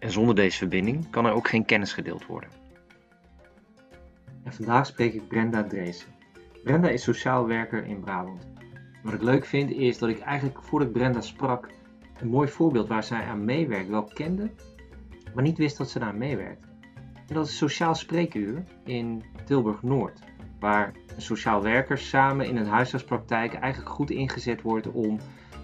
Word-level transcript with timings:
En 0.00 0.10
zonder 0.10 0.34
deze 0.34 0.56
verbinding 0.56 1.10
kan 1.10 1.26
er 1.26 1.32
ook 1.32 1.48
geen 1.48 1.64
kennis 1.64 1.92
gedeeld 1.92 2.26
worden. 2.26 2.50
En 4.42 4.52
vandaag 4.52 4.86
spreek 4.86 5.14
ik 5.14 5.28
Brenda 5.28 5.64
Dreesen. 5.64 6.08
Brenda 6.64 6.88
is 6.88 7.02
sociaal 7.02 7.46
werker 7.46 7.84
in 7.84 8.00
Brabant. 8.00 8.46
Wat 9.02 9.12
ik 9.12 9.22
leuk 9.22 9.44
vind 9.44 9.70
is 9.70 9.98
dat 9.98 10.08
ik 10.08 10.20
eigenlijk 10.20 10.62
voordat 10.62 10.88
ik 10.88 10.94
Brenda 10.94 11.20
sprak 11.20 11.68
een 12.20 12.28
mooi 12.28 12.48
voorbeeld 12.48 12.88
waar 12.88 13.04
zij 13.04 13.24
aan 13.24 13.44
meewerkt 13.44 13.88
wel 13.88 14.04
kende, 14.04 14.50
maar 15.34 15.44
niet 15.44 15.58
wist 15.58 15.76
dat 15.76 15.90
ze 15.90 15.98
daar 15.98 16.14
meewerkte. 16.14 16.68
En 17.26 17.34
dat 17.34 17.46
is 17.46 17.56
sociaal 17.56 17.94
spreekuur 17.94 18.64
in 18.84 19.24
Tilburg 19.44 19.82
Noord, 19.82 20.20
waar 20.60 20.92
sociaal 21.16 21.62
werkers 21.62 22.08
samen 22.08 22.46
in 22.46 22.56
een 22.56 22.66
huisartspraktijk 22.66 23.54
eigenlijk 23.54 23.92
goed 23.92 24.10
ingezet 24.10 24.62
wordt 24.62 24.90
om 24.90 25.18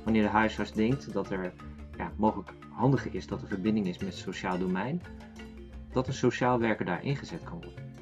wanneer 0.04 0.22
de 0.22 0.28
huisarts 0.28 0.72
denkt 0.72 1.12
dat 1.12 1.30
er 1.30 1.52
ja, 1.96 2.12
mogelijk 2.16 2.50
handiger 2.76 3.14
is 3.14 3.26
dat 3.26 3.42
er 3.42 3.48
verbinding 3.48 3.86
is 3.86 3.98
met 3.98 4.08
het 4.08 4.18
sociaal 4.18 4.58
domein, 4.58 5.02
dat 5.92 6.06
een 6.06 6.12
sociaal 6.12 6.58
werker 6.58 6.84
daar 6.84 7.04
ingezet 7.04 7.44
kan 7.44 7.60
worden. 7.62 7.94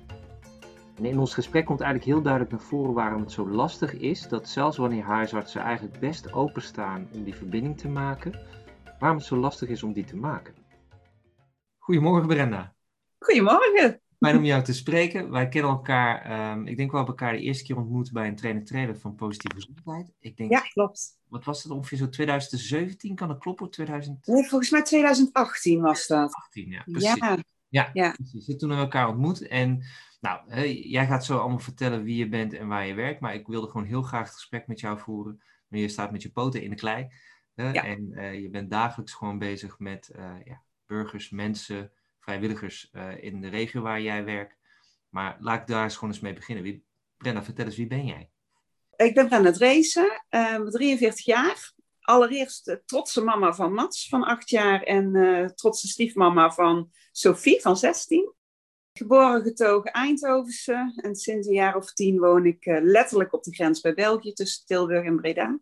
En 0.97 1.05
in 1.05 1.19
ons 1.19 1.35
gesprek 1.35 1.65
komt 1.65 1.81
eigenlijk 1.81 2.11
heel 2.11 2.23
duidelijk 2.23 2.53
naar 2.53 2.69
voren 2.69 2.95
waarom 2.95 3.21
het 3.21 3.33
zo 3.33 3.49
lastig 3.49 3.93
is 3.93 4.29
dat 4.29 4.49
zelfs 4.49 4.77
wanneer 4.77 5.05
huisartsen 5.05 5.61
eigenlijk 5.61 5.99
best 5.99 6.33
openstaan 6.33 7.09
om 7.13 7.25
die 7.25 7.35
verbinding 7.35 7.79
te 7.79 7.89
maken, 7.89 8.41
waarom 8.99 9.19
het 9.19 9.27
zo 9.27 9.37
lastig 9.37 9.69
is 9.69 9.83
om 9.83 9.93
die 9.93 10.05
te 10.05 10.17
maken. 10.17 10.55
Goedemorgen 11.79 12.27
Brenda. 12.27 12.75
Goedemorgen. 13.19 14.04
Fijn 14.25 14.37
om 14.37 14.45
jou 14.45 14.63
te 14.63 14.73
spreken. 14.73 15.31
Wij 15.31 15.49
kennen 15.49 15.71
elkaar, 15.71 16.23
ehm, 16.23 16.67
ik 16.67 16.77
denk 16.77 16.93
wel 16.93 17.07
elkaar 17.07 17.33
de 17.33 17.41
eerste 17.41 17.65
keer 17.65 17.77
ontmoet 17.77 18.13
bij 18.13 18.29
een 18.29 18.37
trainer-trainer 18.37 18.97
van 18.99 19.15
Positieve 19.15 19.55
Gezondheid. 19.55 20.13
Ik 20.21 20.37
denk, 20.37 20.51
ja, 20.51 20.61
klopt. 20.61 21.19
Wat 21.29 21.45
was 21.45 21.63
het 21.63 21.73
ongeveer 21.73 21.99
zo 21.99 22.09
2017? 22.09 23.15
Kan 23.15 23.29
dat 23.29 23.39
kloppen? 23.39 23.71
2000... 23.71 24.27
Nee, 24.27 24.49
volgens 24.49 24.71
mij 24.71 24.83
2018 24.83 25.81
was 25.81 26.07
dat. 26.07 26.35
18, 26.35 26.71
ja, 26.71 26.83
precies. 26.83 27.15
Ja, 27.15 27.39
ja, 27.69 27.91
ja. 27.93 28.11
precies. 28.11 28.47
Toen 28.47 28.57
hebben 28.59 28.77
we 28.77 28.83
elkaar 28.83 29.09
ontmoet. 29.09 29.47
En 29.47 29.85
nou, 30.21 30.69
jij 30.69 31.07
gaat 31.07 31.25
zo 31.25 31.39
allemaal 31.39 31.59
vertellen 31.59 32.03
wie 32.03 32.17
je 32.17 32.29
bent 32.29 32.53
en 32.53 32.69
waar 32.69 32.87
je 32.87 32.95
werkt. 32.95 33.21
Maar 33.21 33.35
ik 33.35 33.47
wilde 33.47 33.71
gewoon 33.71 33.87
heel 33.87 34.03
graag 34.03 34.27
het 34.27 34.35
gesprek 34.35 34.67
met 34.67 34.81
jou 34.81 34.99
voeren. 34.99 35.43
Maar 35.69 35.81
je 35.81 35.89
staat 35.89 36.13
met 36.13 36.23
je 36.23 36.31
poten 36.31 36.63
in 36.63 36.71
de 36.71 36.77
klei. 36.77 37.09
Ja. 37.55 37.73
En 37.73 38.09
uh, 38.11 38.41
je 38.41 38.51
bent 38.51 38.71
dagelijks 38.71 39.13
gewoon 39.13 39.39
bezig 39.39 39.79
met 39.79 40.11
uh, 40.17 40.35
ja, 40.45 40.63
burgers, 40.87 41.31
mensen, 41.31 41.93
vrijwilligers 42.25 42.91
uh, 42.93 43.23
in 43.23 43.41
de 43.41 43.49
regio 43.49 43.83
waar 43.83 44.01
jij 44.01 44.25
werkt. 44.25 44.57
Maar 45.09 45.37
laat 45.41 45.61
ik 45.61 45.67
daar 45.67 45.85
eens 45.85 45.95
gewoon 45.95 46.11
eens 46.11 46.23
mee 46.23 46.33
beginnen. 46.33 46.65
Wie, 46.65 46.85
Brenda, 47.17 47.43
vertel 47.43 47.65
eens, 47.65 47.77
wie 47.77 47.87
ben 47.87 48.07
jij? 48.07 48.31
Ik 48.97 49.15
ben 49.15 49.29
Brenda 49.29 49.53
Dreesen, 49.53 50.25
uh, 50.31 50.61
43 50.61 51.25
jaar. 51.25 51.73
Allereerst 52.01 52.81
trotse 52.85 53.21
mama 53.21 53.55
van 53.55 53.73
Mats 53.73 54.09
van 54.09 54.23
8 54.25 54.51
jaar 54.51 54.83
en 54.83 55.15
uh, 55.15 55.47
trotse 55.47 55.89
stiefmama 55.89 56.51
van 56.51 56.91
Sophie 57.13 57.61
van 57.61 57.77
16. 57.77 58.33
Geboren 58.93 59.43
getogen 59.43 59.93
Eindhovense 59.93 60.93
en 60.97 61.15
sinds 61.15 61.47
een 61.47 61.55
jaar 61.55 61.77
of 61.77 61.93
tien 61.93 62.19
woon 62.19 62.47
ik 62.47 62.67
uh, 62.67 62.79
letterlijk 62.83 63.33
op 63.33 63.43
de 63.43 63.55
grens 63.55 63.81
bij 63.81 63.95
België 63.95 64.33
tussen 64.33 64.67
Tilburg 64.67 65.05
en 65.05 65.17
Breda. 65.17 65.59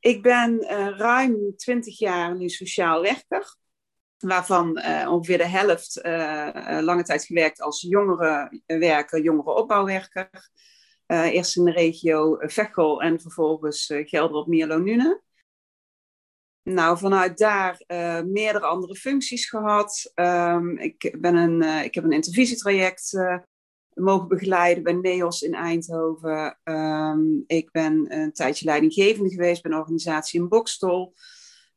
Ik 0.00 0.22
ben 0.22 0.62
ruim 0.96 1.56
20 1.56 1.98
jaar 1.98 2.36
nu 2.36 2.48
sociaal 2.48 3.02
werker 3.02 3.56
waarvan 4.28 4.78
uh, 4.78 5.10
ongeveer 5.10 5.38
de 5.38 5.48
helft 5.48 6.04
uh, 6.06 6.78
lange 6.80 7.02
tijd 7.02 7.24
gewerkt 7.24 7.60
als 7.60 7.80
jongerenwerker, 7.80 9.22
jongerenopbouwwerker. 9.22 10.30
Uh, 11.06 11.24
eerst 11.24 11.56
in 11.56 11.64
de 11.64 11.72
regio 11.72 12.36
Veghel 12.40 13.02
en 13.02 13.20
vervolgens 13.20 13.92
Gelder 13.96 14.36
op 14.36 14.46
Mierlo-Nune. 14.46 15.22
Nou, 16.62 16.98
vanuit 16.98 17.38
daar 17.38 17.82
meerdere 18.26 18.66
andere 18.66 18.94
functies 18.94 19.48
gehad. 19.48 20.12
Um, 20.14 20.78
ik, 20.78 21.16
ben 21.20 21.34
een, 21.34 21.84
ik 21.84 21.94
heb 21.94 22.04
een 22.04 22.12
intervisietraject 22.12 23.12
mogen 23.94 24.28
begeleiden 24.28 24.82
bij 24.82 24.92
NEOS 24.92 25.42
in 25.42 25.54
Eindhoven. 25.54 26.58
Um, 26.64 27.44
ik 27.46 27.70
ben 27.70 28.14
een 28.18 28.32
tijdje 28.32 28.64
leidinggevende 28.64 29.30
geweest 29.30 29.62
bij 29.62 29.72
een 29.72 29.78
organisatie 29.78 30.40
in 30.40 30.48
Bokstol. 30.48 31.14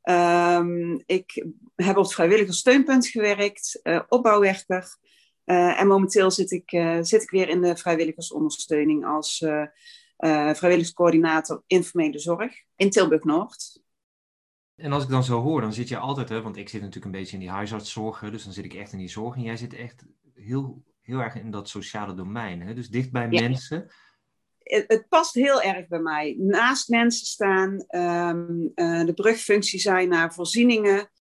Um, 0.10 1.04
ik 1.06 1.46
heb 1.76 1.98
op 1.98 2.04
het 2.04 2.14
vrijwilligerssteunpunt 2.14 3.08
gewerkt, 3.08 3.80
uh, 3.84 4.02
opbouwwerker. 4.08 4.98
Uh, 5.46 5.80
en 5.80 5.88
momenteel 5.88 6.32
zit 6.32 6.52
ik, 6.52 6.72
uh, 6.72 6.98
zit 7.02 7.22
ik 7.22 7.30
weer 7.30 7.50
in 7.50 7.62
de 7.62 7.78
vrijwilligersondersteuning 7.78 9.06
als 9.06 9.38
vrijwilligerscoördinator 10.18 11.64
informele 11.68 12.20
zorg 12.20 12.54
in 12.76 12.90
Tilburg-Noord. 12.90 13.82
En 14.76 14.92
als 14.92 15.04
ik 15.04 15.10
dan 15.10 15.24
zo 15.24 15.42
hoor, 15.42 15.62
dan 15.62 15.74
zit 15.74 15.88
je 15.88 15.98
altijd, 15.98 16.30
hè, 16.30 16.42
want 16.42 16.58
ik 16.58 16.70
zit 16.70 16.82
natuurlijk 16.82 17.06
een 17.06 17.20
beetje 17.20 17.34
in 17.34 17.40
die 17.40 17.50
huisartszorg, 17.50 18.20
dus 18.20 18.44
dan 18.44 18.54
zit 18.54 18.66
ik 18.66 18.74
echt 18.74 18.92
in 18.92 19.00
die 19.00 19.10
zorg. 19.10 19.36
En 19.36 19.42
jij 19.42 19.58
zit 19.58 19.74
echt 19.74 20.06
heel, 20.34 20.84
heel 21.02 21.20
erg 21.20 21.36
in 21.36 21.52
dat 21.52 21.70
sociale 21.70 22.14
domein, 22.14 22.62
hè? 22.62 22.74
dus 22.74 22.90
dicht 22.90 23.12
bij 23.12 23.28
ja. 23.30 23.42
mensen 23.42 23.92
het, 24.68 25.06
past 25.10 25.34
heel 25.34 25.62
erg 25.62 25.88
bij 25.88 26.00
mij. 26.00 26.36
Naast 26.40 26.90
mensen 26.90 27.26
staan, 27.26 27.86
um, 27.90 28.72
uh, 28.76 29.06
de 29.06 29.14
brugfunctie 29.14 29.80
zijn 29.80 30.10
naar 30.10 30.34
voorzieningen. 30.34 31.12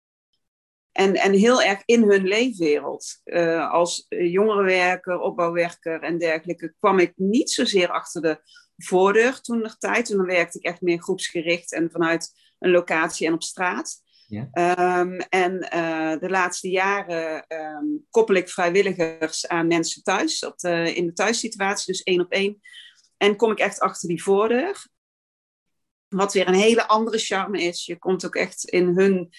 En, 0.93 1.15
en 1.15 1.33
heel 1.33 1.63
erg 1.63 1.83
in 1.85 2.03
hun 2.03 2.27
leefwereld. 2.27 3.21
Uh, 3.25 3.71
als 3.71 4.07
jongerenwerker, 4.09 5.19
opbouwwerker 5.19 6.03
en 6.03 6.19
dergelijke 6.19 6.75
kwam 6.79 6.99
ik 6.99 7.13
niet 7.17 7.51
zozeer 7.51 7.89
achter 7.89 8.23
de 8.23 8.41
voordeur 8.77 9.41
toen 9.41 9.61
nog 9.61 9.79
tijd. 9.79 10.07
Toen 10.07 10.27
werkte 10.27 10.59
ik 10.59 10.65
echt 10.65 10.81
meer 10.81 11.03
groepsgericht 11.03 11.73
en 11.73 11.91
vanuit 11.91 12.33
een 12.59 12.71
locatie 12.71 13.27
en 13.27 13.33
op 13.33 13.43
straat. 13.43 14.05
Ja. 14.29 15.01
Um, 15.01 15.17
en 15.19 15.53
uh, 15.75 16.19
de 16.21 16.31
laatste 16.31 16.71
jaren 16.71 17.45
um, 17.49 18.07
koppel 18.11 18.35
ik 18.35 18.49
vrijwilligers 18.49 19.49
aan 19.49 19.67
mensen 19.67 20.03
thuis, 20.03 20.45
op 20.45 20.59
de, 20.59 20.95
in 20.95 21.07
de 21.07 21.13
thuissituatie, 21.13 21.93
dus 21.93 22.03
één 22.03 22.21
op 22.21 22.33
één. 22.33 22.61
En 23.17 23.37
kom 23.37 23.51
ik 23.51 23.59
echt 23.59 23.81
achter 23.81 24.09
die 24.09 24.23
voordeur. 24.23 24.87
Wat 26.09 26.33
weer 26.33 26.49
een 26.49 26.55
hele 26.55 26.89
andere 26.89 27.19
charme 27.19 27.63
is. 27.63 27.87
Je 27.87 27.99
komt 27.99 28.27
ook 28.27 28.35
echt 28.35 28.65
in 28.65 28.87
hun, 28.87 29.31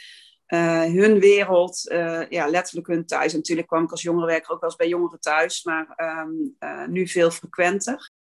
uh, 0.47 0.83
hun 0.83 1.19
wereld, 1.19 1.91
uh, 1.91 2.29
ja, 2.29 2.47
letterlijk 2.47 2.87
hun 2.87 3.05
thuis. 3.05 3.31
En 3.31 3.37
natuurlijk 3.37 3.67
kwam 3.67 3.83
ik 3.83 3.91
als 3.91 4.01
jongerenwerker 4.01 4.51
ook 4.51 4.59
wel 4.59 4.69
eens 4.69 4.79
bij 4.79 4.87
jongeren 4.87 5.19
thuis, 5.19 5.63
maar 5.63 5.93
um, 5.97 6.55
uh, 6.59 6.87
nu 6.87 7.07
veel 7.07 7.31
frequenter. 7.31 8.11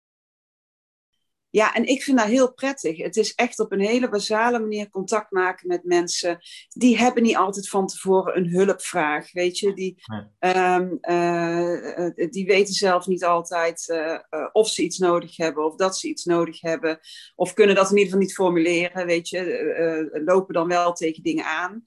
Ja, 1.56 1.74
en 1.74 1.84
ik 1.86 2.02
vind 2.02 2.18
dat 2.18 2.26
heel 2.26 2.52
prettig. 2.52 2.96
Het 2.96 3.16
is 3.16 3.34
echt 3.34 3.60
op 3.60 3.72
een 3.72 3.80
hele 3.80 4.08
basale 4.08 4.58
manier 4.58 4.88
contact 4.88 5.30
maken 5.30 5.68
met 5.68 5.84
mensen. 5.84 6.38
Die 6.68 6.98
hebben 6.98 7.22
niet 7.22 7.36
altijd 7.36 7.68
van 7.68 7.86
tevoren 7.86 8.36
een 8.36 8.48
hulpvraag, 8.48 9.32
weet 9.32 9.58
je. 9.58 9.74
Die, 9.74 10.02
um, 10.40 10.98
uh, 11.00 12.30
die 12.30 12.46
weten 12.46 12.74
zelf 12.74 13.06
niet 13.06 13.24
altijd 13.24 13.88
uh, 13.88 14.48
of 14.52 14.68
ze 14.68 14.82
iets 14.82 14.98
nodig 14.98 15.36
hebben 15.36 15.64
of 15.64 15.76
dat 15.76 15.98
ze 15.98 16.08
iets 16.08 16.24
nodig 16.24 16.60
hebben. 16.60 16.98
Of 17.34 17.52
kunnen 17.54 17.74
dat 17.74 17.90
in 17.90 17.96
ieder 17.96 18.12
geval 18.12 18.24
niet 18.26 18.34
formuleren, 18.34 19.06
weet 19.06 19.28
je. 19.28 20.22
lopen 20.24 20.54
dan 20.54 20.68
wel 20.68 20.92
tegen 20.92 21.22
dingen 21.22 21.44
aan. 21.44 21.86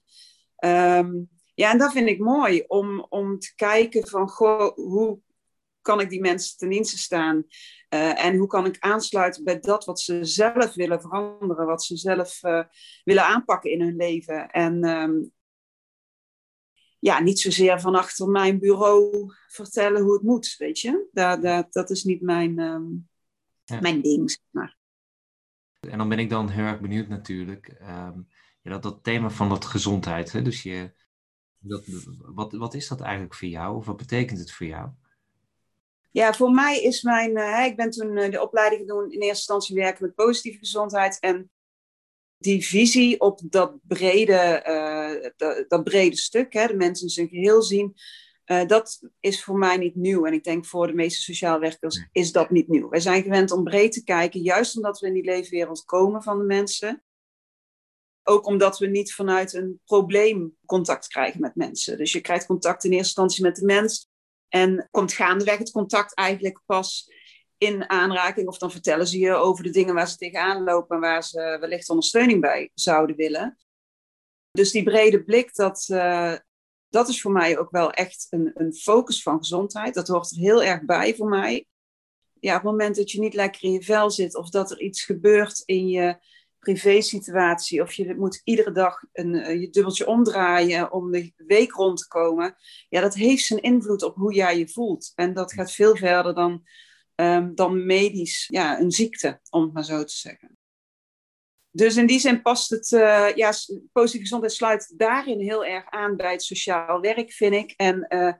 Um, 0.98 1.28
ja, 1.54 1.70
en 1.70 1.78
dat 1.78 1.92
vind 1.92 2.08
ik 2.08 2.18
mooi, 2.18 2.64
om, 2.66 3.06
om 3.08 3.38
te 3.38 3.54
kijken 3.54 4.08
van, 4.08 4.28
goh, 4.28 4.74
hoe 4.74 5.20
kan 5.80 6.00
ik 6.00 6.10
die 6.10 6.20
mensen 6.20 6.56
ten 6.56 6.68
dienste 6.68 6.98
staan? 6.98 7.46
Uh, 7.94 8.24
en 8.24 8.36
hoe 8.36 8.46
kan 8.46 8.66
ik 8.66 8.76
aansluiten 8.78 9.44
bij 9.44 9.60
dat 9.60 9.84
wat 9.84 10.00
ze 10.00 10.24
zelf 10.24 10.74
willen 10.74 11.00
veranderen, 11.00 11.66
wat 11.66 11.84
ze 11.84 11.96
zelf 11.96 12.42
uh, 12.42 12.64
willen 13.04 13.24
aanpakken 13.24 13.70
in 13.70 13.80
hun 13.80 13.96
leven? 13.96 14.50
En 14.50 14.88
um, 14.88 15.32
ja, 16.98 17.20
niet 17.20 17.40
zozeer 17.40 17.80
van 17.80 17.94
achter 17.94 18.28
mijn 18.28 18.58
bureau 18.58 19.32
vertellen 19.48 20.02
hoe 20.02 20.12
het 20.12 20.22
moet, 20.22 20.54
weet 20.58 20.80
je? 20.80 21.08
Dat, 21.12 21.42
dat, 21.42 21.72
dat 21.72 21.90
is 21.90 22.04
niet 22.04 22.20
mijn, 22.20 22.58
um, 22.58 23.08
ja. 23.64 23.80
mijn 23.80 24.02
ding, 24.02 24.30
zeg 24.30 24.42
maar. 24.50 24.76
En 25.80 25.98
dan 25.98 26.08
ben 26.08 26.18
ik 26.18 26.30
dan 26.30 26.48
heel 26.48 26.64
erg 26.64 26.80
benieuwd 26.80 27.08
natuurlijk. 27.08 27.80
Um, 27.80 28.28
ja, 28.62 28.70
dat, 28.70 28.82
dat 28.82 29.04
thema 29.04 29.30
van 29.30 29.48
dat 29.48 29.64
gezondheid. 29.64 30.32
Hè? 30.32 30.42
Dus 30.42 30.62
je, 30.62 30.92
dat, 31.58 31.84
wat, 32.18 32.52
wat 32.52 32.74
is 32.74 32.88
dat 32.88 33.00
eigenlijk 33.00 33.34
voor 33.34 33.48
jou? 33.48 33.76
Of 33.76 33.86
wat 33.86 33.96
betekent 33.96 34.38
het 34.38 34.52
voor 34.52 34.66
jou? 34.66 34.90
Ja, 36.10 36.34
voor 36.34 36.50
mij 36.50 36.82
is 36.82 37.02
mijn. 37.02 37.38
Uh, 37.38 37.64
ik 37.64 37.76
ben 37.76 37.90
toen 37.90 38.16
uh, 38.16 38.30
de 38.30 38.42
opleiding 38.42 38.80
gedaan 38.80 39.04
in 39.04 39.10
eerste 39.10 39.26
instantie 39.26 39.74
werken 39.74 40.04
met 40.04 40.14
positieve 40.14 40.58
gezondheid. 40.58 41.18
En 41.18 41.50
die 42.38 42.66
visie 42.66 43.20
op 43.20 43.40
dat 43.44 43.76
brede, 43.82 44.64
uh, 44.66 45.30
dat, 45.36 45.64
dat, 45.68 45.84
brede 45.84 46.16
stuk, 46.16 46.52
hè, 46.52 46.66
de 46.66 46.76
mensen 46.76 47.06
in 47.06 47.12
zijn 47.12 47.28
geheel 47.28 47.62
zien, 47.62 47.94
uh, 48.46 48.66
dat 48.66 49.00
is 49.20 49.44
voor 49.44 49.58
mij 49.58 49.76
niet 49.76 49.94
nieuw. 49.94 50.24
En 50.24 50.32
ik 50.32 50.44
denk 50.44 50.66
voor 50.66 50.86
de 50.86 50.92
meeste 50.92 51.20
sociaal 51.20 51.60
werkers 51.60 52.08
is 52.12 52.32
dat 52.32 52.50
niet 52.50 52.68
nieuw. 52.68 52.88
Wij 52.88 53.00
zijn 53.00 53.22
gewend 53.22 53.50
om 53.50 53.64
breed 53.64 53.92
te 53.92 54.04
kijken, 54.04 54.40
juist 54.40 54.76
omdat 54.76 54.98
we 54.98 55.06
in 55.06 55.14
die 55.14 55.24
leefwereld 55.24 55.84
komen 55.84 56.22
van 56.22 56.38
de 56.38 56.44
mensen. 56.44 57.04
Ook 58.22 58.46
omdat 58.46 58.78
we 58.78 58.86
niet 58.86 59.14
vanuit 59.14 59.52
een 59.52 59.80
probleem 59.84 60.56
contact 60.66 61.06
krijgen 61.06 61.40
met 61.40 61.54
mensen. 61.54 61.98
Dus 61.98 62.12
je 62.12 62.20
krijgt 62.20 62.46
contact 62.46 62.84
in 62.84 62.90
eerste 62.90 63.06
instantie 63.06 63.44
met 63.44 63.56
de 63.56 63.64
mens. 63.64 64.09
En 64.50 64.88
komt 64.90 65.12
gaandeweg 65.12 65.58
het 65.58 65.70
contact 65.70 66.14
eigenlijk 66.14 66.60
pas 66.66 67.12
in 67.58 67.90
aanraking. 67.90 68.48
Of 68.48 68.58
dan 68.58 68.70
vertellen 68.70 69.06
ze 69.06 69.18
je 69.18 69.34
over 69.34 69.64
de 69.64 69.70
dingen 69.70 69.94
waar 69.94 70.08
ze 70.08 70.16
tegenaan 70.16 70.64
lopen. 70.64 70.96
En 70.96 71.02
waar 71.02 71.24
ze 71.24 71.56
wellicht 71.60 71.88
ondersteuning 71.88 72.40
bij 72.40 72.70
zouden 72.74 73.16
willen. 73.16 73.58
Dus 74.50 74.70
die 74.70 74.82
brede 74.82 75.24
blik, 75.24 75.54
dat, 75.54 75.88
uh, 75.90 76.34
dat 76.88 77.08
is 77.08 77.20
voor 77.20 77.32
mij 77.32 77.58
ook 77.58 77.70
wel 77.70 77.92
echt 77.92 78.26
een, 78.30 78.50
een 78.54 78.74
focus 78.74 79.22
van 79.22 79.38
gezondheid. 79.38 79.94
Dat 79.94 80.08
hoort 80.08 80.30
er 80.30 80.36
heel 80.36 80.62
erg 80.62 80.84
bij 80.84 81.14
voor 81.14 81.28
mij. 81.28 81.66
Ja, 82.40 82.56
op 82.56 82.62
het 82.62 82.70
moment 82.70 82.96
dat 82.96 83.10
je 83.10 83.20
niet 83.20 83.34
lekker 83.34 83.62
in 83.62 83.72
je 83.72 83.82
vel 83.82 84.10
zit. 84.10 84.36
Of 84.36 84.50
dat 84.50 84.70
er 84.70 84.80
iets 84.80 85.02
gebeurt 85.02 85.62
in 85.64 85.88
je 85.88 86.18
privésituatie 86.60 87.82
of 87.82 87.92
je 87.92 88.14
moet 88.14 88.40
iedere 88.44 88.72
dag 88.72 89.02
een, 89.12 89.34
uh, 89.34 89.60
je 89.60 89.70
dubbeltje 89.70 90.06
omdraaien 90.06 90.92
om 90.92 91.10
de 91.10 91.32
week 91.36 91.72
rond 91.72 91.98
te 91.98 92.08
komen, 92.08 92.56
ja, 92.88 93.00
dat 93.00 93.14
heeft 93.14 93.44
zijn 93.44 93.60
invloed 93.60 94.02
op 94.02 94.16
hoe 94.16 94.34
jij 94.34 94.58
je 94.58 94.68
voelt. 94.68 95.12
En 95.14 95.34
dat 95.34 95.52
gaat 95.52 95.72
veel 95.72 95.96
verder 95.96 96.34
dan, 96.34 96.62
um, 97.14 97.54
dan 97.54 97.86
medisch, 97.86 98.46
ja, 98.48 98.80
een 98.80 98.90
ziekte, 98.90 99.40
om 99.50 99.62
het 99.62 99.72
maar 99.72 99.84
zo 99.84 100.04
te 100.04 100.16
zeggen. 100.16 100.58
Dus 101.70 101.96
in 101.96 102.06
die 102.06 102.20
zin 102.20 102.42
past 102.42 102.70
het, 102.70 102.90
uh, 102.90 103.34
ja, 103.34 103.52
positieve 103.92 104.24
gezondheid 104.24 104.52
sluit 104.52 104.94
daarin 104.96 105.40
heel 105.40 105.64
erg 105.64 105.90
aan 105.90 106.16
bij 106.16 106.32
het 106.32 106.42
sociaal 106.42 107.00
werk, 107.00 107.32
vind 107.32 107.54
ik. 107.54 107.74
En 107.76 108.06
uh, 108.08 108.32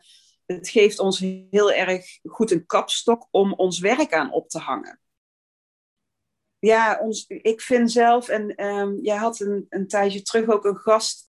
het 0.46 0.69
geeft 0.69 0.99
ons 0.99 1.19
heel 1.50 1.73
erg 1.73 2.05
goed 2.23 2.50
een 2.50 2.66
kapstok 2.66 3.28
om 3.31 3.52
ons 3.52 3.78
werk 3.78 4.12
aan 4.12 4.32
op 4.32 4.49
te 4.49 4.58
hangen 4.58 5.00
ja, 6.60 6.98
ons, 7.02 7.24
ik 7.26 7.60
vind 7.60 7.92
zelf, 7.92 8.28
en 8.28 8.64
um, 8.64 8.98
jij 9.02 9.16
had 9.16 9.40
een, 9.40 9.66
een 9.68 9.88
tijdje 9.88 10.22
terug 10.22 10.48
ook 10.48 10.64
een 10.64 10.76
gast. 10.76 11.30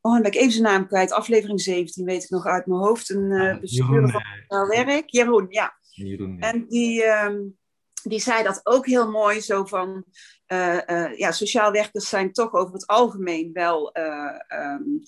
Oh, 0.00 0.12
dan 0.12 0.22
ben 0.22 0.32
ik 0.32 0.38
even 0.38 0.52
zijn 0.52 0.64
naam 0.64 0.86
kwijt. 0.86 1.12
Aflevering 1.12 1.60
17 1.60 2.04
weet 2.04 2.24
ik 2.24 2.30
nog 2.30 2.46
uit 2.46 2.66
mijn 2.66 2.80
hoofd. 2.80 3.10
Een 3.10 3.30
uh, 3.30 3.58
bestuurder 3.58 4.10
van 4.10 4.22
het 4.58 4.86
werk. 4.86 5.10
Jeroen, 5.10 5.46
ja. 5.48 5.76
Jeroen, 5.90 6.36
ja. 6.36 6.52
En 6.52 6.66
die, 6.68 7.04
um, 7.04 7.58
die 8.02 8.20
zei 8.20 8.42
dat 8.42 8.60
ook 8.62 8.86
heel 8.86 9.10
mooi. 9.10 9.40
Zo 9.40 9.64
van, 9.64 10.04
uh, 10.48 10.78
uh, 10.86 11.18
ja, 11.18 11.32
sociaal 11.32 11.72
werkers 11.72 12.08
zijn 12.08 12.32
toch 12.32 12.52
over 12.52 12.74
het 12.74 12.86
algemeen 12.86 13.52
wel... 13.52 13.96
Um, 13.96 15.02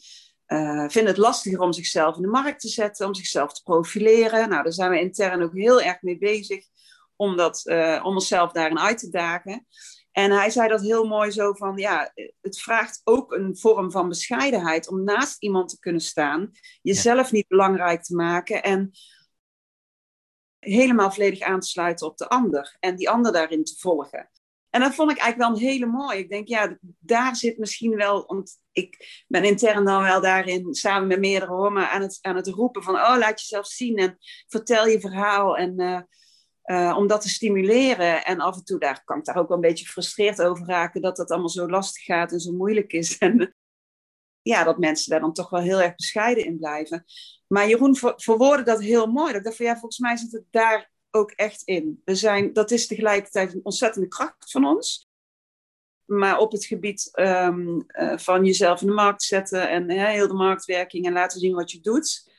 vinden 0.88 1.06
het 1.06 1.16
lastiger 1.16 1.60
om 1.60 1.72
zichzelf 1.72 2.16
in 2.16 2.22
de 2.22 2.28
markt 2.28 2.60
te 2.60 2.68
zetten, 2.68 3.06
om 3.06 3.14
zichzelf 3.14 3.52
te 3.52 3.62
profileren. 3.62 4.48
Nou, 4.48 4.62
daar 4.62 4.72
zijn 4.72 4.90
we 4.90 5.00
intern 5.00 5.42
ook 5.42 5.54
heel 5.54 5.80
erg 5.80 6.02
mee 6.02 6.18
bezig 6.18 6.66
om, 7.16 7.38
uh, 7.38 8.00
om 8.04 8.14
onszelf 8.14 8.52
daarin 8.52 8.78
uit 8.78 8.98
te 8.98 9.10
dagen. 9.10 9.66
En 10.12 10.30
hij 10.30 10.50
zei 10.50 10.68
dat 10.68 10.80
heel 10.80 11.04
mooi 11.04 11.30
zo 11.30 11.52
van, 11.52 11.76
ja, 11.76 12.12
het 12.40 12.60
vraagt 12.60 13.00
ook 13.04 13.32
een 13.32 13.56
vorm 13.56 13.90
van 13.90 14.08
bescheidenheid 14.08 14.88
om 14.88 15.04
naast 15.04 15.42
iemand 15.42 15.68
te 15.68 15.78
kunnen 15.78 16.00
staan, 16.00 16.50
jezelf 16.82 17.32
niet 17.32 17.48
belangrijk 17.48 18.02
te 18.02 18.14
maken 18.14 18.62
en 18.62 18.90
helemaal 20.58 21.10
volledig 21.10 21.40
aan 21.40 21.60
te 21.60 21.68
sluiten 21.68 22.06
op 22.06 22.16
de 22.16 22.28
ander 22.28 22.76
en 22.80 22.96
die 22.96 23.10
ander 23.10 23.32
daarin 23.32 23.64
te 23.64 23.74
volgen. 23.78 24.30
En 24.70 24.80
dat 24.80 24.94
vond 24.94 25.10
ik 25.10 25.18
eigenlijk 25.18 25.50
wel 25.50 25.60
een 25.60 25.70
hele 25.70 25.86
mooi. 25.86 26.18
Ik 26.18 26.28
denk, 26.28 26.48
ja, 26.48 26.78
daar 26.98 27.36
zit 27.36 27.58
misschien 27.58 27.96
wel, 27.96 28.26
want 28.26 28.58
ik 28.72 29.24
ben 29.28 29.44
intern 29.44 29.84
dan 29.84 30.02
wel 30.02 30.20
daarin 30.20 30.74
samen 30.74 31.08
met 31.08 31.18
meerdere 31.18 31.52
homen 31.52 31.90
aan 31.90 32.02
het, 32.02 32.18
aan 32.20 32.36
het 32.36 32.48
roepen 32.48 32.82
van, 32.82 32.94
oh, 32.94 33.16
laat 33.18 33.40
jezelf 33.40 33.66
zien 33.66 33.96
en 33.96 34.18
vertel 34.46 34.86
je 34.86 35.00
verhaal 35.00 35.56
en... 35.56 35.80
Uh, 35.80 36.00
uh, 36.64 36.94
om 36.98 37.06
dat 37.06 37.20
te 37.20 37.28
stimuleren. 37.28 38.24
En 38.24 38.40
af 38.40 38.56
en 38.56 38.64
toe 38.64 38.78
daar, 38.78 39.04
kan 39.04 39.18
ik 39.18 39.24
daar 39.24 39.36
ook 39.36 39.48
wel 39.48 39.56
een 39.56 39.62
beetje 39.62 39.86
frustreerd 39.86 40.42
over 40.42 40.66
raken 40.66 41.02
dat 41.02 41.16
dat 41.16 41.30
allemaal 41.30 41.48
zo 41.48 41.68
lastig 41.68 42.04
gaat 42.04 42.32
en 42.32 42.40
zo 42.40 42.52
moeilijk 42.52 42.92
is. 42.92 43.18
En 43.18 43.54
ja, 44.42 44.64
dat 44.64 44.78
mensen 44.78 45.10
daar 45.10 45.20
dan 45.20 45.32
toch 45.32 45.50
wel 45.50 45.60
heel 45.60 45.80
erg 45.80 45.94
bescheiden 45.94 46.44
in 46.44 46.58
blijven. 46.58 47.04
Maar 47.46 47.68
Jeroen 47.68 47.96
ver, 47.96 48.12
verwoordde 48.16 48.64
dat 48.64 48.80
heel 48.80 49.06
mooi. 49.06 49.26
Dat 49.26 49.36
ik 49.36 49.44
dacht 49.44 49.56
van 49.56 49.66
ja, 49.66 49.72
volgens 49.72 49.98
mij 49.98 50.16
zit 50.16 50.32
het 50.32 50.44
daar 50.50 50.90
ook 51.10 51.30
echt 51.30 51.62
in. 51.62 52.02
We 52.04 52.14
zijn, 52.14 52.52
dat 52.52 52.70
is 52.70 52.86
tegelijkertijd 52.86 53.54
een 53.54 53.64
ontzettende 53.64 54.08
kracht 54.08 54.50
van 54.50 54.64
ons. 54.64 55.08
Maar 56.04 56.38
op 56.38 56.52
het 56.52 56.64
gebied 56.64 57.10
um, 57.12 57.84
uh, 57.88 58.18
van 58.18 58.44
jezelf 58.44 58.80
in 58.80 58.86
de 58.86 58.92
markt 58.92 59.22
zetten 59.22 59.68
en 59.68 59.90
heel 59.90 60.28
de 60.28 60.34
marktwerking 60.34 61.06
en 61.06 61.12
laten 61.12 61.40
zien 61.40 61.54
wat 61.54 61.70
je 61.70 61.80
doet, 61.80 62.32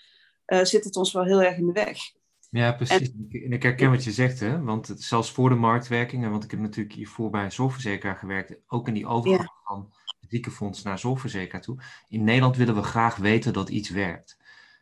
uh, 0.48 0.63
zit 0.63 0.83
het 0.83 0.95
ons 0.95 1.12
wel 1.12 1.24
heel 1.24 1.42
erg 1.42 1.57
in 1.57 1.66
de 1.66 1.71
weg. 1.71 1.98
Ja, 2.56 2.72
precies. 2.72 3.12
En, 3.31 3.52
ik 3.52 3.63
herken 3.63 3.90
wat 3.90 4.04
je 4.04 4.12
zegt, 4.12 4.40
hè? 4.40 4.62
want 4.62 4.94
zelfs 4.98 5.31
voor 5.31 5.50
de 5.50 5.56
marktwerking, 5.56 6.30
want 6.30 6.44
ik 6.44 6.52
heb 6.52 6.60
natuurlijk 6.60 6.96
hiervoor 6.96 7.30
bij 7.30 7.44
een 7.44 7.52
zorgverzekeraar 7.52 8.16
gewerkt, 8.16 8.56
ook 8.68 8.88
in 8.88 8.94
die 8.94 9.07
overgang 9.07 9.42
ja. 9.42 9.62
van 9.63 9.94
ziekenfonds 10.30 10.84
naar 10.84 11.00
zorgverzekeraar 11.00 11.62
toe. 11.62 11.78
In 12.07 12.24
Nederland 12.24 12.57
willen 12.57 12.75
we 12.75 12.84
graag 12.84 13.16
weten 13.16 13.54
dat 13.54 13.69
iets 13.69 13.90
werkt. 13.90 14.38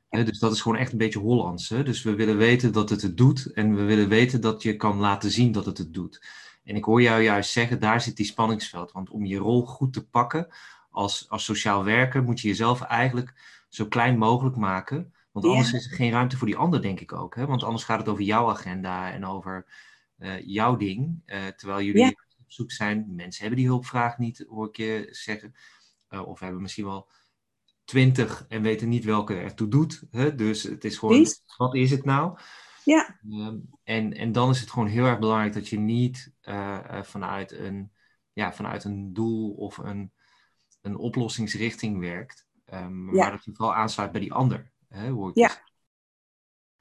dus 0.09 0.39
dat 0.39 0.51
is 0.51 0.61
gewoon 0.61 0.77
echt 0.77 0.91
een 0.91 0.97
beetje 0.97 1.19
Hollands. 1.19 1.69
Hè? 1.69 1.83
Dus 1.83 2.03
we 2.03 2.15
willen 2.15 2.37
weten 2.37 2.73
dat 2.73 2.89
het 2.89 3.01
het 3.01 3.17
doet 3.17 3.53
en 3.53 3.75
we 3.75 3.83
willen 3.83 4.09
weten 4.09 4.41
dat 4.41 4.63
je 4.63 4.75
kan 4.75 4.97
laten 4.97 5.31
zien 5.31 5.51
dat 5.51 5.65
het 5.65 5.77
het 5.77 5.93
doet. 5.93 6.25
En 6.63 6.75
ik 6.75 6.83
hoor 6.83 7.01
jou 7.01 7.21
juist 7.21 7.51
zeggen, 7.51 7.79
daar 7.79 8.01
zit 8.01 8.17
die 8.17 8.25
spanningsveld. 8.25 8.91
Want 8.91 9.09
om 9.09 9.25
je 9.25 9.37
rol 9.37 9.65
goed 9.65 9.93
te 9.93 10.07
pakken 10.07 10.47
als, 10.89 11.29
als 11.29 11.43
sociaal 11.43 11.83
werker 11.83 12.23
moet 12.23 12.39
je 12.39 12.47
jezelf 12.47 12.81
eigenlijk 12.81 13.33
zo 13.69 13.85
klein 13.85 14.17
mogelijk 14.17 14.55
maken 14.55 15.13
want 15.33 15.45
anders 15.45 15.73
is 15.73 15.89
er 15.89 15.95
geen 15.95 16.11
ruimte 16.11 16.37
voor 16.37 16.47
die 16.47 16.57
ander, 16.57 16.81
denk 16.81 16.99
ik 16.99 17.13
ook. 17.13 17.35
Hè? 17.35 17.45
Want 17.45 17.63
anders 17.63 17.83
gaat 17.83 17.99
het 17.99 18.07
over 18.07 18.23
jouw 18.23 18.49
agenda 18.49 19.11
en 19.11 19.25
over 19.25 19.65
uh, 20.17 20.45
jouw 20.45 20.75
ding. 20.75 21.21
Uh, 21.25 21.47
terwijl 21.47 21.81
jullie 21.81 22.07
op 22.39 22.51
zoek 22.51 22.71
zijn. 22.71 23.15
Mensen 23.15 23.41
hebben 23.41 23.59
die 23.59 23.67
hulpvraag 23.67 24.17
niet, 24.17 24.45
hoor 24.47 24.67
ik 24.67 24.77
je 24.77 25.07
zeggen. 25.11 25.55
Uh, 26.09 26.27
of 26.27 26.39
hebben 26.39 26.61
misschien 26.61 26.85
wel 26.85 27.09
twintig 27.83 28.45
en 28.47 28.61
weten 28.61 28.89
niet 28.89 29.03
welke 29.03 29.35
ertoe 29.35 29.67
doet. 29.67 30.03
Hè? 30.11 30.35
Dus 30.35 30.63
het 30.63 30.83
is 30.83 30.97
gewoon, 30.97 31.25
wat 31.57 31.75
is 31.75 31.91
het 31.91 32.05
nou? 32.05 32.37
Ja. 32.85 33.19
Um, 33.29 33.69
en, 33.83 34.13
en 34.13 34.31
dan 34.31 34.49
is 34.49 34.59
het 34.59 34.71
gewoon 34.71 34.87
heel 34.87 35.05
erg 35.05 35.19
belangrijk 35.19 35.53
dat 35.53 35.69
je 35.69 35.79
niet 35.79 36.33
vanuit, 37.01 37.51
een, 37.51 37.91
ja, 38.33 38.53
vanuit 38.53 38.83
een 38.83 39.13
doel 39.13 39.51
of 39.51 39.77
een, 39.77 40.11
een 40.81 40.97
oplossingsrichting 40.97 41.99
werkt. 41.99 42.47
Um, 42.73 43.15
ja. 43.15 43.21
Maar 43.21 43.31
dat 43.31 43.43
je 43.43 43.53
vooral 43.53 43.75
aansluit 43.75 44.11
bij 44.11 44.21
die 44.21 44.33
ander. 44.33 44.71
Hè, 44.93 45.07
ja. 45.33 45.61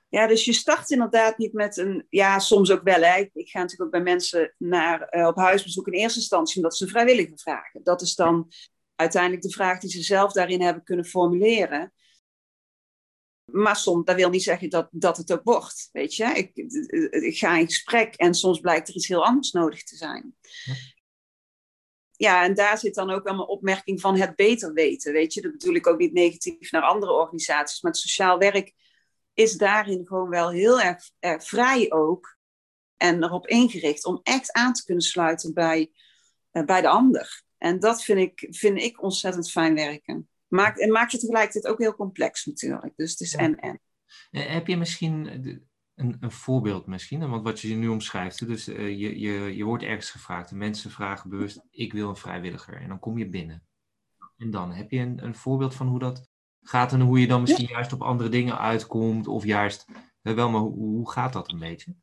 Ja, 0.08 0.26
dus 0.26 0.44
je 0.44 0.52
start 0.52 0.90
inderdaad 0.90 1.38
niet 1.38 1.52
met 1.52 1.76
een, 1.76 2.06
ja, 2.08 2.38
soms 2.38 2.70
ook 2.70 2.82
wel. 2.82 3.02
Hè. 3.02 3.28
Ik 3.32 3.48
ga 3.48 3.58
natuurlijk 3.58 3.82
ook 3.82 3.90
bij 3.90 4.12
mensen 4.12 4.54
naar, 4.58 5.16
uh, 5.16 5.26
op 5.26 5.36
huisbezoek 5.36 5.86
in 5.86 5.92
eerste 5.92 6.18
instantie 6.18 6.56
omdat 6.56 6.76
ze 6.76 6.84
een 6.84 6.90
vrijwilliger 6.90 7.38
vragen. 7.38 7.82
Dat 7.82 8.02
is 8.02 8.14
dan 8.14 8.52
uiteindelijk 8.96 9.42
de 9.42 9.50
vraag 9.50 9.80
die 9.80 9.90
ze 9.90 10.02
zelf 10.02 10.32
daarin 10.32 10.62
hebben 10.62 10.84
kunnen 10.84 11.04
formuleren. 11.04 11.92
Maar 13.44 13.76
soms, 13.76 14.04
dat 14.04 14.16
wil 14.16 14.30
niet 14.30 14.42
zeggen 14.42 14.70
dat, 14.70 14.88
dat 14.90 15.16
het 15.16 15.32
ook 15.32 15.44
wordt, 15.44 15.88
weet 15.92 16.14
je. 16.14 16.24
Ik, 16.24 16.50
ik 17.22 17.38
ga 17.38 17.56
in 17.56 17.66
gesprek 17.66 18.14
en 18.14 18.34
soms 18.34 18.60
blijkt 18.60 18.88
er 18.88 18.94
iets 18.94 19.08
heel 19.08 19.24
anders 19.24 19.50
nodig 19.52 19.82
te 19.82 19.96
zijn. 19.96 20.36
Ja 22.22 22.44
en 22.44 22.54
daar 22.54 22.78
zit 22.78 22.94
dan 22.94 23.10
ook 23.10 23.24
wel 23.24 23.34
mijn 23.34 23.48
opmerking 23.48 24.00
van 24.00 24.18
het 24.18 24.36
beter 24.36 24.72
weten. 24.72 25.12
Weet 25.12 25.34
je, 25.34 25.40
dat 25.40 25.52
bedoel 25.52 25.74
ik 25.74 25.86
ook 25.86 25.98
niet 25.98 26.12
negatief 26.12 26.70
naar 26.70 26.82
andere 26.82 27.12
organisaties. 27.12 27.80
Maar 27.80 27.92
het 27.92 28.00
sociaal 28.00 28.38
werk 28.38 28.74
is 29.34 29.56
daarin 29.56 30.06
gewoon 30.06 30.28
wel 30.28 30.50
heel 30.50 30.80
erg, 30.80 31.10
erg 31.18 31.44
vrij 31.44 31.92
ook. 31.92 32.36
En 32.96 33.24
erop 33.24 33.46
ingericht 33.46 34.04
om 34.04 34.20
echt 34.22 34.52
aan 34.52 34.72
te 34.72 34.84
kunnen 34.84 35.04
sluiten 35.04 35.54
bij, 35.54 35.90
uh, 36.52 36.64
bij 36.64 36.80
de 36.80 36.88
ander. 36.88 37.42
En 37.58 37.80
dat 37.80 38.02
vind 38.02 38.18
ik, 38.18 38.46
vind 38.50 38.78
ik 38.78 39.02
ontzettend 39.02 39.50
fijn 39.50 39.74
werken. 39.74 40.28
Maakt, 40.46 40.80
en 40.80 40.90
maakt 40.90 41.12
het 41.12 41.20
tegelijkertijd 41.20 41.66
ook 41.66 41.78
heel 41.78 41.94
complex 41.94 42.44
natuurlijk. 42.44 42.92
Dus 42.96 43.10
het 43.10 43.20
is 43.20 43.34
en-en. 43.34 43.80
Eh, 44.30 44.52
heb 44.52 44.66
je 44.66 44.76
misschien 44.76 45.26
een, 46.02 46.16
een 46.20 46.30
voorbeeld 46.30 46.86
misschien, 46.86 47.28
want 47.28 47.42
wat 47.42 47.60
je 47.60 47.74
nu 47.74 47.88
omschrijft. 47.88 48.46
Dus 48.46 48.68
uh, 48.68 48.88
je, 48.88 49.20
je, 49.20 49.56
je 49.56 49.64
wordt 49.64 49.82
ergens 49.82 50.10
gevraagd 50.10 50.50
en 50.50 50.58
mensen 50.58 50.90
vragen 50.90 51.30
bewust, 51.30 51.62
ik 51.70 51.92
wil 51.92 52.08
een 52.08 52.16
vrijwilliger. 52.16 52.80
En 52.80 52.88
dan 52.88 52.98
kom 52.98 53.18
je 53.18 53.28
binnen. 53.28 53.66
En 54.36 54.50
dan 54.50 54.72
heb 54.72 54.90
je 54.90 54.98
een, 54.98 55.24
een 55.24 55.34
voorbeeld 55.34 55.74
van 55.74 55.86
hoe 55.86 55.98
dat 55.98 56.28
gaat 56.62 56.92
en 56.92 57.00
hoe 57.00 57.20
je 57.20 57.26
dan 57.26 57.40
misschien 57.40 57.66
juist 57.66 57.92
op 57.92 58.02
andere 58.02 58.28
dingen 58.28 58.58
uitkomt. 58.58 59.26
Of 59.26 59.44
juist, 59.44 59.86
uh, 60.22 60.34
wel, 60.34 60.50
maar 60.50 60.60
hoe, 60.60 60.74
hoe 60.74 61.10
gaat 61.10 61.32
dat 61.32 61.52
een 61.52 61.58
beetje? 61.58 61.94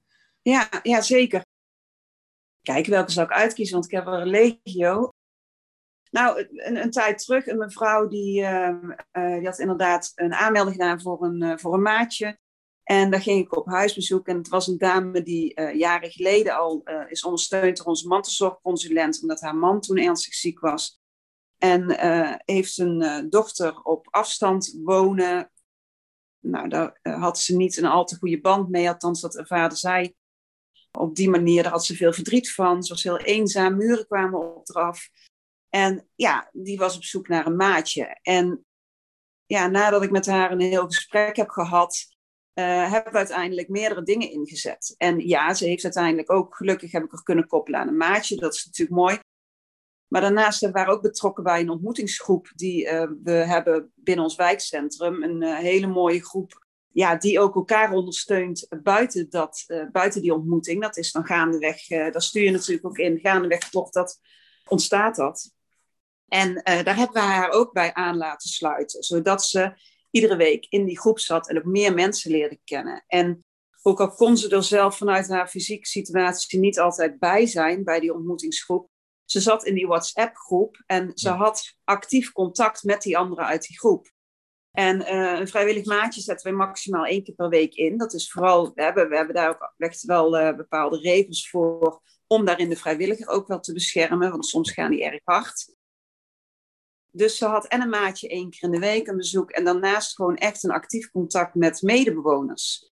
Ja, 0.41 0.69
ja, 0.83 1.01
zeker. 1.01 1.45
Kijk, 2.61 2.85
welke 2.85 3.11
zou 3.11 3.25
ik 3.25 3.33
uitkiezen, 3.33 3.73
want 3.73 3.85
ik 3.85 3.91
heb 3.91 4.07
er 4.07 4.13
een 4.13 4.27
legio. 4.27 5.13
Nou, 6.11 6.47
een, 6.51 6.75
een, 6.75 6.91
tijd 6.91 7.25
terug, 7.25 7.47
een 7.47 7.57
mevrouw 7.57 8.07
die, 8.07 8.41
uh, 8.41 8.75
die 9.11 9.45
had 9.45 9.59
inderdaad 9.59 10.11
een 10.15 10.33
aanmelding 10.33 10.75
gedaan 10.75 11.01
voor 11.01 11.23
een, 11.23 11.59
voor 11.59 11.73
een 11.73 11.81
maatje. 11.81 12.37
En 12.91 13.11
daar 13.11 13.21
ging 13.21 13.45
ik 13.45 13.55
op 13.55 13.65
huisbezoek. 13.65 14.27
En 14.27 14.37
het 14.37 14.47
was 14.47 14.67
een 14.67 14.77
dame 14.77 15.21
die 15.23 15.59
uh, 15.59 15.73
jaren 15.73 16.11
geleden 16.11 16.57
al 16.57 16.81
uh, 16.85 17.11
is 17.11 17.23
ondersteund 17.23 17.77
door 17.77 17.85
onze 17.85 18.07
mantelzorgconsulent, 18.07 19.21
omdat 19.21 19.41
haar 19.41 19.55
man 19.55 19.81
toen 19.81 19.97
ernstig 19.97 20.33
ziek 20.33 20.59
was. 20.59 20.99
En 21.57 21.91
uh, 21.91 22.35
heeft 22.45 22.77
een 22.77 23.27
dochter 23.29 23.81
op 23.81 24.07
afstand 24.09 24.79
wonen. 24.83 25.51
Nou, 26.39 26.67
daar 26.69 26.99
had 27.01 27.39
ze 27.39 27.55
niet 27.55 27.77
een 27.77 27.85
al 27.85 28.05
te 28.05 28.17
goede 28.17 28.41
band 28.41 28.69
mee, 28.69 28.89
althans 28.89 29.21
dat 29.21 29.37
ervaarde 29.37 29.75
zij. 29.75 30.15
Op 30.91 31.15
die 31.15 31.29
manier, 31.29 31.67
had 31.67 31.85
ze 31.85 31.95
veel 31.95 32.13
verdriet 32.13 32.53
van. 32.53 32.83
Ze 32.83 32.93
was 32.93 33.03
heel 33.03 33.19
eenzaam, 33.19 33.77
muren 33.77 34.07
kwamen 34.07 34.55
op 34.55 34.69
eraf. 34.69 35.09
En 35.69 36.09
ja, 36.15 36.49
die 36.53 36.77
was 36.77 36.95
op 36.95 37.03
zoek 37.03 37.27
naar 37.27 37.45
een 37.45 37.55
maatje. 37.55 38.19
En 38.21 38.65
ja, 39.45 39.67
nadat 39.67 40.03
ik 40.03 40.11
met 40.11 40.25
haar 40.25 40.51
een 40.51 40.59
heel 40.59 40.85
gesprek 40.85 41.35
heb 41.35 41.49
gehad, 41.49 42.17
uh, 42.59 42.91
hebben 42.91 43.11
we 43.11 43.17
uiteindelijk 43.17 43.69
meerdere 43.69 44.03
dingen 44.03 44.31
ingezet. 44.31 44.95
En 44.97 45.27
ja, 45.27 45.53
ze 45.53 45.65
heeft 45.65 45.83
uiteindelijk 45.83 46.31
ook, 46.31 46.55
gelukkig 46.55 46.91
heb 46.91 47.03
ik 47.03 47.11
er 47.11 47.23
kunnen 47.23 47.47
koppelen 47.47 47.79
aan 47.79 47.87
een 47.87 47.97
maatje. 47.97 48.35
Dat 48.35 48.53
is 48.53 48.65
natuurlijk 48.65 48.99
mooi. 48.99 49.19
Maar 50.07 50.21
daarnaast 50.21 50.61
waren 50.61 50.85
we 50.85 50.91
ook 50.91 51.01
betrokken 51.01 51.43
bij 51.43 51.59
een 51.59 51.69
ontmoetingsgroep 51.69 52.51
die 52.55 52.85
uh, 52.85 53.09
we 53.23 53.31
hebben 53.31 53.91
binnen 53.95 54.23
ons 54.23 54.35
wijkcentrum. 54.35 55.23
Een 55.23 55.41
uh, 55.41 55.57
hele 55.57 55.87
mooie 55.87 56.25
groep 56.25 56.67
ja, 56.91 57.15
die 57.15 57.39
ook 57.39 57.55
elkaar 57.55 57.91
ondersteunt 57.91 58.67
buiten, 58.83 59.29
dat, 59.29 59.65
buiten 59.91 60.21
die 60.21 60.33
ontmoeting. 60.33 60.81
Dat 60.81 60.97
is 60.97 61.11
dan 61.11 61.25
gaandeweg, 61.25 61.87
daar 61.87 62.21
stuur 62.21 62.43
je 62.43 62.51
natuurlijk 62.51 62.85
ook 62.85 62.97
in, 62.97 63.19
gaandeweg 63.19 63.69
toch 63.69 63.89
dat, 63.89 64.19
ontstaat 64.67 65.15
dat. 65.15 65.53
En 66.27 66.53
daar 66.63 66.95
hebben 66.95 67.13
we 67.13 67.19
haar 67.19 67.49
ook 67.49 67.73
bij 67.73 67.93
aan 67.93 68.17
laten 68.17 68.49
sluiten, 68.49 69.03
zodat 69.03 69.45
ze 69.45 69.73
iedere 70.11 70.35
week 70.35 70.65
in 70.69 70.85
die 70.85 70.99
groep 70.99 71.19
zat 71.19 71.49
en 71.49 71.57
ook 71.57 71.63
meer 71.65 71.93
mensen 71.93 72.31
leerde 72.31 72.59
kennen. 72.63 73.03
En 73.07 73.43
ook 73.81 73.99
al 73.99 74.09
kon 74.09 74.37
ze 74.37 74.49
er 74.49 74.63
zelf 74.63 74.97
vanuit 74.97 75.27
haar 75.27 75.47
fysieke 75.47 75.87
situatie 75.87 76.59
niet 76.59 76.79
altijd 76.79 77.19
bij 77.19 77.45
zijn 77.45 77.83
bij 77.83 77.99
die 77.99 78.13
ontmoetingsgroep, 78.13 78.89
ze 79.29 79.39
zat 79.39 79.65
in 79.65 79.73
die 79.73 79.87
WhatsApp-groep 79.87 80.83
en 80.85 81.11
ze 81.13 81.29
had 81.29 81.77
actief 81.83 82.31
contact 82.31 82.83
met 82.83 83.01
die 83.01 83.17
anderen 83.17 83.45
uit 83.45 83.67
die 83.67 83.79
groep. 83.79 84.11
En 84.71 85.01
uh, 85.01 85.39
een 85.39 85.47
vrijwillig 85.47 85.85
maatje 85.85 86.21
zetten 86.21 86.51
we 86.51 86.57
maximaal 86.57 87.05
één 87.05 87.23
keer 87.23 87.35
per 87.35 87.49
week 87.49 87.73
in. 87.73 87.97
Dat 87.97 88.13
is 88.13 88.31
vooral, 88.31 88.71
we 88.73 88.83
hebben, 88.83 89.09
we 89.09 89.15
hebben 89.15 89.35
daar 89.35 89.49
ook 89.49 89.73
echt 89.77 90.03
wel 90.03 90.39
uh, 90.39 90.55
bepaalde 90.55 90.97
regels 90.97 91.49
voor 91.49 92.01
om 92.27 92.45
daarin 92.45 92.69
de 92.69 92.75
vrijwilliger 92.75 93.27
ook 93.27 93.47
wel 93.47 93.59
te 93.59 93.73
beschermen, 93.73 94.31
want 94.31 94.45
soms 94.45 94.71
gaan 94.71 94.91
die 94.91 95.03
erg 95.03 95.21
hard. 95.23 95.75
Dus 97.11 97.37
ze 97.37 97.45
had 97.45 97.67
en 97.67 97.81
een 97.81 97.89
maatje 97.89 98.29
één 98.29 98.49
keer 98.49 98.63
in 98.63 98.71
de 98.71 98.79
week 98.79 99.07
een 99.07 99.17
bezoek. 99.17 99.51
En 99.51 99.63
daarnaast 99.63 100.15
gewoon 100.15 100.35
echt 100.35 100.63
een 100.63 100.71
actief 100.71 101.11
contact 101.11 101.55
met 101.55 101.81
medebewoners. 101.81 102.91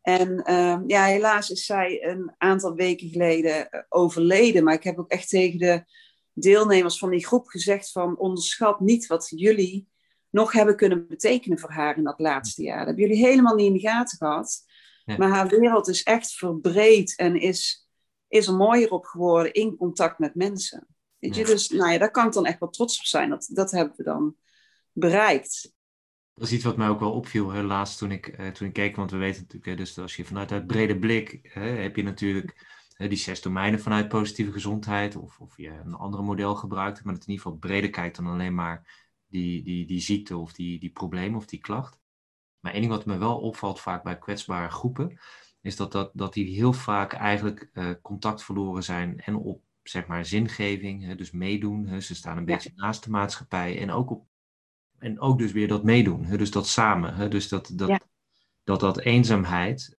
En 0.00 0.42
uh, 0.50 0.78
ja, 0.86 1.04
helaas 1.04 1.50
is 1.50 1.64
zij 1.64 2.04
een 2.04 2.34
aantal 2.38 2.74
weken 2.74 3.08
geleden 3.08 3.68
uh, 3.70 3.80
overleden. 3.88 4.64
Maar 4.64 4.74
ik 4.74 4.84
heb 4.84 4.98
ook 4.98 5.10
echt 5.10 5.28
tegen 5.28 5.58
de 5.58 5.84
deelnemers 6.32 6.98
van 6.98 7.10
die 7.10 7.26
groep 7.26 7.46
gezegd 7.46 7.92
van 7.92 8.18
onderschat 8.18 8.80
niet 8.80 9.06
wat 9.06 9.32
jullie 9.34 9.88
nog 10.30 10.52
hebben 10.52 10.76
kunnen 10.76 11.06
betekenen 11.06 11.58
voor 11.58 11.70
haar 11.70 11.96
in 11.96 12.04
dat 12.04 12.18
laatste 12.18 12.62
jaar. 12.62 12.78
Dat 12.78 12.86
hebben 12.86 13.04
jullie 13.04 13.26
helemaal 13.26 13.54
niet 13.54 13.66
in 13.66 13.72
de 13.72 13.88
gaten 13.88 14.18
gehad. 14.18 14.64
Ja. 15.04 15.16
Maar 15.16 15.28
haar 15.28 15.48
wereld 15.48 15.88
is 15.88 16.02
echt 16.02 16.32
verbreed 16.32 17.16
en 17.16 17.40
is, 17.40 17.88
is 18.28 18.46
er 18.46 18.54
mooier 18.54 18.90
op 18.90 19.04
geworden 19.04 19.52
in 19.52 19.76
contact 19.76 20.18
met 20.18 20.34
mensen. 20.34 20.93
Dus 21.30 21.68
nou 21.68 21.92
ja, 21.92 21.98
daar 21.98 22.10
kan 22.10 22.26
ik 22.26 22.32
dan 22.32 22.46
echt 22.46 22.58
wel 22.58 22.70
trots 22.70 22.98
op 22.98 23.04
zijn. 23.04 23.30
Dat, 23.30 23.50
dat 23.52 23.70
hebben 23.70 23.96
we 23.96 24.02
dan 24.02 24.36
bereikt. 24.92 25.72
Dat 26.34 26.46
is 26.46 26.52
iets 26.52 26.64
wat 26.64 26.76
mij 26.76 26.88
ook 26.88 27.00
wel 27.00 27.12
opviel 27.12 27.50
helaas 27.50 27.96
toen 27.96 28.10
ik, 28.10 28.38
uh, 28.38 28.48
toen 28.48 28.66
ik 28.66 28.72
keek. 28.72 28.96
Want 28.96 29.10
we 29.10 29.16
weten 29.16 29.40
natuurlijk, 29.40 29.70
hè, 29.70 29.74
dus 29.76 29.98
als 29.98 30.16
je 30.16 30.24
vanuit 30.24 30.50
het 30.50 30.66
brede 30.66 30.98
blik 30.98 31.38
hè, 31.42 31.68
heb 31.68 31.96
je 31.96 32.02
natuurlijk 32.02 32.66
hè, 32.96 33.08
die 33.08 33.18
zes 33.18 33.42
domeinen 33.42 33.80
vanuit 33.80 34.08
positieve 34.08 34.52
gezondheid. 34.52 35.16
Of, 35.16 35.40
of 35.40 35.56
je 35.56 35.68
een 35.68 35.94
andere 35.94 36.22
model 36.22 36.54
gebruikt. 36.54 37.04
Maar 37.04 37.14
dat 37.14 37.22
in 37.22 37.30
ieder 37.30 37.44
geval 37.44 37.58
breder 37.58 37.90
kijkt 37.90 38.16
dan 38.16 38.26
alleen 38.26 38.54
maar 38.54 39.06
die, 39.26 39.62
die, 39.62 39.86
die 39.86 40.00
ziekte 40.00 40.36
of 40.36 40.52
die, 40.52 40.80
die 40.80 40.90
probleem 40.90 41.36
of 41.36 41.46
die 41.46 41.60
klacht. 41.60 41.98
Maar 42.60 42.72
één 42.72 42.80
ding 42.80 42.92
wat 42.92 43.06
me 43.06 43.18
wel 43.18 43.38
opvalt 43.38 43.80
vaak 43.80 44.02
bij 44.02 44.18
kwetsbare 44.18 44.70
groepen. 44.70 45.18
Is 45.60 45.76
dat, 45.76 45.92
dat, 45.92 46.10
dat 46.14 46.32
die 46.32 46.54
heel 46.54 46.72
vaak 46.72 47.12
eigenlijk 47.12 47.70
uh, 47.72 47.90
contact 48.02 48.44
verloren 48.44 48.82
zijn 48.82 49.20
en 49.20 49.36
op 49.36 49.62
zeg 49.88 50.06
maar 50.06 50.24
zingeving, 50.24 51.04
hè, 51.04 51.14
dus 51.14 51.30
meedoen. 51.30 51.86
Hè, 51.86 52.00
ze 52.00 52.14
staan 52.14 52.36
een 52.36 52.44
beetje 52.44 52.72
naast 52.74 53.04
de 53.04 53.10
maatschappij 53.10 53.80
en 53.80 53.90
ook, 53.90 54.10
op, 54.10 54.26
en 54.98 55.20
ook 55.20 55.38
dus 55.38 55.52
weer 55.52 55.68
dat 55.68 55.84
meedoen, 55.84 56.24
hè, 56.24 56.36
dus 56.36 56.50
dat 56.50 56.66
samen. 56.66 57.14
Hè, 57.14 57.28
dus 57.28 57.48
dat 57.48 57.70
dat, 57.74 58.06
dat, 58.64 58.80
dat 58.80 59.00
eenzaamheid, 59.00 59.98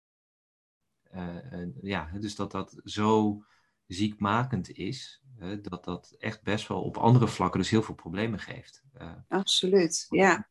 uh, 1.14 1.66
ja, 1.80 2.10
dus 2.20 2.34
dat 2.34 2.50
dat 2.50 2.80
zo 2.84 3.42
ziekmakend 3.86 4.70
is, 4.70 5.22
dat 5.62 5.84
dat 5.84 6.14
echt 6.18 6.42
best 6.42 6.68
wel 6.68 6.82
op 6.82 6.96
andere 6.96 7.28
vlakken 7.28 7.60
dus 7.60 7.70
heel 7.70 7.82
veel 7.82 7.94
problemen 7.94 8.38
geeft. 8.38 8.82
Uh, 8.98 9.12
Absoluut, 9.28 10.06
ja. 10.08 10.48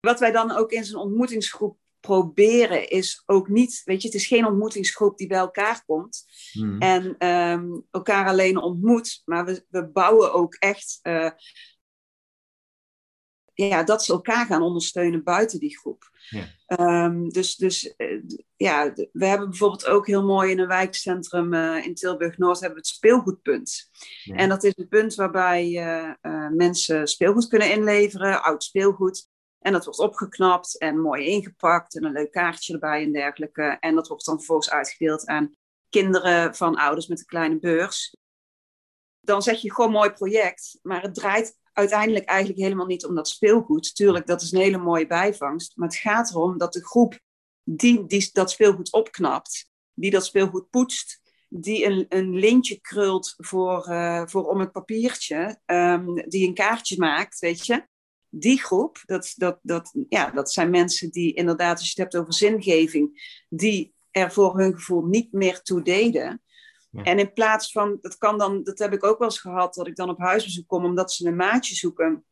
Wat 0.00 0.20
wij 0.20 0.32
dan 0.32 0.50
ook 0.50 0.70
in 0.70 0.84
zo'n 0.84 1.00
ontmoetingsgroep 1.00 1.78
proberen 2.00 2.88
is 2.88 3.22
ook 3.26 3.48
niet, 3.48 3.82
weet 3.84 4.02
je, 4.02 4.08
het 4.08 4.16
is 4.16 4.26
geen 4.26 4.46
ontmoetingsgroep 4.46 5.18
die 5.18 5.26
bij 5.26 5.38
elkaar 5.38 5.84
komt 5.86 6.24
hmm. 6.52 6.80
en 6.80 7.28
um, 7.28 7.86
elkaar 7.90 8.26
alleen 8.26 8.58
ontmoet, 8.58 9.22
maar 9.24 9.44
we, 9.44 9.64
we 9.68 9.86
bouwen 9.86 10.32
ook 10.32 10.54
echt 10.54 10.98
uh, 11.02 11.30
ja, 13.54 13.82
dat 13.82 14.04
ze 14.04 14.12
elkaar 14.12 14.46
gaan 14.46 14.62
ondersteunen 14.62 15.22
buiten 15.22 15.58
die 15.58 15.78
groep. 15.78 16.10
Ja. 16.28 17.04
Um, 17.04 17.28
dus 17.28 17.56
dus 17.56 17.94
uh, 17.96 18.22
ja, 18.56 18.92
we 19.12 19.26
hebben 19.26 19.48
bijvoorbeeld 19.48 19.86
ook 19.86 20.06
heel 20.06 20.24
mooi 20.24 20.50
in 20.50 20.58
een 20.58 20.66
wijkcentrum 20.66 21.54
uh, 21.54 21.84
in 21.86 21.94
Tilburg-Noord 21.94 22.60
hebben 22.60 22.78
we 22.78 22.86
het 22.86 22.94
speelgoedpunt. 22.96 23.90
Ja. 24.24 24.34
En 24.34 24.48
dat 24.48 24.64
is 24.64 24.72
een 24.76 24.88
punt 24.88 25.14
waarbij 25.14 25.70
mensen 26.52 27.06
speelgoed 27.06 27.48
kunnen 27.48 27.72
inleveren, 27.72 28.42
oud 28.42 28.64
speelgoed. 28.64 29.28
En 29.58 29.72
dat 29.72 29.84
wordt 29.84 30.00
opgeknapt 30.00 30.78
en 30.78 31.00
mooi 31.00 31.24
ingepakt 31.26 31.96
en 31.96 32.04
een 32.04 32.12
leuk 32.12 32.30
kaartje 32.30 32.72
erbij 32.72 33.02
en 33.02 33.12
dergelijke. 33.12 33.76
En 33.80 33.94
dat 33.94 34.08
wordt 34.08 34.24
dan 34.24 34.36
vervolgens 34.36 34.70
uitgedeeld 34.70 35.26
aan 35.26 35.54
kinderen 35.88 36.54
van 36.54 36.76
ouders 36.76 37.06
met 37.06 37.18
een 37.18 37.26
kleine 37.26 37.58
beurs. 37.58 38.16
Dan 39.20 39.42
zeg 39.42 39.60
je 39.60 39.72
gewoon 39.72 39.90
mooi 39.90 40.10
project, 40.10 40.78
maar 40.82 41.02
het 41.02 41.14
draait 41.14 41.58
uiteindelijk 41.72 42.24
eigenlijk 42.24 42.60
helemaal 42.60 42.86
niet 42.86 43.06
om 43.06 43.14
dat 43.14 43.28
speelgoed. 43.28 43.94
Tuurlijk, 43.94 44.26
dat 44.26 44.42
is 44.42 44.52
een 44.52 44.60
hele 44.60 44.78
mooie 44.78 45.06
bijvangst. 45.06 45.76
Maar 45.76 45.88
het 45.88 45.96
gaat 45.96 46.30
erom 46.30 46.58
dat 46.58 46.72
de 46.72 46.84
groep 46.84 47.20
die, 47.62 48.06
die 48.06 48.30
dat 48.32 48.50
speelgoed 48.50 48.92
opknapt, 48.92 49.70
die 49.94 50.10
dat 50.10 50.24
speelgoed 50.24 50.70
poetst, 50.70 51.20
die 51.48 51.84
een, 51.84 52.06
een 52.08 52.34
lintje 52.34 52.80
krult 52.80 53.34
voor, 53.36 53.88
uh, 53.88 54.26
voor 54.26 54.48
om 54.48 54.60
het 54.60 54.72
papiertje, 54.72 55.60
um, 55.66 56.28
die 56.28 56.48
een 56.48 56.54
kaartje 56.54 56.98
maakt, 56.98 57.38
weet 57.38 57.66
je 57.66 57.86
die 58.30 58.62
groep, 58.62 59.02
dat, 59.04 59.32
dat, 59.36 59.58
dat, 59.62 59.94
ja, 60.08 60.30
dat 60.30 60.52
zijn 60.52 60.70
mensen 60.70 61.10
die 61.10 61.34
inderdaad, 61.34 61.78
als 61.78 61.92
je 61.92 62.02
het 62.02 62.12
hebt 62.12 62.22
over 62.22 62.34
zingeving, 62.34 63.36
die 63.48 63.94
er 64.10 64.32
voor 64.32 64.58
hun 64.58 64.74
gevoel 64.74 65.04
niet 65.04 65.32
meer 65.32 65.62
toe 65.62 65.82
deden. 65.82 66.42
En 66.92 67.18
in 67.18 67.32
plaats 67.32 67.72
van, 67.72 67.98
dat 68.00 68.18
kan 68.18 68.38
dan, 68.38 68.62
dat 68.62 68.78
heb 68.78 68.92
ik 68.92 69.04
ook 69.04 69.18
wel 69.18 69.28
eens 69.28 69.40
gehad, 69.40 69.74
dat 69.74 69.86
ik 69.86 69.96
dan 69.96 70.10
op 70.10 70.18
huisbezoek 70.18 70.66
kom 70.66 70.84
omdat 70.84 71.12
ze 71.12 71.26
een 71.26 71.36
maatje 71.36 71.74
zoeken. 71.74 72.24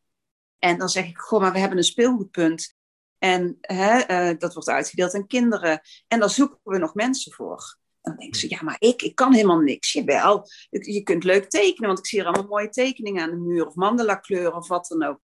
En 0.59 0.77
dan 0.77 0.89
zeg 0.89 1.07
ik, 1.07 1.17
goh, 1.17 1.39
maar 1.39 1.51
we 1.51 1.59
hebben 1.59 1.77
een 1.77 1.83
speelgoedpunt. 1.83 2.75
En 3.17 3.57
hè, 3.61 4.29
uh, 4.31 4.37
dat 4.39 4.53
wordt 4.53 4.69
uitgedeeld 4.69 5.15
aan 5.15 5.27
kinderen. 5.27 5.81
En 6.07 6.19
daar 6.19 6.29
zoeken 6.29 6.59
we 6.63 6.77
nog 6.77 6.93
mensen 6.93 7.33
voor. 7.33 7.77
En 8.01 8.11
dan 8.11 8.19
denken 8.19 8.39
ze, 8.39 8.49
ja, 8.49 8.63
maar 8.63 8.75
ik, 8.79 9.01
ik 9.01 9.15
kan 9.15 9.33
helemaal 9.33 9.59
niks. 9.59 9.93
Jawel, 9.93 10.47
je, 10.69 10.93
je 10.93 11.03
kunt 11.03 11.23
leuk 11.23 11.49
tekenen, 11.49 11.87
want 11.87 11.99
ik 11.99 12.05
zie 12.05 12.19
er 12.19 12.25
allemaal 12.25 12.47
mooie 12.47 12.69
tekeningen 12.69 13.23
aan 13.23 13.29
de 13.29 13.35
muur. 13.35 13.67
Of 13.67 13.75
mandala 13.75 14.15
kleuren 14.15 14.55
of 14.55 14.67
wat 14.67 14.87
dan 14.87 15.03
ook. 15.03 15.19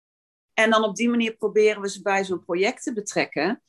En 0.62 0.71
dan 0.71 0.85
op 0.85 0.97
die 0.97 1.09
manier 1.09 1.37
proberen 1.37 1.83
we 1.83 1.90
ze 1.90 2.02
bij 2.02 2.25
zo'n 2.25 2.45
project 2.45 2.83
te 2.83 2.93
betrekken. 2.93 3.62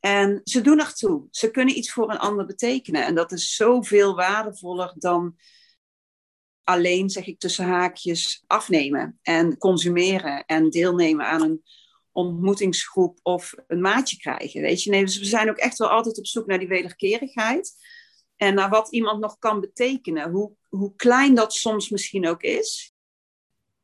En 0.00 0.40
ze 0.44 0.60
doen 0.60 0.78
ertoe. 0.78 1.26
Ze 1.30 1.50
kunnen 1.50 1.76
iets 1.76 1.92
voor 1.92 2.10
een 2.10 2.18
ander 2.18 2.46
betekenen. 2.46 3.04
En 3.04 3.14
dat 3.14 3.32
is 3.32 3.54
zoveel 3.54 4.14
waardevoller 4.14 4.92
dan 4.96 5.36
alleen, 6.62 7.10
zeg 7.10 7.26
ik 7.26 7.38
tussen 7.38 7.64
haakjes, 7.64 8.44
afnemen 8.46 9.18
en 9.22 9.58
consumeren 9.58 10.44
en 10.44 10.70
deelnemen 10.70 11.26
aan 11.26 11.42
een 11.42 11.62
ontmoetingsgroep 12.12 13.18
of 13.22 13.54
een 13.66 13.80
maatje 13.80 14.16
krijgen. 14.16 14.60
Weet 14.60 14.82
je, 14.82 14.90
nee, 14.90 15.04
dus 15.04 15.18
we 15.18 15.24
zijn 15.24 15.50
ook 15.50 15.56
echt 15.56 15.78
wel 15.78 15.88
altijd 15.88 16.18
op 16.18 16.26
zoek 16.26 16.46
naar 16.46 16.58
die 16.58 16.68
wederkerigheid. 16.68 17.74
En 18.36 18.54
naar 18.54 18.68
wat 18.68 18.92
iemand 18.92 19.20
nog 19.20 19.38
kan 19.38 19.60
betekenen. 19.60 20.30
Hoe, 20.30 20.52
hoe 20.68 20.94
klein 20.96 21.34
dat 21.34 21.52
soms 21.52 21.88
misschien 21.88 22.28
ook 22.28 22.42
is. 22.42 22.92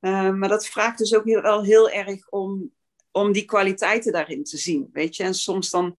Uh, 0.04 0.30
maar 0.30 0.48
dat 0.48 0.66
vraagt 0.66 0.98
dus 0.98 1.14
ook 1.14 1.24
wel 1.24 1.62
heel 1.62 1.90
erg 1.90 2.28
om, 2.28 2.72
om 3.10 3.32
die 3.32 3.44
kwaliteiten 3.44 4.12
daarin 4.12 4.44
te 4.44 4.56
zien. 4.56 4.88
Weet 4.92 5.16
je, 5.16 5.22
en 5.22 5.34
soms 5.34 5.70
dan 5.70 5.96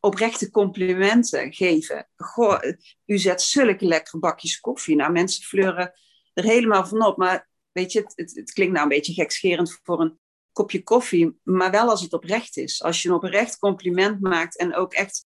oprechte 0.00 0.50
complimenten 0.50 1.52
geven. 1.52 2.08
Goh, 2.16 2.62
u 3.06 3.18
zet 3.18 3.42
zulke 3.42 3.84
lekkere 3.84 4.18
bakjes 4.18 4.60
koffie. 4.60 4.96
Nou, 4.96 5.12
mensen 5.12 5.44
fleuren 5.44 5.92
er 6.32 6.44
helemaal 6.44 6.86
van 6.86 7.06
op. 7.06 7.16
Maar 7.16 7.48
weet 7.72 7.92
je, 7.92 8.00
het, 8.00 8.12
het, 8.16 8.34
het 8.34 8.52
klinkt 8.52 8.72
nou 8.72 8.84
een 8.84 8.96
beetje 8.96 9.12
gekscherend 9.12 9.80
voor 9.82 10.00
een 10.00 10.18
kopje 10.52 10.82
koffie, 10.82 11.38
maar 11.42 11.70
wel 11.70 11.88
als 11.88 12.02
het 12.02 12.12
oprecht 12.12 12.56
is. 12.56 12.82
Als 12.82 13.02
je 13.02 13.08
een 13.08 13.14
oprecht 13.14 13.58
compliment 13.58 14.20
maakt 14.20 14.58
en 14.58 14.74
ook 14.74 14.92
echt 14.92 15.26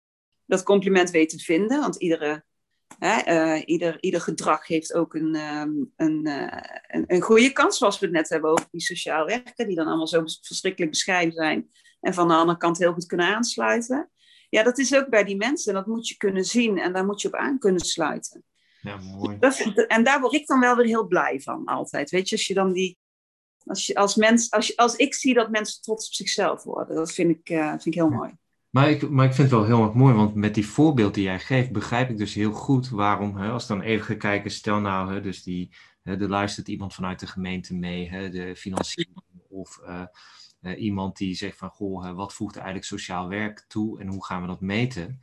dat 0.44 0.62
compliment 0.62 1.10
weet 1.10 1.28
te 1.28 1.38
vinden, 1.38 1.80
want 1.80 1.96
iedere, 1.96 2.44
hè, 2.98 3.54
uh, 3.56 3.62
ieder, 3.64 3.96
ieder 4.00 4.20
gedrag 4.20 4.66
heeft 4.66 4.94
ook 4.94 5.14
een, 5.14 5.34
um, 5.34 5.92
een, 5.96 6.26
uh, 6.26 6.60
een, 6.86 7.04
een, 7.06 7.20
goede 7.20 7.52
kans, 7.52 7.78
zoals 7.78 7.98
we 7.98 8.06
het 8.06 8.14
net 8.14 8.28
hebben 8.28 8.50
over 8.50 8.66
die 8.70 8.80
sociaal 8.80 9.26
werken, 9.26 9.66
die 9.66 9.76
dan 9.76 9.86
allemaal 9.86 10.06
zo 10.06 10.22
verschrikkelijk 10.40 10.90
bescheiden 10.90 11.34
zijn 11.34 11.70
en 12.00 12.14
van 12.14 12.28
de 12.28 12.34
andere 12.34 12.58
kant 12.58 12.78
heel 12.78 12.92
goed 12.92 13.06
kunnen 13.06 13.26
aansluiten. 13.26 14.10
Ja, 14.48 14.62
dat 14.62 14.78
is 14.78 14.94
ook 14.94 15.08
bij 15.08 15.24
die 15.24 15.36
mensen. 15.36 15.74
Dat 15.74 15.86
moet 15.86 16.08
je 16.08 16.16
kunnen 16.16 16.44
zien 16.44 16.78
en 16.78 16.92
daar 16.92 17.06
moet 17.06 17.20
je 17.20 17.28
op 17.28 17.34
aan 17.34 17.58
kunnen 17.58 17.80
sluiten. 17.80 18.44
Ja, 18.80 18.96
mooi. 18.96 19.38
en 19.86 20.04
daar 20.04 20.20
word 20.20 20.32
ik 20.32 20.46
dan 20.46 20.60
wel 20.60 20.76
weer 20.76 20.86
heel 20.86 21.06
blij 21.06 21.40
van, 21.40 21.64
altijd. 21.64 22.10
Weet 22.10 22.28
je, 22.28 22.36
als 22.36 22.46
je 22.46 22.54
dan 22.54 22.72
die. 22.72 22.98
Als, 23.64 23.86
je, 23.86 23.94
als, 23.94 24.14
mens, 24.14 24.50
als, 24.50 24.66
je, 24.66 24.76
als 24.76 24.96
ik 24.96 25.14
zie 25.14 25.34
dat 25.34 25.50
mensen 25.50 25.82
trots 25.82 26.06
op 26.06 26.12
zichzelf 26.12 26.62
worden, 26.62 26.96
dat 26.96 27.12
vind 27.12 27.30
ik, 27.30 27.50
uh, 27.50 27.68
vind 27.68 27.86
ik 27.86 27.94
heel 27.94 28.08
mooi. 28.08 28.32
Maar 28.76 28.90
ik, 28.90 29.10
maar 29.10 29.26
ik 29.26 29.32
vind 29.32 29.50
het 29.50 29.58
wel 29.58 29.66
heel 29.66 29.82
erg 29.82 29.94
mooi, 29.94 30.14
want 30.14 30.34
met 30.34 30.54
die 30.54 30.66
voorbeeld 30.66 31.14
die 31.14 31.22
jij 31.22 31.40
geeft, 31.40 31.72
begrijp 31.72 32.10
ik 32.10 32.16
dus 32.16 32.34
heel 32.34 32.52
goed 32.52 32.88
waarom, 32.88 33.36
hè, 33.36 33.50
als 33.50 33.66
dan 33.66 33.80
even 33.80 34.18
kijken, 34.18 34.50
stel 34.50 34.80
nou, 34.80 35.12
hè, 35.12 35.20
dus 35.20 35.42
die, 35.42 35.74
hè, 36.02 36.20
er 36.20 36.28
luistert 36.28 36.68
iemand 36.68 36.94
vanuit 36.94 37.20
de 37.20 37.26
gemeente 37.26 37.74
mee, 37.74 38.10
hè, 38.10 38.30
de 38.30 38.56
financiering 38.56 39.16
of 39.48 39.80
uh, 39.82 40.02
uh, 40.62 40.80
iemand 40.80 41.16
die 41.16 41.34
zegt 41.34 41.58
van, 41.58 41.70
goh, 41.70 42.10
wat 42.12 42.34
voegt 42.34 42.56
eigenlijk 42.56 42.86
sociaal 42.86 43.28
werk 43.28 43.64
toe 43.68 44.00
en 44.00 44.08
hoe 44.08 44.24
gaan 44.24 44.40
we 44.40 44.46
dat 44.46 44.60
meten? 44.60 45.20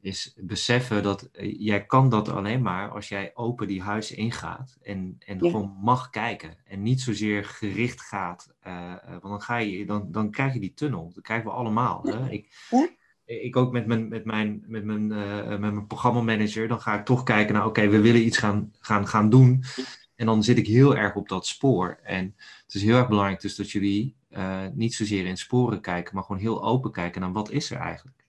Is 0.00 0.34
beseffen 0.36 1.02
dat 1.02 1.28
uh, 1.32 1.54
jij 1.58 1.86
kan 1.86 2.08
dat 2.08 2.28
alleen 2.28 2.62
maar 2.62 2.90
als 2.90 3.08
jij 3.08 3.30
open 3.34 3.66
die 3.66 3.82
huis 3.82 4.12
ingaat 4.12 4.78
en, 4.82 5.16
en 5.18 5.38
ja. 5.40 5.50
gewoon 5.50 5.76
mag 5.80 6.10
kijken. 6.10 6.56
En 6.64 6.82
niet 6.82 7.00
zozeer 7.00 7.44
gericht 7.44 8.00
gaat, 8.00 8.54
uh, 8.66 8.72
uh, 8.72 9.10
want 9.10 9.22
dan, 9.22 9.42
ga 9.42 9.56
je, 9.56 9.86
dan, 9.86 10.12
dan 10.12 10.30
krijg 10.30 10.52
je 10.52 10.60
die 10.60 10.74
tunnel. 10.74 11.10
Dat 11.14 11.24
krijgen 11.24 11.46
we 11.46 11.52
allemaal. 11.52 12.02
Hè? 12.02 12.30
Ik, 12.30 12.66
ja? 12.70 12.88
ik 13.24 13.56
ook 13.56 13.72
met 13.72 13.86
mijn, 13.86 14.08
met 14.08 14.24
mijn, 14.24 14.64
met 14.66 14.84
mijn, 14.84 15.06
met 15.48 15.60
mijn 15.60 15.86
programmamanager, 15.86 16.68
dan 16.68 16.80
ga 16.80 16.98
ik 16.98 17.04
toch 17.04 17.22
kijken 17.22 17.54
naar, 17.54 17.66
oké, 17.66 17.80
okay, 17.80 17.90
we 17.90 18.00
willen 18.00 18.24
iets 18.24 18.38
gaan, 18.38 18.72
gaan, 18.80 19.06
gaan 19.06 19.30
doen. 19.30 19.64
En 20.14 20.26
dan 20.26 20.42
zit 20.42 20.58
ik 20.58 20.66
heel 20.66 20.96
erg 20.96 21.14
op 21.14 21.28
dat 21.28 21.46
spoor. 21.46 21.98
En 22.02 22.34
het 22.64 22.74
is 22.74 22.82
heel 22.82 22.96
erg 22.96 23.08
belangrijk 23.08 23.40
dus 23.40 23.56
dat 23.56 23.70
jullie 23.70 24.16
niet 24.74 24.94
zozeer 24.94 25.26
in 25.26 25.36
sporen 25.36 25.80
kijken, 25.80 26.14
maar 26.14 26.24
gewoon 26.24 26.40
heel 26.40 26.64
open 26.64 26.92
kijken 26.92 27.20
naar 27.20 27.32
wat 27.32 27.50
is 27.50 27.70
er 27.70 27.78
eigenlijk. 27.78 28.27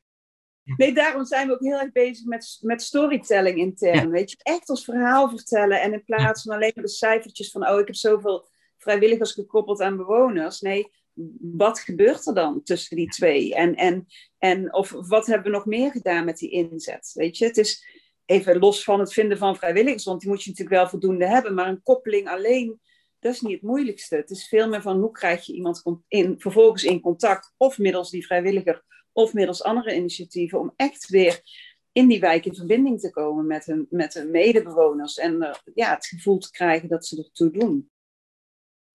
Nee, 0.77 0.93
daarom 0.93 1.25
zijn 1.25 1.47
we 1.47 1.53
ook 1.53 1.63
heel 1.63 1.79
erg 1.79 1.91
bezig 1.91 2.25
met, 2.25 2.57
met 2.61 2.81
storytelling 2.81 3.57
intern. 3.57 4.05
Ja. 4.05 4.09
Weet 4.09 4.31
je, 4.31 4.37
echt 4.41 4.69
ons 4.69 4.83
verhaal 4.83 5.29
vertellen. 5.29 5.81
En 5.81 5.93
in 5.93 6.03
plaats 6.03 6.43
van 6.43 6.55
alleen 6.55 6.71
maar 6.75 6.83
de 6.83 6.89
cijfertjes 6.89 7.51
van, 7.51 7.67
oh, 7.67 7.79
ik 7.79 7.87
heb 7.87 7.95
zoveel 7.95 8.47
vrijwilligers 8.77 9.31
gekoppeld 9.31 9.81
aan 9.81 9.97
bewoners. 9.97 10.61
Nee, 10.61 10.91
wat 11.41 11.79
gebeurt 11.79 12.27
er 12.27 12.33
dan 12.33 12.63
tussen 12.63 12.95
die 12.95 13.09
twee? 13.09 13.55
En, 13.55 13.75
en, 13.75 14.05
en 14.37 14.73
of 14.73 14.91
wat 14.91 15.25
hebben 15.25 15.51
we 15.51 15.57
nog 15.57 15.65
meer 15.65 15.91
gedaan 15.91 16.25
met 16.25 16.37
die 16.37 16.49
inzet? 16.49 17.11
Weet 17.13 17.37
je, 17.37 17.45
het 17.45 17.57
is 17.57 17.85
even 18.25 18.59
los 18.59 18.83
van 18.83 18.99
het 18.99 19.13
vinden 19.13 19.37
van 19.37 19.55
vrijwilligers, 19.55 20.03
want 20.03 20.19
die 20.21 20.29
moet 20.29 20.43
je 20.43 20.49
natuurlijk 20.49 20.77
wel 20.77 20.89
voldoende 20.89 21.27
hebben. 21.27 21.53
Maar 21.53 21.67
een 21.67 21.83
koppeling 21.83 22.29
alleen, 22.29 22.79
dat 23.19 23.33
is 23.33 23.41
niet 23.41 23.53
het 23.53 23.61
moeilijkste. 23.61 24.15
Het 24.15 24.29
is 24.29 24.47
veel 24.47 24.69
meer 24.69 24.81
van 24.81 24.99
hoe 24.99 25.11
krijg 25.11 25.45
je 25.45 25.53
iemand 25.53 25.83
in, 26.07 26.35
vervolgens 26.37 26.83
in 26.83 27.01
contact, 27.01 27.53
of 27.57 27.77
middels 27.77 28.09
die 28.09 28.25
vrijwilliger 28.25 28.83
of 29.11 29.33
middels 29.33 29.63
andere 29.63 29.95
initiatieven, 29.95 30.59
om 30.59 30.73
echt 30.75 31.09
weer 31.09 31.41
in 31.91 32.07
die 32.07 32.19
wijk 32.19 32.45
in 32.45 32.55
verbinding 32.55 32.99
te 32.99 33.11
komen 33.11 33.47
met 33.47 33.65
hun, 33.65 33.87
met 33.89 34.13
hun 34.13 34.31
medebewoners 34.31 35.17
en 35.17 35.33
uh, 35.33 35.53
ja, 35.73 35.93
het 35.93 36.05
gevoel 36.05 36.37
te 36.37 36.51
krijgen 36.51 36.89
dat 36.89 37.05
ze 37.05 37.17
ertoe 37.17 37.51
doen. 37.51 37.89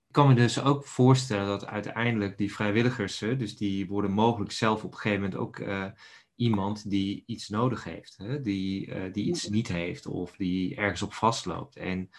Ik 0.09 0.21
kan 0.21 0.29
me 0.29 0.35
dus 0.35 0.63
ook 0.63 0.87
voorstellen 0.87 1.47
dat 1.47 1.67
uiteindelijk 1.67 2.39
die 2.39 2.55
vrijwilligers, 2.55 3.19
dus 3.19 3.57
die 3.57 3.87
worden 3.87 4.11
mogelijk 4.11 4.53
zelf 4.53 4.85
op 4.85 4.93
een 4.93 4.99
gegeven 4.99 5.23
moment 5.23 5.41
ook 5.41 5.59
uh, 5.59 5.87
iemand 6.35 6.91
die 6.91 7.23
iets 7.27 7.49
nodig 7.49 7.85
heeft, 7.85 8.17
hè? 8.17 8.41
Die, 8.41 8.87
uh, 8.87 9.13
die 9.13 9.25
iets 9.25 9.49
niet 9.49 9.69
heeft 9.69 10.07
of 10.07 10.37
die 10.37 10.77
ergens 10.77 11.03
op 11.03 11.13
vastloopt. 11.13 11.77
En 11.77 12.11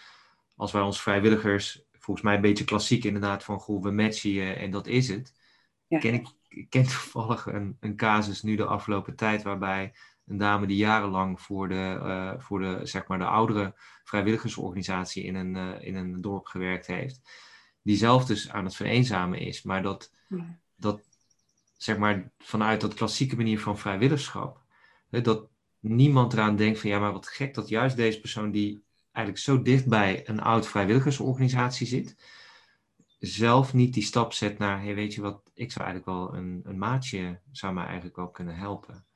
als 0.56 0.72
wij 0.72 0.82
ons 0.82 1.02
vrijwilligers, 1.02 1.84
volgens 1.92 2.26
mij 2.26 2.34
een 2.34 2.40
beetje 2.40 2.64
klassiek 2.64 3.04
inderdaad, 3.04 3.44
van 3.44 3.60
goh, 3.60 3.82
we 3.82 3.90
matchen 3.90 4.30
je 4.30 4.52
en 4.52 4.70
dat 4.70 4.86
is 4.86 5.08
het. 5.08 5.32
Ja. 5.86 5.98
Ken 5.98 6.14
ik 6.14 6.26
ik 6.48 6.70
ken 6.70 6.82
toevallig 6.82 7.46
een, 7.46 7.76
een 7.80 7.96
casus 7.96 8.42
nu 8.42 8.56
de 8.56 8.64
afgelopen 8.64 9.16
tijd 9.16 9.42
waarbij 9.42 9.92
een 10.26 10.36
dame 10.36 10.66
die 10.66 10.76
jarenlang 10.76 11.40
voor 11.40 11.68
de, 11.68 12.00
uh, 12.02 12.32
voor 12.38 12.60
de, 12.60 12.80
zeg 12.82 13.06
maar 13.06 13.18
de 13.18 13.24
oudere 13.24 13.74
vrijwilligersorganisatie 14.04 15.24
in 15.24 15.34
een, 15.34 15.54
uh, 15.56 15.80
in 15.80 15.94
een 15.94 16.20
dorp 16.20 16.46
gewerkt 16.46 16.86
heeft. 16.86 17.20
Die 17.82 17.96
zelf 17.96 18.24
dus 18.24 18.50
aan 18.50 18.64
het 18.64 18.76
vereenzamen 18.76 19.38
is, 19.38 19.62
maar 19.62 19.82
dat, 19.82 20.12
ja. 20.28 20.58
dat 20.76 21.00
zeg 21.76 21.98
maar 21.98 22.30
vanuit 22.38 22.80
dat 22.80 22.94
klassieke 22.94 23.36
manier 23.36 23.60
van 23.60 23.78
vrijwilligschap, 23.78 24.60
hè, 25.10 25.20
dat 25.20 25.48
niemand 25.80 26.32
eraan 26.32 26.56
denkt 26.56 26.80
van 26.80 26.90
ja, 26.90 26.98
maar 26.98 27.12
wat 27.12 27.28
gek 27.28 27.54
dat 27.54 27.68
juist 27.68 27.96
deze 27.96 28.20
persoon 28.20 28.50
die 28.50 28.84
eigenlijk 29.12 29.44
zo 29.44 29.62
dicht 29.62 29.86
bij 29.86 30.28
een 30.28 30.40
oud 30.40 30.66
vrijwilligersorganisatie 30.66 31.86
zit, 31.86 32.16
zelf 33.18 33.74
niet 33.74 33.94
die 33.94 34.02
stap 34.02 34.32
zet 34.32 34.58
naar, 34.58 34.82
hey, 34.82 34.94
weet 34.94 35.14
je 35.14 35.20
wat, 35.20 35.50
ik 35.54 35.72
zou 35.72 35.84
eigenlijk 35.84 36.18
wel 36.18 36.38
een, 36.38 36.60
een 36.64 36.78
maatje, 36.78 37.40
zou 37.52 37.74
mij 37.74 37.84
eigenlijk 37.84 38.16
wel 38.16 38.30
kunnen 38.30 38.56
helpen. 38.56 39.06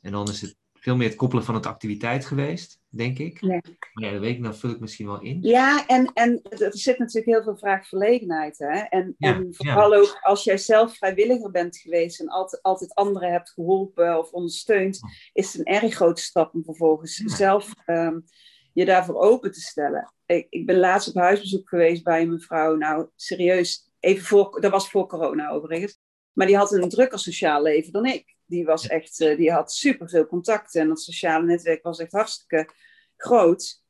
En 0.00 0.12
dan 0.12 0.28
is 0.28 0.40
het 0.40 0.56
veel 0.80 0.96
meer 0.96 1.08
het 1.08 1.16
koppelen 1.16 1.44
van 1.44 1.54
het 1.54 1.66
activiteit 1.66 2.26
geweest, 2.26 2.80
denk 2.88 3.18
ik. 3.18 3.40
Ja. 3.40 3.60
Maar 3.92 4.04
ja, 4.04 4.10
dat 4.10 4.20
weet 4.20 4.36
ik, 4.36 4.42
dan 4.42 4.54
vul 4.54 4.70
ik 4.70 4.80
misschien 4.80 5.06
wel 5.06 5.20
in. 5.20 5.42
Ja, 5.42 5.86
en, 5.86 6.10
en 6.14 6.42
er 6.42 6.78
zit 6.78 6.98
natuurlijk 6.98 7.26
heel 7.26 7.42
veel 7.42 7.56
vraagverlegenheid. 7.56 8.58
Hè? 8.58 8.78
En, 8.78 9.14
ja, 9.18 9.34
en 9.34 9.54
vooral 9.54 9.92
ja. 9.92 9.98
ook 9.98 10.18
als 10.20 10.44
jij 10.44 10.58
zelf 10.58 10.96
vrijwilliger 10.96 11.50
bent 11.50 11.76
geweest 11.76 12.20
en 12.20 12.28
altijd, 12.28 12.62
altijd 12.62 12.94
anderen 12.94 13.32
hebt 13.32 13.50
geholpen 13.50 14.18
of 14.18 14.30
ondersteund, 14.30 15.00
is 15.32 15.52
het 15.52 15.66
een 15.66 15.74
erg 15.74 15.94
grote 15.94 16.22
stap 16.22 16.54
om 16.54 16.64
vervolgens 16.64 17.16
zelf 17.16 17.72
um, 17.86 18.24
je 18.72 18.84
daarvoor 18.84 19.20
open 19.20 19.52
te 19.52 19.60
stellen. 19.60 20.12
Ik, 20.26 20.46
ik 20.50 20.66
ben 20.66 20.78
laatst 20.78 21.08
op 21.08 21.14
huisbezoek 21.14 21.68
geweest 21.68 22.04
bij 22.04 22.22
een 22.22 22.30
mevrouw. 22.30 22.76
Nou, 22.76 23.08
serieus, 23.16 23.90
even 24.00 24.24
voor, 24.24 24.60
dat 24.60 24.70
was 24.70 24.90
voor 24.90 25.06
corona 25.06 25.50
overigens. 25.50 25.98
Maar 26.32 26.46
die 26.46 26.56
had 26.56 26.72
een 26.72 26.88
drukker 26.88 27.18
sociaal 27.18 27.62
leven 27.62 27.92
dan 27.92 28.06
ik. 28.06 28.36
Die, 28.46 28.64
was 28.64 28.86
echt, 28.86 29.20
uh, 29.20 29.36
die 29.36 29.52
had 29.52 29.72
superveel 29.72 30.26
contacten 30.26 30.80
en 30.80 30.88
dat 30.88 31.00
sociale 31.00 31.44
netwerk 31.46 31.82
was 31.82 31.98
echt 31.98 32.12
hartstikke 32.12 32.68
groot. 33.16 33.82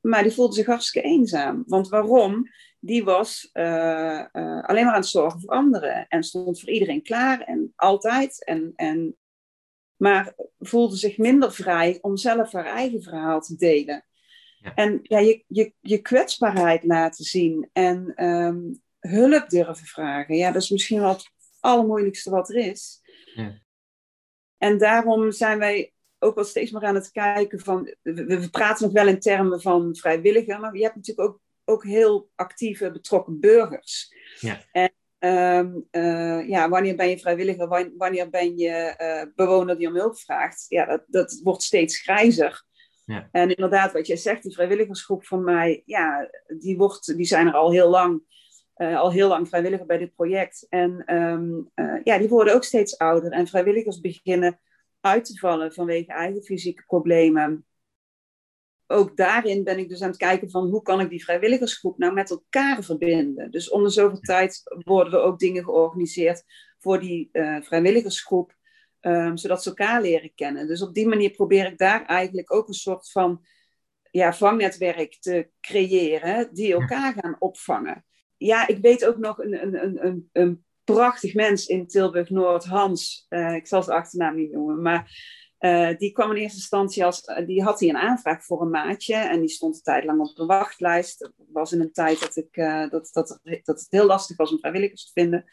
Maar 0.00 0.22
die 0.22 0.32
voelde 0.32 0.54
zich 0.54 0.66
hartstikke 0.66 1.08
eenzaam. 1.08 1.62
Want 1.66 1.88
waarom? 1.88 2.48
Die 2.80 3.04
was 3.04 3.50
uh, 3.52 3.64
uh, 4.32 4.62
alleen 4.62 4.84
maar 4.84 4.94
aan 4.94 5.00
het 5.00 5.06
zorgen 5.06 5.40
voor 5.40 5.50
anderen. 5.50 6.06
En 6.08 6.22
stond 6.22 6.60
voor 6.60 6.70
iedereen 6.70 7.02
klaar 7.02 7.40
en 7.40 7.72
altijd. 7.76 8.44
En, 8.44 8.72
en 8.74 9.16
maar 10.02 10.34
voelde 10.58 10.96
zich 10.96 11.18
minder 11.18 11.52
vrij 11.52 11.98
om 12.00 12.16
zelf 12.16 12.52
haar 12.52 12.66
eigen 12.66 13.02
verhaal 13.02 13.40
te 13.40 13.56
delen. 13.56 14.04
Ja. 14.58 14.74
En 14.74 15.00
ja, 15.02 15.18
je, 15.18 15.44
je, 15.46 15.74
je 15.80 15.98
kwetsbaarheid 15.98 16.84
laten 16.84 17.24
zien 17.24 17.68
en 17.72 18.24
um, 18.24 18.82
hulp 18.98 19.48
durven 19.48 19.86
vragen. 19.86 20.36
Ja, 20.36 20.52
dat 20.52 20.62
is 20.62 20.70
misschien 20.70 21.00
wel 21.00 21.08
het 21.08 21.30
allermoeilijkste 21.60 22.30
wat 22.30 22.48
er 22.48 22.56
is. 22.56 23.00
Ja. 23.34 23.60
En 24.58 24.78
daarom 24.78 25.32
zijn 25.32 25.58
wij 25.58 25.92
ook 26.18 26.34
wel 26.34 26.44
steeds 26.44 26.70
meer 26.70 26.84
aan 26.84 26.94
het 26.94 27.10
kijken 27.10 27.60
van... 27.60 27.94
We, 28.02 28.24
we 28.24 28.50
praten 28.50 28.84
nog 28.84 28.94
wel 28.94 29.08
in 29.08 29.20
termen 29.20 29.60
van 29.60 29.96
vrijwilliger, 29.96 30.60
maar 30.60 30.76
je 30.76 30.82
hebt 30.82 30.96
natuurlijk 30.96 31.28
ook, 31.28 31.40
ook 31.64 31.84
heel 31.84 32.30
actieve 32.34 32.90
betrokken 32.90 33.40
burgers. 33.40 34.14
Ja. 34.40 34.64
En 34.72 34.92
Um, 35.24 35.86
uh, 35.90 36.48
ja, 36.48 36.68
wanneer 36.68 36.96
ben 36.96 37.08
je 37.08 37.18
vrijwilliger, 37.18 37.92
wanneer 37.96 38.30
ben 38.30 38.56
je 38.56 38.94
uh, 39.00 39.34
bewoner 39.34 39.78
die 39.78 39.88
om 39.88 39.94
hulp 39.94 40.18
vraagt? 40.18 40.64
Ja, 40.68 40.86
dat, 40.86 41.04
dat 41.06 41.40
wordt 41.42 41.62
steeds 41.62 41.98
grijzer. 41.98 42.64
Ja. 43.04 43.28
En 43.32 43.48
inderdaad, 43.48 43.92
wat 43.92 44.06
jij 44.06 44.16
zegt, 44.16 44.42
die 44.42 44.52
vrijwilligersgroep 44.52 45.26
van 45.26 45.44
mij, 45.44 45.82
ja, 45.84 46.30
die, 46.58 46.76
wordt, 46.76 47.16
die 47.16 47.26
zijn 47.26 47.46
er 47.46 47.54
al 47.54 47.72
heel 47.72 47.90
lang, 47.90 48.22
uh, 48.76 48.98
al 49.00 49.12
heel 49.12 49.28
lang 49.28 49.48
vrijwilliger 49.48 49.86
bij 49.86 49.98
dit 49.98 50.14
project. 50.14 50.66
En 50.68 51.14
um, 51.14 51.70
ja, 52.04 52.18
die 52.18 52.28
worden 52.28 52.54
ook 52.54 52.64
steeds 52.64 52.98
ouder. 52.98 53.32
En 53.32 53.46
vrijwilligers 53.46 54.00
beginnen 54.00 54.60
uit 55.00 55.24
te 55.24 55.38
vallen 55.38 55.72
vanwege 55.72 56.12
eigen 56.12 56.42
fysieke 56.42 56.84
problemen 56.86 57.66
ook 58.86 59.16
daarin 59.16 59.64
ben 59.64 59.78
ik 59.78 59.88
dus 59.88 60.02
aan 60.02 60.08
het 60.08 60.16
kijken 60.16 60.50
van 60.50 60.68
hoe 60.68 60.82
kan 60.82 61.00
ik 61.00 61.10
die 61.10 61.24
vrijwilligersgroep 61.24 61.98
nou 61.98 62.12
met 62.12 62.30
elkaar 62.30 62.84
verbinden. 62.84 63.50
Dus 63.50 63.70
om 63.70 63.82
de 63.82 63.90
zoveel 63.90 64.20
tijd 64.20 64.62
worden 64.84 65.12
er 65.12 65.24
ook 65.24 65.38
dingen 65.38 65.64
georganiseerd 65.64 66.44
voor 66.78 67.00
die 67.00 67.28
uh, 67.32 67.62
vrijwilligersgroep, 67.62 68.56
um, 69.00 69.36
zodat 69.36 69.62
ze 69.62 69.68
elkaar 69.68 70.02
leren 70.02 70.34
kennen. 70.34 70.66
Dus 70.66 70.82
op 70.82 70.94
die 70.94 71.08
manier 71.08 71.30
probeer 71.30 71.66
ik 71.66 71.78
daar 71.78 72.04
eigenlijk 72.04 72.54
ook 72.54 72.68
een 72.68 72.74
soort 72.74 73.10
van 73.10 73.44
ja, 74.10 74.32
vangnetwerk 74.32 75.16
te 75.20 75.48
creëren 75.60 76.54
die 76.54 76.72
elkaar 76.72 77.12
gaan 77.12 77.36
opvangen. 77.38 78.04
Ja, 78.36 78.66
ik 78.66 78.78
weet 78.78 79.06
ook 79.06 79.16
nog 79.16 79.38
een, 79.38 79.62
een, 79.62 80.06
een, 80.06 80.28
een 80.32 80.64
prachtig 80.84 81.34
mens 81.34 81.66
in 81.66 81.86
Tilburg-Noord, 81.86 82.64
Hans. 82.64 83.26
Uh, 83.28 83.54
ik 83.54 83.66
zal 83.66 83.82
zijn 83.82 83.98
achternaam 83.98 84.36
niet 84.36 84.52
noemen, 84.52 84.82
maar 84.82 85.10
Uh, 85.64 85.96
die 85.96 86.12
kwam 86.12 86.30
in 86.30 86.36
eerste 86.36 86.58
instantie 86.58 87.04
als, 87.04 87.22
die 87.46 87.62
had 87.62 87.80
hij 87.80 87.88
een 87.88 87.96
aanvraag 87.96 88.44
voor 88.44 88.62
een 88.62 88.70
maatje 88.70 89.14
en 89.14 89.40
die 89.40 89.48
stond 89.48 89.76
een 89.76 89.82
tijd 89.82 90.04
lang 90.04 90.20
op 90.20 90.36
de 90.36 90.46
wachtlijst. 90.46 91.18
Dat 91.18 91.32
was 91.52 91.72
in 91.72 91.80
een 91.80 91.92
tijd 91.92 92.20
dat, 92.20 92.36
ik, 92.36 92.56
uh, 92.56 92.90
dat, 92.90 93.10
dat, 93.12 93.40
dat 93.42 93.80
het 93.80 93.86
heel 93.88 94.06
lastig 94.06 94.36
was 94.36 94.50
om 94.50 94.58
vrijwilligers 94.58 95.04
te 95.04 95.20
vinden. 95.20 95.44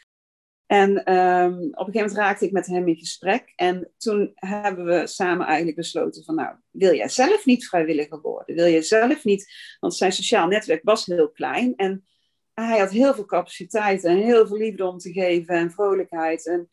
En 0.65 0.89
um, 0.89 1.53
op 1.53 1.87
een 1.87 1.93
gegeven 1.93 1.93
moment 1.93 2.13
raakte 2.13 2.45
ik 2.45 2.51
met 2.51 2.65
hem 2.65 2.87
in 2.87 2.95
gesprek. 2.95 3.53
En 3.55 3.91
toen 3.97 4.31
hebben 4.35 4.85
we 4.85 5.07
samen 5.07 5.45
eigenlijk 5.45 5.77
besloten 5.77 6.23
van, 6.23 6.35
nou, 6.35 6.55
wil 6.71 6.93
jij 6.93 7.09
zelf 7.09 7.45
niet 7.45 7.67
vrijwilliger 7.67 8.21
worden? 8.21 8.55
Wil 8.55 8.65
je 8.65 8.81
zelf 8.81 9.23
niet, 9.23 9.53
want 9.79 9.95
zijn 9.95 10.11
sociaal 10.11 10.47
netwerk 10.47 10.83
was 10.83 11.05
heel 11.05 11.31
klein. 11.31 11.75
En 11.75 12.05
hij 12.53 12.79
had 12.79 12.91
heel 12.91 13.13
veel 13.13 13.25
capaciteit 13.25 14.03
en 14.03 14.17
heel 14.17 14.47
veel 14.47 14.57
liefde 14.57 14.85
om 14.85 14.97
te 14.97 15.11
geven 15.11 15.55
en 15.55 15.71
vrolijkheid. 15.71 16.47
En, 16.47 16.69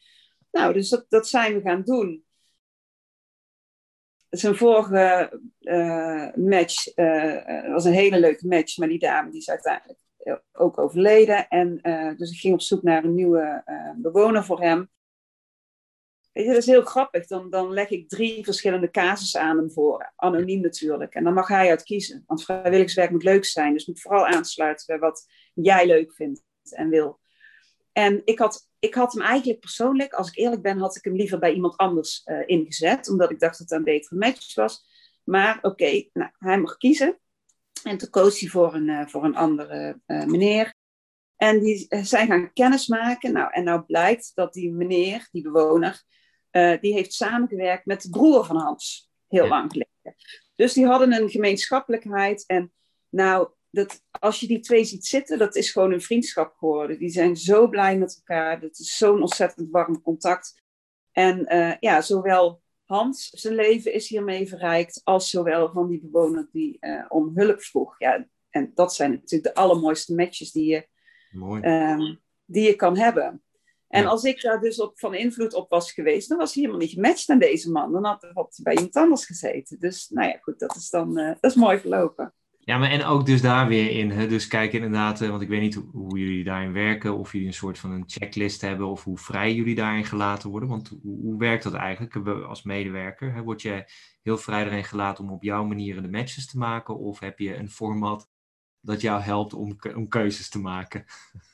nou, 0.50 0.72
dus 0.72 0.88
dat, 0.88 1.06
dat 1.08 1.28
zijn 1.28 1.54
we 1.54 1.60
gaan 1.60 1.82
doen. 1.82 2.24
Zijn 4.30 4.56
vorige 4.56 5.40
uh, 5.60 6.34
match 6.34 6.96
uh, 6.96 7.72
was 7.72 7.84
een 7.84 7.92
hele 7.92 8.20
leuke 8.20 8.46
match, 8.46 8.76
maar 8.76 8.88
die 8.88 8.98
dame 8.98 9.30
die 9.30 9.40
is 9.40 9.50
uiteindelijk 9.50 9.98
ook 10.52 10.78
overleden. 10.78 11.48
En 11.48 11.80
dus 12.16 12.30
ik 12.30 12.38
ging 12.38 12.54
op 12.54 12.60
zoek 12.60 12.82
naar 12.82 13.04
een 13.04 13.14
nieuwe 13.14 13.64
bewoner 13.96 14.44
voor 14.44 14.60
hem. 14.60 14.90
Weet 16.32 16.44
je, 16.44 16.50
dat 16.50 16.60
is 16.60 16.66
heel 16.66 16.82
grappig. 16.82 17.26
Dan, 17.26 17.50
dan 17.50 17.72
leg 17.72 17.90
ik 17.90 18.08
drie 18.08 18.44
verschillende 18.44 18.90
casussen 18.90 19.40
aan 19.40 19.56
hem 19.56 19.70
voor. 19.70 20.12
Anoniem 20.16 20.60
natuurlijk. 20.60 21.14
En 21.14 21.24
dan 21.24 21.34
mag 21.34 21.48
hij 21.48 21.70
uit 21.70 21.82
kiezen. 21.82 22.24
Want 22.26 22.44
vrijwilligerswerk 22.44 23.10
moet 23.10 23.22
leuk 23.22 23.44
zijn. 23.44 23.72
Dus 23.72 23.86
moet 23.86 24.00
vooral 24.00 24.26
aansluiten 24.26 24.86
bij 24.86 24.98
wat 24.98 25.26
jij 25.54 25.86
leuk 25.86 26.14
vindt 26.14 26.44
en 26.70 26.88
wil. 26.88 27.20
En 27.92 28.22
ik 28.24 28.38
had, 28.38 28.70
ik 28.86 28.94
had 28.94 29.12
hem 29.12 29.22
eigenlijk 29.22 29.60
persoonlijk, 29.60 30.12
als 30.12 30.28
ik 30.28 30.36
eerlijk 30.36 30.62
ben, 30.62 30.78
had 30.78 30.96
ik 30.96 31.04
hem 31.04 31.16
liever 31.16 31.38
bij 31.38 31.52
iemand 31.52 31.76
anders 31.76 32.22
uh, 32.24 32.42
ingezet. 32.46 33.08
Omdat 33.08 33.30
ik 33.30 33.40
dacht 33.40 33.58
dat 33.58 33.68
het 33.68 33.78
een 33.78 33.84
betere 33.84 34.16
match 34.16 34.54
was. 34.54 34.84
Maar 35.24 35.56
oké, 35.56 35.66
okay, 35.66 36.10
nou, 36.12 36.30
hij 36.38 36.60
mag 36.60 36.76
kiezen. 36.76 37.18
En 37.82 37.98
toen 37.98 38.10
koos 38.10 38.40
hij 38.40 38.48
voor 38.48 38.74
een, 38.74 38.88
uh, 38.88 39.06
voor 39.06 39.24
een 39.24 39.36
andere 39.36 40.00
uh, 40.06 40.24
meneer. 40.24 40.74
En 41.36 41.60
die 41.60 41.86
zijn 41.88 42.26
gaan 42.26 42.52
kennismaken. 42.52 43.32
Nou, 43.32 43.52
en 43.52 43.64
nou 43.64 43.82
blijkt 43.82 44.32
dat 44.34 44.52
die 44.52 44.72
meneer, 44.72 45.28
die 45.30 45.42
bewoner, 45.42 46.02
die 46.80 46.92
heeft 46.92 47.12
samengewerkt 47.12 47.86
met 47.86 48.02
de 48.02 48.10
broer 48.10 48.44
van 48.44 48.56
Hans. 48.56 49.10
Heel 49.28 49.42
ja. 49.42 49.48
lang 49.48 49.70
geleden. 49.70 50.16
Dus 50.54 50.72
die 50.72 50.86
hadden 50.86 51.12
een 51.12 51.30
gemeenschappelijkheid. 51.30 52.44
En 52.46 52.72
nou, 53.08 53.48
dat, 53.70 54.02
als 54.10 54.40
je 54.40 54.46
die 54.46 54.60
twee 54.60 54.84
ziet 54.84 55.06
zitten, 55.06 55.38
dat 55.38 55.56
is 55.56 55.70
gewoon 55.70 55.92
een 55.92 56.00
vriendschap 56.00 56.54
geworden. 56.56 56.98
Die 56.98 57.10
zijn 57.10 57.36
zo 57.36 57.68
blij 57.68 57.98
met 57.98 58.16
elkaar. 58.16 58.60
Dat 58.60 58.78
is 58.78 58.96
zo'n 58.96 59.20
ontzettend 59.20 59.70
warm 59.70 60.02
contact. 60.02 60.62
En 61.12 61.46
ja, 61.80 62.00
zowel 62.00 62.62
Hans, 62.86 63.28
zijn 63.30 63.54
leven 63.54 63.92
is 63.92 64.08
hiermee 64.08 64.48
verrijkt, 64.48 65.00
als 65.04 65.30
zowel 65.30 65.72
van 65.72 65.88
die 65.88 66.00
bewoner 66.00 66.48
die 66.52 66.76
uh, 66.80 67.04
om 67.08 67.32
hulp 67.34 67.62
vroeg. 67.62 67.94
Ja, 67.98 68.26
en 68.50 68.70
dat 68.74 68.94
zijn 68.94 69.10
natuurlijk 69.10 69.54
de 69.54 69.60
allermooiste 69.60 70.14
matches 70.14 70.52
die 70.52 70.66
je, 70.66 70.86
um, 71.62 72.20
die 72.44 72.66
je 72.66 72.74
kan 72.74 72.96
hebben. 72.96 73.42
En 73.88 74.02
ja. 74.02 74.08
als 74.08 74.24
ik 74.24 74.42
daar 74.42 74.60
dus 74.60 74.80
op, 74.80 74.98
van 74.98 75.14
invloed 75.14 75.54
op 75.54 75.70
was 75.70 75.92
geweest, 75.92 76.28
dan 76.28 76.38
was 76.38 76.54
hij 76.54 76.62
helemaal 76.62 76.84
niet 76.84 76.94
gematcht 76.94 77.28
aan 77.28 77.38
deze 77.38 77.70
man. 77.70 77.92
Dan 77.92 78.04
had, 78.04 78.22
had 78.32 78.56
hij 78.56 78.64
bij 78.64 78.74
iemand 78.74 78.96
anders 78.96 79.26
gezeten. 79.26 79.78
Dus 79.80 80.08
nou 80.08 80.28
ja, 80.28 80.38
goed, 80.40 80.58
dat 80.58 80.76
is 80.76 80.90
dan 80.90 81.18
uh, 81.18 81.34
dat 81.40 81.50
is 81.50 81.54
mooi 81.54 81.78
verlopen. 81.78 82.34
Ja, 82.66 82.78
maar 82.78 82.90
en 82.90 83.04
ook 83.04 83.26
dus 83.26 83.42
daar 83.42 83.68
weer 83.68 83.90
in. 83.90 84.10
Hè? 84.10 84.26
Dus 84.26 84.46
kijk 84.46 84.72
inderdaad, 84.72 85.20
want 85.20 85.42
ik 85.42 85.48
weet 85.48 85.60
niet 85.60 85.74
hoe, 85.74 85.88
hoe, 85.92 86.18
jullie 86.18 86.44
daarin 86.44 86.72
werken, 86.72 87.18
of 87.18 87.32
jullie 87.32 87.46
een 87.46 87.54
soort 87.54 87.78
van 87.78 87.90
een 87.90 88.04
checklist 88.06 88.60
hebben, 88.60 88.86
of 88.86 89.04
hoe 89.04 89.18
vrij 89.18 89.54
jullie 89.54 89.74
daarin 89.74 90.04
gelaten 90.04 90.50
worden. 90.50 90.68
Want 90.68 90.88
hoe, 91.02 91.20
hoe 91.20 91.38
werkt 91.38 91.62
dat 91.62 91.74
eigenlijk 91.74 92.16
als 92.26 92.62
medewerker? 92.62 93.34
Hè? 93.34 93.42
Word 93.42 93.62
je 93.62 93.84
heel 94.22 94.38
vrij 94.38 94.64
erin 94.64 94.84
gelaten 94.84 95.24
om 95.24 95.30
op 95.30 95.42
jouw 95.42 95.64
manier 95.64 96.02
de 96.02 96.10
matches 96.10 96.46
te 96.46 96.58
maken, 96.58 96.98
of 96.98 97.20
heb 97.20 97.38
je 97.38 97.56
een 97.56 97.70
format 97.70 98.28
dat 98.80 99.00
jou 99.00 99.20
helpt 99.20 99.54
om, 99.54 99.76
om 99.94 100.08
keuzes 100.08 100.48
te 100.48 100.58
maken? 100.58 101.04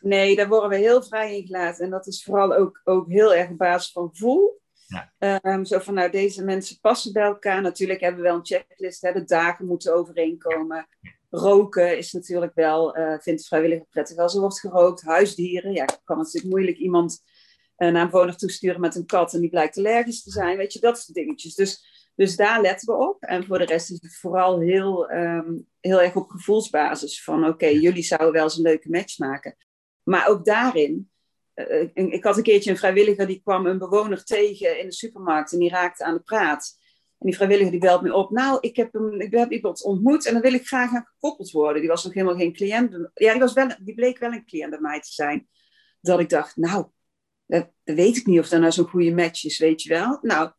Nee, 0.01 0.37
daar 0.37 0.49
worden 0.49 0.71
we 0.71 0.77
heel 0.77 1.03
vrij 1.03 1.37
in 1.37 1.47
gelaten. 1.47 1.85
En 1.85 1.91
dat 1.91 2.07
is 2.07 2.25
vooral 2.25 2.55
ook, 2.55 2.81
ook 2.85 3.09
heel 3.09 3.35
erg 3.35 3.51
op 3.51 3.59
basis 3.59 3.93
van 3.93 4.09
gevoel. 4.09 4.62
Ja. 4.93 5.41
Um, 5.43 5.65
zo 5.65 5.79
van, 5.79 5.95
nou, 5.95 6.11
deze 6.11 6.45
mensen 6.45 6.81
passen 6.81 7.13
bij 7.13 7.23
elkaar. 7.23 7.63
Natuurlijk 7.63 8.01
hebben 8.01 8.21
we 8.21 8.27
wel 8.27 8.37
een 8.37 8.47
checklist. 8.47 9.03
Hè, 9.03 9.13
de 9.13 9.25
dagen 9.25 9.67
moeten 9.67 9.95
overeenkomen. 9.95 10.89
Roken 11.31 11.99
is 11.99 12.13
natuurlijk 12.13 12.55
wel, 12.55 12.99
uh, 12.99 13.19
vindt 13.19 13.47
vrijwilliger 13.47 13.87
prettig 13.91 14.17
als 14.17 14.35
er 14.35 14.41
wordt 14.41 14.61
gerookt. 14.61 15.03
Huisdieren, 15.03 15.73
ja, 15.73 15.85
kan 16.05 16.17
natuurlijk 16.17 16.55
moeilijk 16.55 16.77
iemand 16.77 17.23
uh, 17.77 17.93
naar 17.93 18.05
een 18.05 18.11
woner 18.11 18.37
toesturen 18.37 18.81
met 18.81 18.95
een 18.95 19.07
kat 19.07 19.35
en 19.35 19.41
die 19.41 19.51
blijkt 19.51 19.79
allergisch 19.79 20.23
te 20.23 20.31
zijn. 20.31 20.57
Weet 20.57 20.73
je, 20.73 20.81
dat 20.81 20.99
soort 20.99 21.15
dingetjes. 21.15 21.55
Dus, 21.55 21.85
dus 22.15 22.37
daar 22.37 22.61
letten 22.61 22.95
we 22.95 23.09
op. 23.09 23.23
En 23.23 23.45
voor 23.45 23.59
de 23.59 23.65
rest 23.65 23.91
is 23.91 23.99
het 24.03 24.19
vooral 24.19 24.61
heel, 24.61 25.11
um, 25.11 25.67
heel 25.81 26.03
erg 26.03 26.17
op 26.17 26.31
gevoelsbasis. 26.31 27.25
Van 27.25 27.39
oké, 27.39 27.53
okay, 27.53 27.75
jullie 27.75 28.03
zouden 28.03 28.33
wel 28.33 28.45
eens 28.45 28.57
een 28.57 28.63
leuke 28.63 28.91
match 28.91 29.19
maken. 29.19 29.57
Maar 30.03 30.29
ook 30.29 30.45
daarin 30.45 31.12
ik 31.95 32.25
had 32.25 32.37
een 32.37 32.43
keertje 32.43 32.71
een 32.71 32.77
vrijwilliger 32.77 33.27
die 33.27 33.41
kwam 33.43 33.67
een 33.67 33.79
bewoner 33.79 34.25
tegen 34.25 34.79
in 34.79 34.87
de 34.87 34.95
supermarkt 34.95 35.53
en 35.53 35.59
die 35.59 35.71
raakte 35.71 36.05
aan 36.05 36.15
de 36.15 36.21
praat. 36.21 36.81
En 37.19 37.27
die 37.27 37.37
vrijwilliger 37.37 37.71
die 37.71 37.81
belt 37.81 38.03
me 38.03 38.15
op. 38.15 38.31
Nou, 38.31 38.59
ik 38.61 38.77
heb, 38.77 38.93
hem, 38.93 39.21
ik 39.21 39.35
heb 39.35 39.53
iemand 39.53 39.83
ontmoet 39.83 40.27
en 40.27 40.33
dan 40.33 40.43
wil 40.43 40.55
ik 40.55 40.67
graag 40.67 40.95
aan 40.95 41.07
gekoppeld 41.07 41.51
worden. 41.51 41.81
Die 41.81 41.91
was 41.91 42.05
nog 42.05 42.15
helemaal 42.15 42.37
geen 42.37 42.53
cliënt. 42.53 43.11
Ja, 43.15 43.33
die, 43.33 43.41
was 43.41 43.53
wel, 43.53 43.69
die 43.81 43.95
bleek 43.95 44.19
wel 44.19 44.33
een 44.33 44.47
cliënt 44.47 44.71
bij 44.71 44.81
mij 44.81 45.01
te 45.01 45.13
zijn. 45.13 45.49
Dat 46.01 46.21
ik 46.21 46.29
dacht, 46.29 46.57
nou, 46.57 46.87
dat, 47.47 47.71
dat 47.85 47.97
weet 47.97 48.17
ik 48.17 48.27
niet 48.27 48.39
of 48.39 48.49
dat 48.49 48.61
nou 48.61 48.73
zo'n 48.73 48.89
goede 48.89 49.15
match 49.15 49.45
is, 49.45 49.59
weet 49.59 49.83
je 49.83 49.89
wel. 49.89 50.19
Nou, 50.23 50.51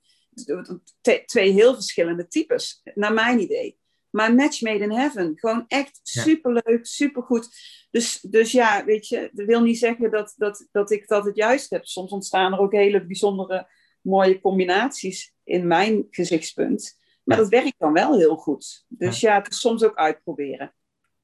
twee 1.26 1.52
heel 1.52 1.74
verschillende 1.74 2.28
types, 2.28 2.82
naar 2.96 3.14
mijn 3.14 3.40
idee. 3.40 3.78
Maar 4.13 4.36
match 4.36 4.62
made 4.62 4.84
in 4.84 4.91
heaven. 4.91 5.34
Gewoon 5.36 5.65
echt 5.67 5.99
superleuk, 6.04 6.86
supergoed. 6.86 7.49
Dus, 7.91 8.19
dus 8.21 8.52
ja, 8.52 8.86
weet 8.86 9.08
je, 9.08 9.30
dat 9.34 9.45
wil 9.45 9.62
niet 9.62 9.78
zeggen 9.78 10.12
dat, 10.12 10.34
dat, 10.38 10.67
dat 10.71 10.91
ik 10.91 11.08
dat 11.08 11.26
het 11.26 11.36
juist 11.36 11.69
heb. 11.69 11.86
Soms 11.86 12.12
ontstaan 12.12 12.54
er 12.54 12.60
ook 12.60 12.71
hele 12.71 13.06
bijzondere 13.06 13.67
mooie 14.02 14.41
combinaties 14.41 15.34
in 15.43 15.67
mijn 15.67 16.08
gezichtspunt. 16.10 16.99
Maar 17.23 17.38
dat 17.38 17.49
werkt 17.49 17.76
dan 17.78 17.93
wel 17.93 18.17
heel 18.17 18.36
goed. 18.36 18.86
Dus 18.88 19.19
ja, 19.19 19.36
het 19.36 19.52
is 19.52 19.60
soms 19.60 19.84
ook 19.84 19.95
uitproberen. 19.95 20.73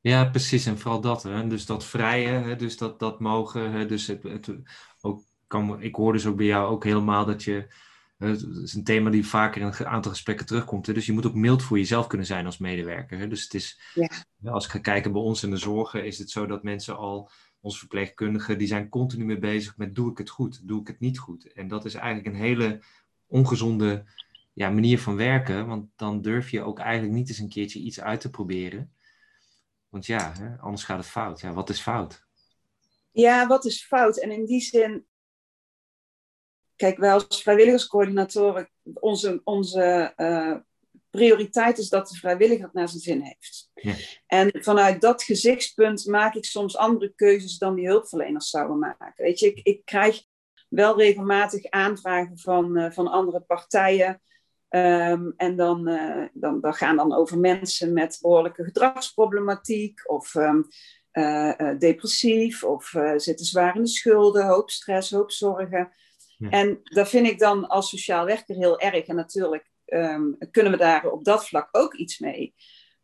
Ja, 0.01 0.25
precies. 0.25 0.65
En 0.65 0.77
vooral 0.77 1.01
dat. 1.01 1.23
Hè? 1.23 1.47
Dus 1.47 1.65
dat 1.65 1.85
vrije, 1.85 2.29
hè? 2.29 2.55
dus 2.55 2.77
dat, 2.77 2.99
dat 2.99 3.19
mogen. 3.19 3.71
Hè? 3.71 3.85
Dus 3.85 4.07
het, 4.07 4.23
het, 4.23 4.49
ook 5.01 5.23
kan, 5.47 5.81
ik 5.81 5.95
hoor 5.95 6.13
dus 6.13 6.25
ook 6.25 6.37
bij 6.37 6.45
jou 6.45 6.71
ook 6.71 6.83
helemaal 6.83 7.25
dat 7.25 7.43
je 7.43 7.67
het 8.27 8.45
is 8.63 8.73
een 8.73 8.83
thema 8.83 9.09
die 9.09 9.27
vaker 9.27 9.61
in 9.61 9.67
een 9.67 9.85
aantal 9.85 10.11
gesprekken 10.11 10.45
terugkomt. 10.45 10.85
Hè? 10.85 10.93
Dus 10.93 11.05
je 11.05 11.11
moet 11.11 11.25
ook 11.25 11.33
mild 11.33 11.63
voor 11.63 11.77
jezelf 11.77 12.07
kunnen 12.07 12.27
zijn 12.27 12.45
als 12.45 12.57
medewerker. 12.57 13.17
Hè? 13.17 13.27
Dus 13.27 13.43
het 13.43 13.53
is, 13.53 13.79
ja. 13.93 14.09
als 14.51 14.65
ik 14.65 14.71
ga 14.71 14.79
kijken 14.79 15.11
bij 15.11 15.21
ons 15.21 15.43
in 15.43 15.49
de 15.49 15.57
zorgen, 15.57 16.05
is 16.05 16.17
het 16.17 16.29
zo 16.29 16.45
dat 16.45 16.63
mensen 16.63 16.97
al, 16.97 17.29
onze 17.61 17.79
verpleegkundigen, 17.79 18.57
die 18.57 18.67
zijn 18.67 18.89
continu 18.89 19.25
mee 19.25 19.39
bezig 19.39 19.77
met 19.77 19.95
doe 19.95 20.11
ik 20.11 20.17
het 20.17 20.29
goed, 20.29 20.67
doe 20.67 20.81
ik 20.81 20.87
het 20.87 20.99
niet 20.99 21.19
goed. 21.19 21.53
En 21.53 21.67
dat 21.67 21.85
is 21.85 21.93
eigenlijk 21.93 22.35
een 22.35 22.41
hele 22.41 22.81
ongezonde 23.27 24.05
ja, 24.53 24.69
manier 24.69 24.99
van 24.99 25.15
werken, 25.15 25.67
want 25.67 25.89
dan 25.95 26.21
durf 26.21 26.49
je 26.49 26.61
ook 26.61 26.79
eigenlijk 26.79 27.13
niet 27.13 27.29
eens 27.29 27.37
een 27.37 27.49
keertje 27.49 27.79
iets 27.79 27.99
uit 27.99 28.21
te 28.21 28.29
proberen. 28.29 28.93
Want 29.89 30.05
ja, 30.05 30.33
hè, 30.39 30.57
anders 30.57 30.83
gaat 30.83 30.97
het 30.97 31.07
fout. 31.07 31.39
Ja, 31.39 31.53
wat 31.53 31.69
is 31.69 31.81
fout? 31.81 32.27
Ja, 33.11 33.47
wat 33.47 33.65
is 33.65 33.85
fout? 33.85 34.19
En 34.19 34.31
in 34.31 34.45
die 34.45 34.61
zin 34.61 35.05
kijk, 36.79 36.97
wij 36.97 37.13
als 37.13 37.41
vrijwilligerscoördinatoren, 37.41 38.69
onze, 38.93 39.41
onze 39.43 40.13
uh, 40.17 40.55
prioriteit 41.09 41.77
is 41.77 41.89
dat 41.89 42.07
de 42.07 42.15
vrijwilliger 42.15 42.63
het 42.63 42.73
naar 42.73 42.89
zijn 42.89 43.01
zin 43.01 43.21
heeft. 43.21 43.69
Ja. 43.73 43.93
En 44.27 44.51
vanuit 44.63 45.01
dat 45.01 45.23
gezichtspunt 45.23 46.05
maak 46.05 46.33
ik 46.33 46.45
soms 46.45 46.77
andere 46.77 47.13
keuzes 47.15 47.57
dan 47.57 47.75
die 47.75 47.87
hulpverleners 47.87 48.49
zouden 48.49 48.79
maken. 48.79 49.23
Weet 49.23 49.39
je, 49.39 49.47
ik, 49.47 49.59
ik 49.63 49.85
krijg 49.85 50.23
wel 50.69 50.97
regelmatig 50.97 51.69
aanvragen 51.69 52.37
van, 52.37 52.77
uh, 52.77 52.91
van 52.91 53.07
andere 53.07 53.39
partijen. 53.39 54.21
Um, 54.69 55.33
en 55.37 55.55
dan, 55.55 55.89
uh, 55.89 56.25
dan, 56.33 56.61
dan 56.61 56.73
gaan 56.73 56.95
dan 56.95 57.13
over 57.13 57.37
mensen 57.37 57.93
met 57.93 58.17
behoorlijke 58.21 58.63
gedragsproblematiek 58.63 60.09
of 60.09 60.35
um, 60.35 60.67
depressief 61.79 62.63
of 62.63 62.93
zitten 63.15 63.45
zwaar 63.45 63.75
in 63.75 63.81
de 63.81 63.87
schulden, 63.87 64.45
hoop 64.45 64.69
stress, 64.69 65.11
hoop 65.11 65.31
zorgen. 65.31 65.91
En 66.39 66.79
dat 66.83 67.09
vind 67.09 67.27
ik 67.27 67.39
dan 67.39 67.67
als 67.67 67.89
sociaal 67.89 68.25
werker 68.25 68.55
heel 68.55 68.79
erg. 68.79 69.05
En 69.05 69.15
natuurlijk 69.15 69.71
um, 69.85 70.37
kunnen 70.51 70.71
we 70.71 70.77
daar 70.77 71.05
op 71.05 71.23
dat 71.23 71.47
vlak 71.47 71.69
ook 71.71 71.93
iets 71.93 72.19
mee. 72.19 72.55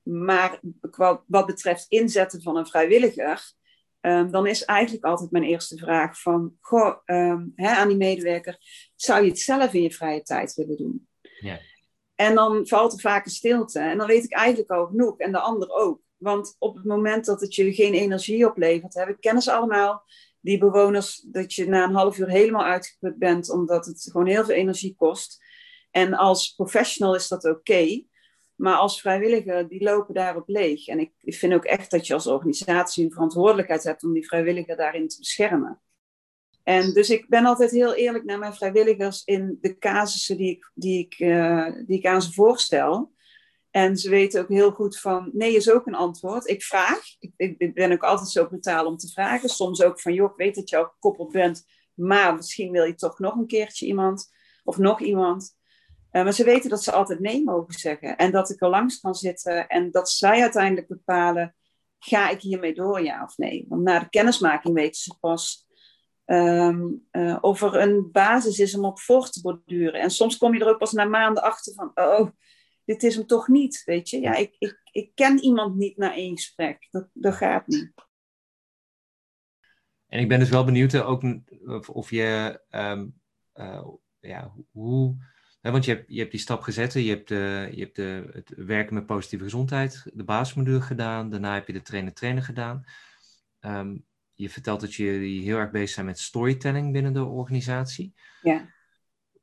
Maar 0.03 0.59
wat, 0.81 1.23
wat 1.27 1.45
betreft 1.45 1.85
inzetten 1.89 2.41
van 2.41 2.57
een 2.57 2.67
vrijwilliger, 2.67 3.53
um, 4.01 4.31
dan 4.31 4.47
is 4.47 4.63
eigenlijk 4.63 5.05
altijd 5.05 5.31
mijn 5.31 5.43
eerste 5.43 5.77
vraag 5.77 6.21
van, 6.21 6.57
goh, 6.59 6.95
um, 7.05 7.51
hè, 7.55 7.69
aan 7.69 7.87
die 7.87 7.97
medewerker, 7.97 8.57
zou 8.95 9.23
je 9.23 9.29
het 9.29 9.39
zelf 9.39 9.73
in 9.73 9.81
je 9.81 9.91
vrije 9.91 10.21
tijd 10.21 10.53
willen 10.53 10.77
doen? 10.77 11.07
Ja. 11.39 11.59
En 12.15 12.35
dan 12.35 12.67
valt 12.67 12.93
er 12.93 12.99
vaak 12.99 13.25
een 13.25 13.31
stilte. 13.31 13.79
En 13.79 13.97
dan 13.97 14.07
weet 14.07 14.23
ik 14.23 14.33
eigenlijk 14.33 14.71
al 14.71 14.85
genoeg. 14.85 15.17
En 15.17 15.31
de 15.31 15.39
ander 15.39 15.69
ook. 15.69 16.01
Want 16.17 16.55
op 16.59 16.75
het 16.75 16.85
moment 16.85 17.25
dat 17.25 17.41
het 17.41 17.55
je 17.55 17.73
geen 17.73 17.93
energie 17.93 18.47
oplevert, 18.47 18.93
hè, 18.93 19.05
we 19.05 19.19
kennen 19.19 19.43
ze 19.43 19.51
allemaal, 19.51 20.03
die 20.45 20.57
bewoners 20.57 21.25
dat 21.31 21.53
je 21.53 21.67
na 21.67 21.83
een 21.83 21.93
half 21.93 22.17
uur 22.17 22.29
helemaal 22.29 22.63
uitgeput 22.63 23.17
bent, 23.17 23.49
omdat 23.49 23.85
het 23.85 24.09
gewoon 24.11 24.27
heel 24.27 24.45
veel 24.45 24.55
energie 24.55 24.95
kost. 24.95 25.43
En 25.91 26.13
als 26.13 26.53
professional 26.53 27.15
is 27.15 27.27
dat 27.27 27.45
oké. 27.45 28.03
maar 28.55 28.75
als 28.75 29.01
vrijwilliger, 29.01 29.67
die 29.67 29.83
lopen 29.83 30.13
daarop 30.13 30.47
leeg. 30.47 30.87
En 30.87 30.99
ik, 30.99 31.11
ik 31.21 31.35
vind 31.35 31.53
ook 31.53 31.65
echt 31.65 31.91
dat 31.91 32.07
je 32.07 32.13
als 32.13 32.27
organisatie 32.27 33.05
een 33.05 33.11
verantwoordelijkheid 33.11 33.83
hebt 33.83 34.03
om 34.03 34.13
die 34.13 34.27
vrijwilliger 34.27 34.75
daarin 34.75 35.07
te 35.07 35.17
beschermen. 35.19 35.81
En 36.63 36.93
dus 36.93 37.09
ik 37.09 37.29
ben 37.29 37.45
altijd 37.45 37.71
heel 37.71 37.93
eerlijk 37.93 38.23
naar 38.23 38.39
mijn 38.39 38.53
vrijwilligers 38.53 39.23
in 39.23 39.57
de 39.61 39.77
casussen 39.77 40.37
die 40.37 40.51
ik, 40.51 40.71
die 40.73 40.99
ik, 40.99 41.19
uh, 41.19 41.71
die 41.85 41.97
ik 41.97 42.05
aan 42.05 42.21
ze 42.21 42.33
voorstel. 42.33 43.11
En 43.75 43.97
ze 43.97 44.09
weten 44.09 44.41
ook 44.41 44.49
heel 44.49 44.71
goed 44.71 44.99
van 44.99 45.29
nee 45.33 45.55
is 45.55 45.71
ook 45.71 45.87
een 45.87 45.95
antwoord. 45.95 46.47
Ik 46.47 46.63
vraag. 46.63 46.99
Ik, 47.19 47.73
ben 47.73 47.91
ook 47.91 48.03
altijd 48.03 48.29
zo 48.29 48.47
brutaal 48.47 48.85
om 48.85 48.97
te 48.97 49.07
vragen. 49.07 49.49
Soms 49.49 49.81
ook 49.81 49.99
van 49.99 50.13
joh, 50.13 50.31
ik 50.31 50.37
weet 50.37 50.55
dat 50.55 50.69
je 50.69 50.77
al 50.77 50.83
gekoppeld 50.83 51.31
bent, 51.31 51.65
maar 51.93 52.35
misschien 52.35 52.71
wil 52.71 52.83
je 52.83 52.95
toch 52.95 53.19
nog 53.19 53.35
een 53.35 53.47
keertje 53.47 53.85
iemand 53.85 54.31
of 54.63 54.77
nog 54.77 55.01
iemand. 55.01 55.57
Uh, 56.11 56.23
maar 56.23 56.33
ze 56.33 56.43
weten 56.43 56.69
dat 56.69 56.83
ze 56.83 56.91
altijd 56.91 57.19
nee 57.19 57.43
mogen 57.43 57.73
zeggen 57.73 58.17
en 58.17 58.31
dat 58.31 58.49
ik 58.49 58.61
er 58.61 58.69
langs 58.69 58.99
kan 58.99 59.15
zitten 59.15 59.67
en 59.67 59.91
dat 59.91 60.09
zij 60.09 60.41
uiteindelijk 60.41 60.87
bepalen: 60.87 61.55
ga 61.99 62.29
ik 62.29 62.41
hiermee 62.41 62.73
door, 62.73 63.01
ja 63.01 63.23
of 63.23 63.37
nee? 63.37 63.65
Want 63.69 63.81
na 63.81 63.99
de 63.99 64.09
kennismaking 64.09 64.73
weten 64.73 65.01
ze 65.01 65.17
pas 65.19 65.63
Um, 66.25 67.07
uh, 67.11 67.37
of 67.41 67.61
er 67.61 67.75
een 67.75 68.11
basis 68.11 68.59
is 68.59 68.75
om 68.75 68.85
op 68.85 68.99
voor 68.99 69.29
te 69.29 69.41
borduren. 69.41 70.01
En 70.01 70.09
soms 70.09 70.37
kom 70.37 70.53
je 70.53 70.59
er 70.59 70.69
ook 70.69 70.77
pas 70.77 70.91
na 70.91 71.05
maanden 71.05 71.43
achter 71.43 71.73
van, 71.73 71.91
oh, 71.95 72.29
dit 72.85 73.03
is 73.03 73.15
hem 73.15 73.25
toch 73.25 73.47
niet, 73.47 73.81
weet 73.85 74.09
je. 74.09 74.19
Ja, 74.19 74.35
ik, 74.35 74.55
ik, 74.57 74.79
ik 74.91 75.11
ken 75.15 75.39
iemand 75.39 75.75
niet 75.75 75.97
na 75.97 76.15
één 76.15 76.35
gesprek. 76.35 76.87
Dat, 76.91 77.09
dat 77.13 77.35
gaat 77.35 77.67
niet. 77.67 77.93
En 80.07 80.19
ik 80.19 80.27
ben 80.27 80.39
dus 80.39 80.49
wel 80.49 80.65
benieuwd 80.65 80.95
ook 80.95 81.23
of, 81.65 81.89
of 81.89 82.09
je, 82.09 82.61
um, 82.69 83.19
uh, 83.55 83.87
ja, 84.19 84.53
hoe, 84.71 85.15
hè, 85.61 85.71
want 85.71 85.85
je 85.85 85.93
hebt, 85.93 86.05
je 86.07 86.19
hebt 86.19 86.31
die 86.31 86.39
stap 86.39 86.61
gezet, 86.61 86.93
je 86.93 87.09
hebt, 87.09 87.27
de, 87.27 87.69
je 87.71 87.81
hebt 87.81 87.95
de, 87.95 88.29
het 88.31 88.53
werken 88.55 88.93
met 88.93 89.05
positieve 89.05 89.43
gezondheid, 89.43 90.11
de 90.13 90.23
basismodule 90.23 90.81
gedaan, 90.81 91.29
daarna 91.29 91.53
heb 91.53 91.67
je 91.67 91.73
de 91.73 91.81
trainer-trainer 91.81 92.43
gedaan. 92.43 92.85
Um, 93.59 94.05
je 94.33 94.49
vertelt 94.49 94.81
dat 94.81 94.93
jullie 94.93 95.43
heel 95.43 95.57
erg 95.57 95.71
bezig 95.71 95.89
zijn 95.89 96.05
met 96.05 96.19
storytelling 96.19 96.91
binnen 96.93 97.13
de 97.13 97.25
organisatie. 97.25 98.13
Ja. 98.41 98.73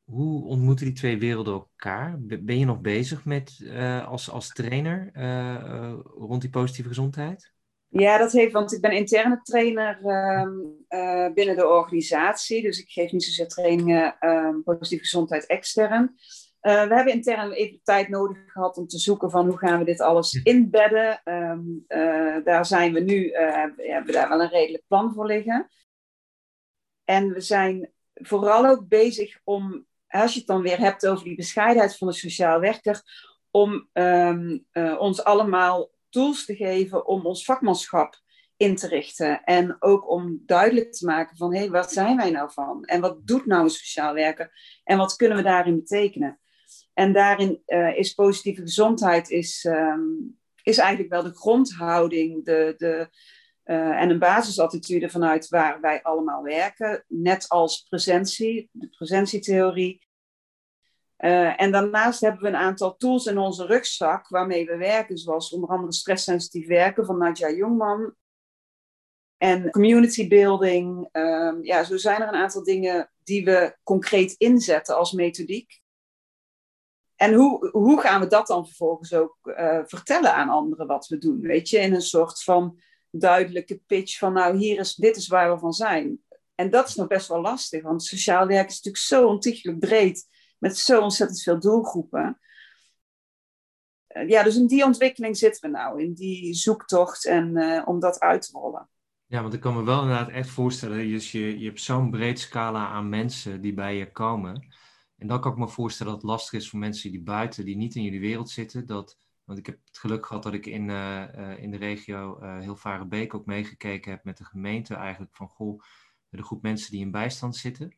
Hoe 0.04 0.44
ontmoeten 0.44 0.86
die 0.86 0.94
twee 0.94 1.18
werelden 1.18 1.52
elkaar? 1.52 2.16
Ben 2.20 2.58
je 2.58 2.64
nog 2.64 2.80
bezig 2.80 3.24
met, 3.24 3.58
uh, 3.62 4.08
als, 4.08 4.30
als 4.30 4.48
trainer 4.48 5.10
uh, 5.14 5.22
uh, 5.24 5.98
rond 6.04 6.40
die 6.40 6.50
positieve 6.50 6.88
gezondheid? 6.88 7.52
Ja, 7.88 8.18
dat 8.18 8.32
heeft, 8.32 8.52
want 8.52 8.72
ik 8.72 8.80
ben 8.80 8.90
interne 8.90 9.40
trainer 9.42 10.00
uh, 10.02 11.32
binnen 11.32 11.56
de 11.56 11.66
organisatie. 11.66 12.62
Dus 12.62 12.80
ik 12.80 12.90
geef 12.90 13.12
niet 13.12 13.24
zozeer 13.24 13.48
trainingen 13.48 14.16
uh, 14.20 14.56
positieve 14.64 15.04
gezondheid 15.04 15.46
extern. 15.46 16.02
Uh, 16.02 16.88
we 16.88 16.94
hebben 16.94 17.12
intern 17.12 17.52
even 17.52 17.80
tijd 17.82 18.08
nodig 18.08 18.38
gehad 18.46 18.76
om 18.76 18.86
te 18.86 18.98
zoeken 18.98 19.30
van 19.30 19.46
hoe 19.46 19.58
gaan 19.58 19.78
we 19.78 19.84
dit 19.84 20.00
alles 20.00 20.32
inbedden. 20.42 21.20
Um, 21.24 21.84
daar 22.44 22.66
zijn 22.66 22.92
we 22.92 23.00
nu, 23.00 23.30
hebben 23.32 24.06
we 24.06 24.12
daar 24.12 24.28
wel 24.28 24.42
een 24.42 24.48
redelijk 24.48 24.84
plan 24.86 25.12
voor 25.12 25.26
liggen. 25.26 25.68
En 27.04 27.32
we 27.32 27.40
zijn 27.40 27.92
vooral 28.14 28.66
ook 28.66 28.88
bezig 28.88 29.40
om, 29.44 29.86
als 30.12 30.32
je 30.32 30.38
het 30.38 30.48
dan 30.48 30.62
weer 30.62 30.78
hebt 30.78 31.06
over 31.06 31.24
die 31.24 31.36
bescheidenheid 31.36 31.96
van 31.96 32.08
de 32.08 32.14
sociaal 32.14 32.60
werker, 32.60 33.02
om 33.50 33.88
um, 33.92 34.66
ons 34.98 35.24
allemaal 35.24 35.90
tools 36.08 36.44
te 36.44 36.56
geven 36.56 37.06
om 37.06 37.26
ons 37.26 37.44
vakmanschap 37.44 38.20
in 38.56 38.76
te 38.76 38.88
richten. 38.88 39.44
En 39.44 39.76
ook 39.78 40.10
om 40.10 40.42
duidelijk 40.46 40.92
te 40.92 41.06
maken 41.06 41.36
van, 41.36 41.52
hé, 41.52 41.58
hey, 41.58 41.70
wat 41.70 41.92
zijn 41.92 42.16
wij 42.16 42.30
nou 42.30 42.52
van? 42.52 42.84
En 42.84 43.00
wat 43.00 43.26
doet 43.26 43.46
nou 43.46 43.62
een 43.62 43.70
sociaal 43.70 44.14
werker? 44.14 44.80
En 44.84 44.98
wat 44.98 45.16
kunnen 45.16 45.36
we 45.36 45.42
daarin 45.42 45.76
betekenen? 45.76 46.40
En 46.94 47.12
daarin 47.12 47.62
uh, 47.66 47.98
is 47.98 48.14
positieve 48.14 48.60
gezondheid 48.60 49.30
is, 49.30 49.64
um, 49.64 50.38
is 50.62 50.78
eigenlijk 50.78 51.10
wel 51.10 51.22
de 51.22 51.34
grondhouding 51.34 52.44
de, 52.44 52.74
de, 52.76 53.08
uh, 53.64 54.00
en 54.00 54.10
een 54.10 54.18
basisattitude 54.18 55.10
vanuit 55.10 55.48
waar 55.48 55.80
wij 55.80 56.02
allemaal 56.02 56.42
werken. 56.42 57.04
Net 57.08 57.48
als 57.48 57.82
presentie, 57.88 58.68
de 58.72 58.88
presentietheorie. 58.88 60.06
Uh, 61.18 61.60
en 61.60 61.72
daarnaast 61.72 62.20
hebben 62.20 62.42
we 62.42 62.48
een 62.48 62.56
aantal 62.56 62.96
tools 62.96 63.26
in 63.26 63.38
onze 63.38 63.66
rugzak 63.66 64.28
waarmee 64.28 64.66
we 64.66 64.76
werken, 64.76 65.18
zoals 65.18 65.52
onder 65.52 65.70
andere 65.70 65.92
stresssensitief 65.92 66.66
werken 66.66 67.04
van 67.06 67.18
Nadja 67.18 67.50
Jongman. 67.50 68.14
En 69.36 69.70
community 69.70 70.28
building. 70.28 71.08
Um, 71.12 71.64
ja, 71.64 71.84
zo 71.84 71.96
zijn 71.96 72.22
er 72.22 72.28
een 72.28 72.34
aantal 72.34 72.64
dingen 72.64 73.12
die 73.24 73.44
we 73.44 73.76
concreet 73.82 74.32
inzetten 74.32 74.96
als 74.96 75.12
methodiek. 75.12 75.80
En 77.16 77.32
hoe, 77.32 77.68
hoe 77.70 78.00
gaan 78.00 78.20
we 78.20 78.26
dat 78.26 78.46
dan 78.46 78.66
vervolgens 78.66 79.14
ook 79.14 79.38
uh, 79.42 79.80
vertellen 79.84 80.34
aan 80.34 80.48
anderen 80.48 80.86
wat 80.86 81.06
we 81.06 81.18
doen? 81.18 81.40
Weet 81.40 81.68
je, 81.68 81.78
in 81.78 81.94
een 81.94 82.02
soort 82.02 82.42
van 82.42 82.80
duidelijke 83.18 83.80
pitch 83.86 84.18
van 84.18 84.32
nou, 84.32 84.56
hier 84.56 84.78
is, 84.78 84.94
dit 84.94 85.16
is 85.16 85.28
waar 85.28 85.52
we 85.52 85.58
van 85.58 85.72
zijn. 85.72 86.20
En 86.54 86.70
dat 86.70 86.88
is 86.88 86.94
nog 86.94 87.06
best 87.06 87.28
wel 87.28 87.40
lastig, 87.40 87.82
want 87.82 88.04
sociaal 88.04 88.46
werk 88.46 88.68
is 88.68 88.74
natuurlijk 88.74 89.04
zo 89.04 89.26
ontiegelijk 89.26 89.78
breed, 89.78 90.28
met 90.58 90.78
zo 90.78 91.00
ontzettend 91.00 91.42
veel 91.42 91.60
doelgroepen. 91.60 92.40
Uh, 94.08 94.28
ja, 94.28 94.42
dus 94.42 94.56
in 94.56 94.66
die 94.66 94.84
ontwikkeling 94.84 95.36
zitten 95.36 95.70
we 95.70 95.76
nou, 95.76 96.02
in 96.02 96.14
die 96.14 96.54
zoektocht 96.54 97.26
en 97.26 97.56
uh, 97.56 97.82
om 97.84 98.00
dat 98.00 98.20
uit 98.20 98.42
te 98.42 98.58
rollen. 98.58 98.88
Ja, 99.26 99.42
want 99.42 99.54
ik 99.54 99.60
kan 99.60 99.74
me 99.74 99.84
wel 99.84 100.00
inderdaad 100.00 100.28
echt 100.28 100.48
voorstellen, 100.48 101.08
dus 101.08 101.32
je, 101.32 101.58
je 101.58 101.66
hebt 101.66 101.80
zo'n 101.80 102.10
breed 102.10 102.40
scala 102.40 102.86
aan 102.88 103.08
mensen 103.08 103.60
die 103.60 103.74
bij 103.74 103.96
je 103.96 104.12
komen. 104.12 104.66
En 105.16 105.26
dan 105.26 105.40
kan 105.40 105.52
ik 105.52 105.58
me 105.58 105.68
voorstellen 105.68 106.12
dat 106.12 106.22
het 106.22 106.30
lastig 106.30 106.60
is 106.60 106.70
voor 106.70 106.78
mensen 106.78 107.10
die 107.10 107.22
buiten, 107.22 107.64
die 107.64 107.76
niet 107.76 107.94
in 107.94 108.02
jullie 108.02 108.20
wereld 108.20 108.50
zitten. 108.50 108.86
Dat, 108.86 109.18
want 109.52 109.66
ik 109.66 109.72
heb 109.72 109.86
het 109.86 109.98
geluk 109.98 110.26
gehad 110.26 110.42
dat 110.42 110.52
ik 110.52 110.66
in, 110.66 110.88
uh, 110.88 111.24
uh, 111.36 111.62
in 111.62 111.70
de 111.70 111.76
regio 111.76 112.38
uh, 112.42 112.58
heel 112.58 112.76
Varenbeek 112.76 113.34
ook 113.34 113.46
meegekeken 113.46 114.10
heb 114.10 114.24
met 114.24 114.38
de 114.38 114.44
gemeente 114.44 114.94
eigenlijk 114.94 115.36
van 115.36 115.48
goh, 115.48 115.82
de 116.28 116.42
groep 116.42 116.62
mensen 116.62 116.90
die 116.90 117.00
in 117.00 117.10
bijstand 117.10 117.56
zitten. 117.56 117.96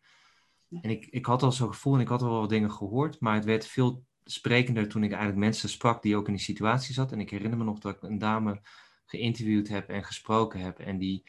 En 0.80 0.90
ik, 0.90 1.06
ik 1.06 1.26
had 1.26 1.42
al 1.42 1.52
zo'n 1.52 1.72
gevoel 1.72 1.94
en 1.94 2.00
ik 2.00 2.08
had 2.08 2.22
al 2.22 2.30
wel 2.30 2.40
wat 2.40 2.48
dingen 2.48 2.70
gehoord, 2.70 3.20
maar 3.20 3.34
het 3.34 3.44
werd 3.44 3.66
veel 3.66 4.04
sprekender 4.24 4.88
toen 4.88 5.02
ik 5.02 5.10
eigenlijk 5.10 5.40
mensen 5.40 5.68
sprak 5.68 6.02
die 6.02 6.16
ook 6.16 6.26
in 6.26 6.34
die 6.34 6.42
situatie 6.42 6.94
zat. 6.94 7.12
En 7.12 7.20
ik 7.20 7.30
herinner 7.30 7.58
me 7.58 7.64
nog 7.64 7.78
dat 7.78 7.94
ik 7.94 8.02
een 8.02 8.18
dame 8.18 8.60
geïnterviewd 9.04 9.68
heb 9.68 9.88
en 9.88 10.04
gesproken 10.04 10.60
heb 10.60 10.78
en 10.78 10.98
die 10.98 11.24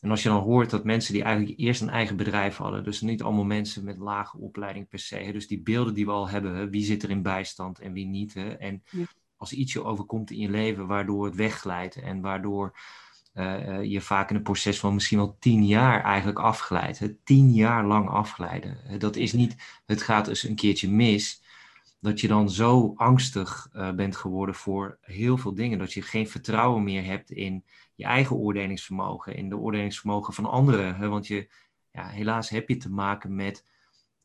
en 0.00 0.10
als 0.10 0.22
je 0.22 0.28
dan 0.28 0.42
hoort 0.42 0.70
dat 0.70 0.84
mensen 0.84 1.12
die 1.12 1.22
eigenlijk 1.22 1.58
eerst 1.58 1.80
een 1.80 1.88
eigen 1.88 2.16
bedrijf 2.16 2.56
hadden, 2.56 2.84
dus 2.84 3.00
niet 3.00 3.22
allemaal 3.22 3.44
mensen 3.44 3.84
met 3.84 3.98
lage 3.98 4.38
opleiding 4.38 4.88
per 4.88 4.98
se, 4.98 5.32
dus 5.32 5.46
die 5.46 5.62
beelden 5.62 5.94
die 5.94 6.04
we 6.04 6.10
al 6.10 6.28
hebben, 6.28 6.70
wie 6.70 6.84
zit 6.84 7.02
er 7.02 7.10
in 7.10 7.22
bijstand 7.22 7.78
en 7.78 7.92
wie 7.92 8.06
niet. 8.06 8.34
Hè? 8.34 8.48
En 8.48 8.82
ja. 8.90 9.04
Als 9.38 9.52
iets 9.52 9.72
je 9.72 9.84
overkomt 9.84 10.30
in 10.30 10.38
je 10.38 10.50
leven 10.50 10.86
waardoor 10.86 11.24
het 11.24 11.34
wegglijdt 11.34 11.96
en 11.96 12.20
waardoor 12.20 12.78
uh, 13.34 13.82
je 13.82 14.00
vaak 14.00 14.30
in 14.30 14.36
een 14.36 14.42
proces 14.42 14.80
van 14.80 14.94
misschien 14.94 15.18
wel 15.18 15.36
tien 15.38 15.66
jaar 15.66 16.02
eigenlijk 16.02 16.38
afglijdt. 16.38 17.14
Tien 17.24 17.52
jaar 17.52 17.84
lang 17.86 18.08
afglijden. 18.08 18.98
Dat 18.98 19.16
is 19.16 19.32
niet, 19.32 19.82
het 19.86 20.02
gaat 20.02 20.28
eens 20.28 20.42
een 20.42 20.54
keertje 20.54 20.90
mis 20.90 21.42
dat 22.00 22.20
je 22.20 22.28
dan 22.28 22.50
zo 22.50 22.92
angstig 22.96 23.68
bent 23.96 24.16
geworden 24.16 24.54
voor 24.54 24.98
heel 25.00 25.38
veel 25.38 25.54
dingen. 25.54 25.78
Dat 25.78 25.92
je 25.92 26.02
geen 26.02 26.28
vertrouwen 26.28 26.84
meer 26.84 27.04
hebt 27.04 27.30
in 27.30 27.64
je 27.98 28.04
eigen 28.04 28.36
oordelingsvermogen, 28.36 29.36
in 29.36 29.48
de 29.48 29.56
oordelingsvermogen 29.56 30.34
van 30.34 30.46
anderen. 30.46 30.96
Hè? 30.96 31.08
Want 31.08 31.26
je, 31.26 31.48
ja, 31.90 32.08
helaas 32.08 32.48
heb 32.48 32.68
je 32.68 32.76
te 32.76 32.90
maken 32.90 33.34
met, 33.34 33.64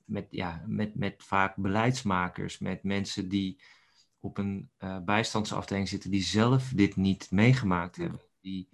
met, 0.05 0.27
ja, 0.29 0.63
met, 0.65 0.95
met 0.95 1.15
vaak 1.17 1.55
beleidsmakers, 1.55 2.59
met 2.59 2.83
mensen 2.83 3.29
die 3.29 3.61
op 4.23 4.37
een 4.37 4.69
uh, 4.79 4.97
bijstandsafdeling 4.99 5.87
zitten 5.87 6.11
die 6.11 6.21
zelf 6.21 6.71
dit 6.75 6.95
niet 6.95 7.31
meegemaakt 7.31 7.95
hebben. 7.95 8.21
Die, 8.41 8.67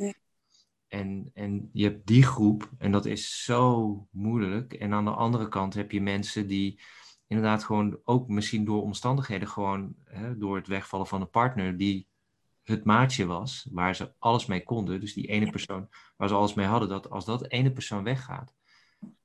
en, 0.87 1.31
en 1.33 1.69
je 1.73 1.83
hebt 1.83 2.07
die 2.07 2.23
groep, 2.23 2.69
en 2.77 2.91
dat 2.91 3.05
is 3.05 3.43
zo 3.43 4.07
moeilijk. 4.11 4.73
En 4.73 4.93
aan 4.93 5.05
de 5.05 5.11
andere 5.11 5.47
kant 5.47 5.73
heb 5.73 5.91
je 5.91 6.01
mensen 6.01 6.47
die 6.47 6.79
inderdaad 7.27 7.63
gewoon 7.63 7.99
ook 8.03 8.27
misschien 8.27 8.65
door 8.65 8.81
omstandigheden, 8.81 9.47
gewoon 9.47 9.95
hè, 10.03 10.37
door 10.37 10.55
het 10.55 10.67
wegvallen 10.67 11.07
van 11.07 11.21
een 11.21 11.29
partner, 11.29 11.77
die 11.77 12.07
het 12.63 12.83
maatje 12.83 13.25
was, 13.25 13.67
waar 13.71 13.95
ze 13.95 14.13
alles 14.19 14.45
mee 14.45 14.63
konden. 14.63 14.99
Dus 14.99 15.13
die 15.13 15.27
ene 15.27 15.49
persoon 15.49 15.89
waar 16.17 16.27
ze 16.27 16.33
alles 16.33 16.53
mee 16.53 16.67
hadden, 16.67 16.89
dat 16.89 17.09
als 17.09 17.25
dat 17.25 17.47
ene 17.47 17.71
persoon 17.71 18.03
weggaat, 18.03 18.55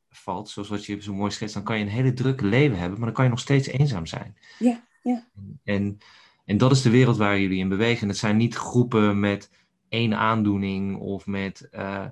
valt, 0.08 0.48
zoals 0.48 0.68
wat 0.68 0.84
je 0.84 1.02
zo 1.02 1.14
mooi 1.14 1.30
schetst, 1.30 1.54
dan 1.54 1.64
kan 1.64 1.78
je 1.78 1.84
een 1.84 1.90
hele 1.90 2.12
drukke 2.12 2.44
leven 2.44 2.78
hebben, 2.78 2.96
maar 2.96 3.06
dan 3.06 3.16
kan 3.16 3.24
je 3.24 3.30
nog 3.30 3.40
steeds 3.40 3.66
eenzaam 3.66 4.06
zijn. 4.06 4.36
Ja, 4.58 4.84
ja. 5.04 5.24
En, 5.64 5.98
en 6.44 6.58
dat 6.58 6.70
is 6.70 6.82
de 6.82 6.90
wereld 6.90 7.16
waar 7.16 7.38
jullie 7.38 7.58
in 7.58 7.68
bewegen. 7.68 8.08
Het 8.08 8.16
zijn 8.16 8.36
niet 8.36 8.54
groepen 8.54 9.20
met 9.20 9.50
één 9.88 10.14
aandoening 10.14 10.98
of 10.98 11.26
met. 11.26 11.68
Uh, 11.72 12.06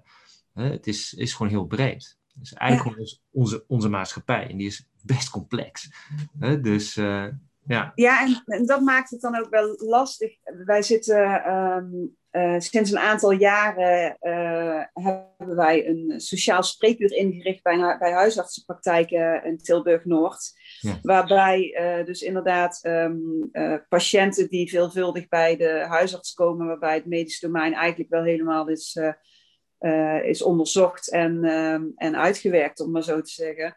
het 0.55 0.87
is, 0.87 1.15
is 1.15 1.33
gewoon 1.33 1.53
heel 1.53 1.67
breed. 1.67 2.19
Dus 2.35 2.53
eigenlijk 2.53 2.99
ja. 2.99 3.17
onze, 3.31 3.65
onze 3.67 3.89
maatschappij. 3.89 4.49
En 4.49 4.57
die 4.57 4.67
is 4.67 4.89
best 5.03 5.31
complex. 5.31 5.91
Dus 6.61 6.97
uh, 6.97 7.27
Ja, 7.65 7.93
ja 7.95 8.27
en, 8.45 8.67
dat 8.67 8.81
maakt 8.81 9.11
het 9.11 9.21
dan 9.21 9.37
ook 9.37 9.51
wel 9.51 9.75
lastig. 9.79 10.37
Wij 10.65 10.83
zitten 10.83 11.45
ehm, 11.45 11.87
uh, 12.33 12.61
sinds 12.61 12.91
een 12.91 12.99
aantal 12.99 13.31
jaren 13.31 14.17
hebben 14.93 15.57
wij 15.57 15.89
een 15.89 16.21
sociaal 16.21 16.63
spreekuur 16.63 17.13
ingericht 17.13 17.63
bij, 17.63 17.97
bij 17.99 18.13
huisartsenpraktijken 18.13 19.45
in 19.45 19.59
Tilburg-Noord. 19.59 20.53
Ja. 20.83 20.99
Waarbij 21.03 21.79
uh, 21.81 22.07
dus 22.07 22.23
inderdaad 22.23 22.81
um, 22.83 23.51
patiënten 23.89 24.49
die 24.49 24.71
veelvuldig 24.71 25.29
bij 25.29 25.57
de 25.57 25.85
huisarts 25.89 26.35
komen, 26.35 26.67
waarbij 26.67 26.95
het 26.95 27.07
medisch 27.07 27.41
domein 27.41 27.75
eigenlijk 27.75 28.11
wel 28.11 28.23
helemaal 28.23 28.69
is, 28.69 29.01
is 30.23 30.43
onderzocht 30.43 31.11
en, 31.11 31.45
um, 31.45 31.93
en 31.97 32.17
uitgewerkt, 32.17 32.81
om 32.81 32.91
maar 32.91 33.03
zo 33.03 33.21
te 33.21 33.31
zeggen. 33.31 33.77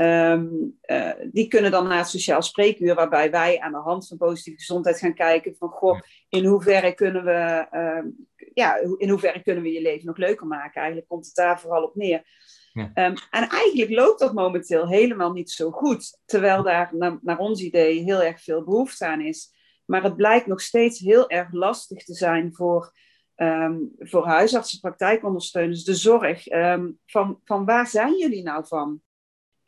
Um, 0.00 0.78
uh, 0.86 1.10
die 1.32 1.48
kunnen 1.48 1.70
dan 1.70 1.88
naar 1.88 1.98
het 1.98 2.08
sociaal 2.08 2.42
spreekuur, 2.42 2.94
waarbij 2.94 3.30
wij 3.30 3.58
aan 3.60 3.72
de 3.72 3.78
hand 3.78 4.06
van 4.06 4.16
positieve 4.16 4.58
gezondheid 4.58 4.98
gaan 4.98 5.14
kijken 5.14 5.54
van 5.58 5.68
goh, 5.68 6.00
in 6.28 6.44
hoeverre 6.44 6.94
kunnen 6.94 7.24
we, 7.24 7.66
ja, 8.54 8.76
in 8.96 9.08
hoeverre 9.08 9.42
kunnen 9.42 9.62
we 9.62 9.72
je 9.72 9.82
leven 9.82 10.06
nog 10.06 10.16
leuker 10.16 10.46
maken? 10.46 10.74
Eigenlijk 10.74 11.08
komt 11.08 11.26
het 11.26 11.34
daar 11.34 11.60
vooral 11.60 11.82
op 11.82 11.94
neer. 11.94 12.22
Ja. 12.72 12.82
Um, 12.82 13.14
en 13.30 13.48
eigenlijk 13.48 13.90
loopt 13.90 14.20
dat 14.20 14.32
momenteel 14.32 14.88
helemaal 14.88 15.32
niet 15.32 15.50
zo 15.50 15.70
goed, 15.70 16.18
terwijl 16.24 16.62
daar 16.62 16.90
naar, 16.94 17.18
naar 17.22 17.38
ons 17.38 17.60
idee 17.60 18.02
heel 18.02 18.22
erg 18.22 18.42
veel 18.42 18.64
behoefte 18.64 19.06
aan 19.06 19.20
is. 19.20 19.54
Maar 19.84 20.02
het 20.02 20.16
blijkt 20.16 20.46
nog 20.46 20.60
steeds 20.60 20.98
heel 20.98 21.28
erg 21.28 21.52
lastig 21.52 22.04
te 22.04 22.14
zijn 22.14 22.54
voor, 22.54 22.92
um, 23.36 23.92
voor 23.98 24.26
huisartsen, 24.26 24.80
praktijkondersteuners, 24.80 25.84
de 25.84 25.94
zorg. 25.94 26.44
van, 27.06 27.40
van 27.44 27.64
waar 27.64 27.86
zijn 27.86 28.18
jullie 28.18 28.42
nou 28.42 28.66
van? 28.66 29.02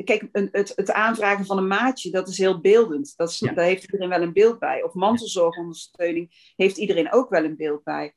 kijk, 0.04 0.28
een, 0.32 0.48
het, 0.52 0.72
het, 0.76 0.92
aanvragen 0.92 1.46
van 1.46 1.58
een 1.58 1.66
maatje, 1.66 2.10
dat 2.10 2.28
is 2.28 2.38
heel 2.38 2.60
beeldend. 2.60 3.12
Dat 3.16 3.30
is, 3.30 3.38
Daar 3.38 3.64
heeft 3.64 3.82
iedereen 3.82 4.08
wel 4.08 4.22
een 4.22 4.32
beeld 4.32 4.58
bij. 4.58 4.82
Of 4.82 4.94
mantelzorgondersteuning 4.94 6.52
heeft 6.56 6.76
iedereen 6.76 7.12
ook 7.12 7.30
wel 7.30 7.44
een 7.44 7.56
beeld 7.56 7.82
bij. 7.82 8.14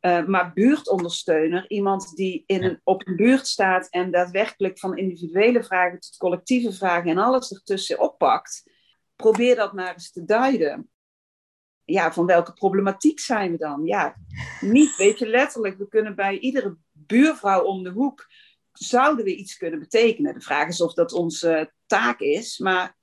Uh, 0.00 0.26
maar 0.26 0.52
buurtondersteuner, 0.52 1.70
iemand 1.70 2.16
die 2.16 2.42
in 2.46 2.62
een, 2.62 2.80
op 2.84 3.06
een 3.06 3.16
buurt 3.16 3.46
staat 3.46 3.88
en 3.88 4.10
daadwerkelijk 4.10 4.78
van 4.78 4.96
individuele 4.96 5.64
vragen 5.64 6.00
tot 6.00 6.16
collectieve 6.16 6.72
vragen 6.72 7.10
en 7.10 7.18
alles 7.18 7.52
ertussen 7.52 8.00
oppakt, 8.00 8.70
probeer 9.16 9.56
dat 9.56 9.72
maar 9.72 9.92
eens 9.92 10.12
te 10.12 10.24
duiden. 10.24 10.90
Ja, 11.84 12.12
van 12.12 12.26
welke 12.26 12.52
problematiek 12.52 13.20
zijn 13.20 13.50
we 13.52 13.58
dan? 13.58 13.84
Ja, 13.84 14.16
niet, 14.60 14.96
weet 14.96 15.18
je, 15.18 15.26
letterlijk, 15.26 15.78
we 15.78 15.88
kunnen 15.88 16.14
bij 16.14 16.38
iedere 16.38 16.76
buurvrouw 16.92 17.62
om 17.62 17.82
de 17.82 17.90
hoek 17.90 18.26
zouden 18.72 19.24
we 19.24 19.36
iets 19.36 19.56
kunnen 19.56 19.78
betekenen? 19.78 20.34
De 20.34 20.40
vraag 20.40 20.68
is 20.68 20.80
of 20.80 20.94
dat 20.94 21.12
onze 21.12 21.72
taak 21.86 22.20
is, 22.20 22.58
maar 22.58 22.95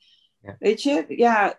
ja. 0.44 0.56
weet 0.60 0.82
je, 0.82 1.06
ja, 1.08 1.58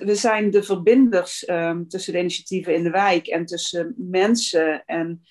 we, 0.00 0.14
zijn 0.14 0.50
de 0.50 0.62
verbinders 0.62 1.48
um, 1.48 1.88
tussen 1.88 2.12
de 2.12 2.18
initiatieven 2.18 2.74
in 2.74 2.82
de 2.82 2.90
wijk 2.90 3.26
en 3.26 3.46
tussen 3.46 3.94
mensen. 3.96 4.84
En 4.84 5.22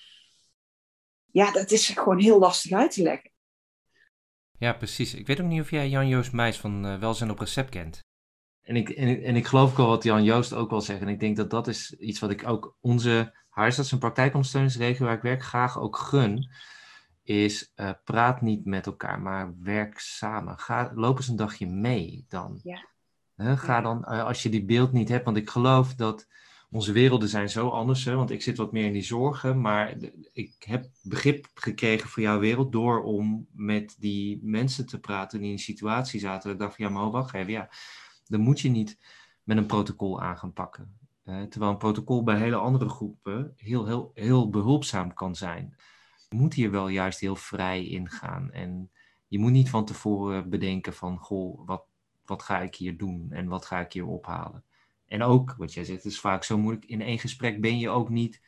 ja, 1.30 1.52
dat 1.52 1.70
is 1.70 1.88
gewoon 1.88 2.20
heel 2.20 2.38
lastig 2.38 2.72
uit 2.72 2.90
te 2.90 3.02
leggen. 3.02 3.30
Ja, 4.58 4.72
precies. 4.72 5.14
Ik 5.14 5.26
weet 5.26 5.40
ook 5.40 5.46
niet 5.46 5.60
of 5.60 5.70
jij 5.70 5.88
Jan-Joost 5.88 6.32
Meijs 6.32 6.58
van 6.58 6.86
uh, 6.86 6.98
Welzijn 6.98 7.30
op 7.30 7.38
Recept 7.38 7.70
kent. 7.70 8.00
En 8.62 8.76
ik, 8.76 8.88
en, 8.88 9.08
ik, 9.08 9.22
en 9.22 9.36
ik 9.36 9.46
geloof 9.46 9.70
ook 9.70 9.78
al 9.78 9.86
wat 9.86 10.02
Jan-Joost 10.02 10.52
ook 10.52 10.70
wel 10.70 10.80
zegt. 10.80 11.00
En 11.00 11.08
ik 11.08 11.20
denk 11.20 11.36
dat 11.36 11.50
dat 11.50 11.68
is 11.68 11.92
iets 11.98 12.20
wat 12.20 12.30
ik 12.30 12.48
ook 12.48 12.76
onze 12.80 13.36
huisarts- 13.48 13.92
en 13.92 13.98
praktijkondersteuningsregio 13.98 15.06
waar 15.06 15.16
ik 15.16 15.22
werk 15.22 15.42
graag 15.42 15.78
ook 15.78 15.96
gun 15.96 16.50
is 17.22 17.72
uh, 17.76 17.90
praat 18.04 18.40
niet 18.40 18.64
met 18.64 18.86
elkaar, 18.86 19.20
maar 19.20 19.54
werk 19.60 19.98
samen. 19.98 20.58
Ga, 20.58 20.92
loop 20.94 21.16
eens 21.16 21.28
een 21.28 21.36
dagje 21.36 21.66
mee 21.66 22.24
dan. 22.28 22.60
Ja. 22.62 23.56
ga 23.56 23.80
dan, 23.80 23.98
uh, 24.08 24.24
als 24.24 24.42
je 24.42 24.48
die 24.48 24.64
beeld 24.64 24.92
niet 24.92 25.08
hebt, 25.08 25.24
want 25.24 25.36
ik 25.36 25.50
geloof 25.50 25.94
dat 25.94 26.28
onze 26.70 26.92
werelden 26.92 27.28
zijn 27.28 27.48
zo 27.48 27.68
anders, 27.68 28.04
hè, 28.04 28.14
want 28.14 28.30
ik 28.30 28.42
zit 28.42 28.56
wat 28.56 28.72
meer 28.72 28.86
in 28.86 28.92
die 28.92 29.02
zorgen, 29.02 29.60
maar 29.60 29.96
ik 30.32 30.54
heb 30.58 30.86
begrip 31.02 31.46
gekregen 31.54 32.08
voor 32.08 32.22
jouw 32.22 32.38
wereld 32.38 32.72
door 32.72 33.02
om 33.02 33.46
met 33.52 33.96
die 33.98 34.40
mensen 34.42 34.86
te 34.86 35.00
praten 35.00 35.38
die 35.38 35.48
in 35.48 35.56
die 35.56 35.64
situatie 35.64 36.20
zaten. 36.20 36.50
Ik 36.50 36.58
dacht 36.58 36.76
van, 36.76 36.84
ja, 36.84 36.90
maar 36.90 37.10
wacht 37.10 37.34
even, 37.34 37.52
ja, 37.52 37.68
dan 38.26 38.40
moet 38.40 38.60
je 38.60 38.68
niet 38.68 38.98
met 39.42 39.56
een 39.56 39.66
protocol 39.66 40.20
aan 40.20 40.38
gaan 40.38 40.52
pakken. 40.52 40.96
terwijl 41.24 41.72
een 41.72 41.78
protocol 41.78 42.22
bij 42.22 42.38
hele 42.38 42.56
andere 42.56 42.88
groepen 42.88 43.52
heel, 43.56 43.86
heel, 43.86 44.10
heel 44.14 44.50
behulpzaam 44.50 45.14
kan 45.14 45.36
zijn 45.36 45.76
moet 46.32 46.54
hier 46.54 46.70
wel 46.70 46.88
juist 46.88 47.20
heel 47.20 47.36
vrij 47.36 47.86
ingaan. 47.86 48.52
En 48.52 48.90
je 49.26 49.38
moet 49.38 49.52
niet 49.52 49.70
van 49.70 49.84
tevoren 49.84 50.50
bedenken 50.50 50.94
van, 50.94 51.18
goh, 51.18 51.66
wat, 51.66 51.84
wat 52.24 52.42
ga 52.42 52.60
ik 52.60 52.74
hier 52.74 52.96
doen 52.96 53.26
en 53.30 53.46
wat 53.46 53.66
ga 53.66 53.80
ik 53.80 53.92
hier 53.92 54.06
ophalen. 54.06 54.64
En 55.06 55.22
ook, 55.22 55.54
wat 55.56 55.72
jij 55.72 55.84
zegt, 55.84 56.02
het 56.02 56.12
is 56.12 56.20
vaak 56.20 56.44
zo 56.44 56.58
moeilijk, 56.58 56.84
in 56.84 57.00
één 57.00 57.18
gesprek 57.18 57.60
ben 57.60 57.78
je 57.78 57.88
ook 57.88 58.08
niet 58.08 58.40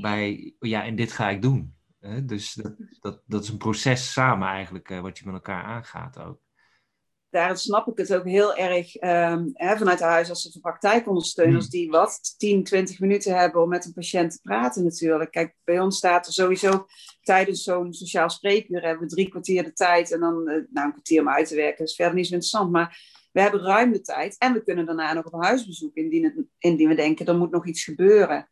bij, 0.00 0.54
ja, 0.60 0.84
en 0.84 0.96
dit 0.96 1.12
ga 1.12 1.30
ik 1.30 1.42
doen. 1.42 1.74
Dus 2.24 2.54
dat, 2.54 2.76
dat, 3.00 3.22
dat 3.26 3.42
is 3.42 3.48
een 3.48 3.58
proces 3.58 4.12
samen 4.12 4.48
eigenlijk, 4.48 4.90
eh, 4.90 5.00
wat 5.00 5.18
je 5.18 5.24
met 5.24 5.34
elkaar 5.34 5.62
aangaat 5.62 6.18
ook 6.18 6.40
daar 7.30 7.58
snap 7.58 7.88
ik 7.88 7.98
het 7.98 8.14
ook 8.14 8.24
heel 8.24 8.56
erg 8.56 9.02
um, 9.02 9.50
hè, 9.52 9.76
vanuit 9.76 9.98
de 9.98 10.04
huisartsen 10.04 10.52
van 10.52 10.60
praktijkondersteuners, 10.60 11.62
hmm. 11.62 11.70
die 11.70 11.90
wat 11.90 12.34
10, 12.36 12.64
20 12.64 13.00
minuten 13.00 13.36
hebben 13.36 13.62
om 13.62 13.68
met 13.68 13.84
een 13.84 13.92
patiënt 13.92 14.32
te 14.32 14.38
praten 14.42 14.84
natuurlijk. 14.84 15.30
Kijk, 15.30 15.54
bij 15.64 15.80
ons 15.80 15.96
staat 15.96 16.26
er 16.26 16.32
sowieso 16.32 16.86
tijdens 17.22 17.62
zo'n 17.62 17.92
sociaal 17.92 18.30
spreekuur 18.30 18.82
hebben 18.82 19.08
we 19.08 19.14
drie 19.14 19.28
kwartier 19.28 19.64
de 19.64 19.72
tijd 19.72 20.12
en 20.12 20.20
dan 20.20 20.48
uh, 20.48 20.54
nou, 20.70 20.86
een 20.86 20.92
kwartier 20.92 21.20
om 21.20 21.28
uit 21.28 21.48
te 21.48 21.54
werken. 21.54 21.84
Is 21.84 21.94
verder 21.94 22.14
niet 22.14 22.26
zo 22.26 22.32
interessant, 22.32 22.70
maar 22.72 23.00
we 23.32 23.40
hebben 23.40 23.60
ruim 23.60 23.92
de 23.92 24.00
tijd 24.00 24.36
en 24.38 24.52
we 24.52 24.62
kunnen 24.62 24.86
daarna 24.86 25.12
nog 25.12 25.24
op 25.24 25.42
huisbezoek 25.42 25.94
indien, 25.94 26.24
het, 26.24 26.46
indien 26.58 26.88
we 26.88 26.94
denken 26.94 27.26
er 27.26 27.36
moet 27.36 27.50
nog 27.50 27.66
iets 27.66 27.84
gebeuren. 27.84 28.48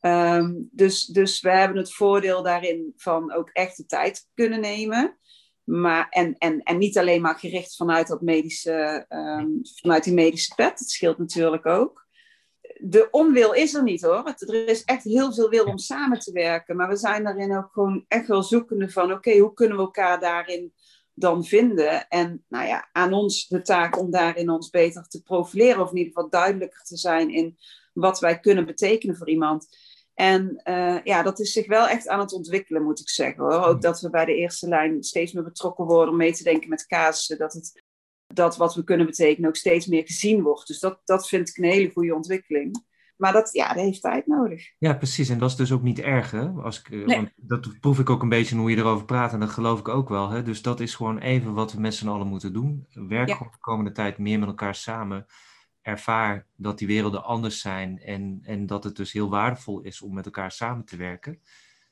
Um, 0.00 0.68
dus, 0.72 1.06
dus 1.06 1.40
we 1.40 1.50
hebben 1.50 1.76
het 1.76 1.94
voordeel 1.94 2.42
daarin 2.42 2.92
van 2.96 3.32
ook 3.32 3.50
echt 3.52 3.76
de 3.76 3.86
tijd 3.86 4.28
kunnen 4.34 4.60
nemen. 4.60 5.18
Maar, 5.64 6.06
en, 6.10 6.38
en, 6.38 6.62
en 6.62 6.78
niet 6.78 6.98
alleen 6.98 7.20
maar 7.20 7.38
gericht 7.38 7.76
vanuit, 7.76 8.06
dat 8.06 8.20
medische, 8.20 9.06
um, 9.08 9.60
vanuit 9.80 10.04
die 10.04 10.14
medische 10.14 10.54
pet. 10.54 10.78
Dat 10.78 10.88
scheelt 10.88 11.18
natuurlijk 11.18 11.66
ook. 11.66 12.06
De 12.76 13.08
onwil 13.10 13.52
is 13.52 13.74
er 13.74 13.82
niet 13.82 14.02
hoor. 14.02 14.34
er 14.38 14.68
is 14.68 14.84
echt 14.84 15.04
heel 15.04 15.32
veel 15.32 15.48
wil 15.48 15.64
om 15.64 15.78
samen 15.78 16.18
te 16.18 16.32
werken. 16.32 16.76
Maar 16.76 16.88
we 16.88 16.96
zijn 16.96 17.24
daarin 17.24 17.56
ook 17.56 17.72
gewoon 17.72 18.04
echt 18.08 18.26
wel 18.26 18.42
zoekende 18.42 18.90
van... 18.90 19.12
oké, 19.12 19.38
hoe 19.38 19.54
kunnen 19.54 19.76
we 19.76 19.82
elkaar 19.82 20.20
daarin 20.20 20.72
dan 21.14 21.44
vinden? 21.44 22.08
En 22.08 22.44
nou 22.48 22.66
ja, 22.66 22.88
aan 22.92 23.12
ons 23.12 23.48
de 23.48 23.62
taak 23.62 23.98
om 23.98 24.10
daarin 24.10 24.50
ons 24.50 24.70
beter 24.70 25.08
te 25.08 25.22
profileren... 25.22 25.82
of 25.82 25.90
in 25.90 25.96
ieder 25.96 26.12
geval 26.12 26.30
duidelijker 26.30 26.82
te 26.82 26.96
zijn 26.96 27.30
in 27.30 27.58
wat 27.92 28.20
wij 28.20 28.40
kunnen 28.40 28.66
betekenen 28.66 29.16
voor 29.16 29.28
iemand... 29.28 29.68
En 30.14 30.60
uh, 30.64 30.98
ja, 31.04 31.22
dat 31.22 31.40
is 31.40 31.52
zich 31.52 31.66
wel 31.66 31.88
echt 31.88 32.08
aan 32.08 32.18
het 32.20 32.32
ontwikkelen, 32.32 32.82
moet 32.82 33.00
ik 33.00 33.08
zeggen. 33.08 33.42
Hoor. 33.42 33.64
Ook 33.64 33.82
dat 33.82 34.00
we 34.00 34.10
bij 34.10 34.24
de 34.24 34.34
eerste 34.34 34.68
lijn 34.68 35.02
steeds 35.02 35.32
meer 35.32 35.44
betrokken 35.44 35.84
worden 35.84 36.10
om 36.10 36.16
mee 36.16 36.32
te 36.32 36.42
denken 36.42 36.68
met 36.68 36.86
casussen. 36.86 37.38
Dat, 37.38 37.52
het, 37.52 37.82
dat 38.26 38.56
wat 38.56 38.74
we 38.74 38.84
kunnen 38.84 39.06
betekenen 39.06 39.48
ook 39.48 39.56
steeds 39.56 39.86
meer 39.86 40.02
gezien 40.06 40.42
wordt. 40.42 40.66
Dus 40.66 40.78
dat, 40.78 41.00
dat 41.04 41.28
vind 41.28 41.48
ik 41.48 41.56
een 41.56 41.70
hele 41.70 41.90
goede 41.90 42.14
ontwikkeling. 42.14 42.84
Maar 43.16 43.32
dat, 43.32 43.52
ja, 43.52 43.68
dat 43.68 43.82
heeft 43.82 44.00
tijd 44.00 44.26
nodig. 44.26 44.70
Ja, 44.78 44.94
precies. 44.94 45.28
En 45.28 45.38
dat 45.38 45.50
is 45.50 45.56
dus 45.56 45.72
ook 45.72 45.82
niet 45.82 45.98
erg, 45.98 46.30
hè? 46.30 46.48
Als 46.48 46.80
ik, 46.80 46.90
eh, 46.90 47.16
want 47.16 47.30
dat 47.36 47.80
proef 47.80 47.98
ik 47.98 48.10
ook 48.10 48.22
een 48.22 48.28
beetje 48.28 48.56
hoe 48.56 48.70
je 48.70 48.76
erover 48.76 49.04
praat. 49.04 49.32
En 49.32 49.40
dat 49.40 49.50
geloof 49.50 49.78
ik 49.78 49.88
ook 49.88 50.08
wel. 50.08 50.28
Hè? 50.28 50.42
Dus 50.42 50.62
dat 50.62 50.80
is 50.80 50.94
gewoon 50.94 51.18
even 51.18 51.54
wat 51.54 51.72
we 51.72 51.80
met 51.80 51.94
z'n 51.94 52.08
allen 52.08 52.26
moeten 52.26 52.52
doen. 52.52 52.86
Werk 52.90 53.28
ja. 53.28 53.38
de 53.38 53.58
komende 53.60 53.92
tijd 53.92 54.18
meer 54.18 54.38
met 54.38 54.48
elkaar 54.48 54.74
samen 54.74 55.26
ervaar 55.84 56.46
dat 56.56 56.78
die 56.78 56.86
werelden 56.86 57.24
anders 57.24 57.60
zijn 57.60 58.00
en, 58.00 58.38
en 58.42 58.66
dat 58.66 58.84
het 58.84 58.96
dus 58.96 59.12
heel 59.12 59.28
waardevol 59.28 59.80
is 59.80 60.02
om 60.02 60.14
met 60.14 60.24
elkaar 60.24 60.52
samen 60.52 60.84
te 60.84 60.96
werken. 60.96 61.42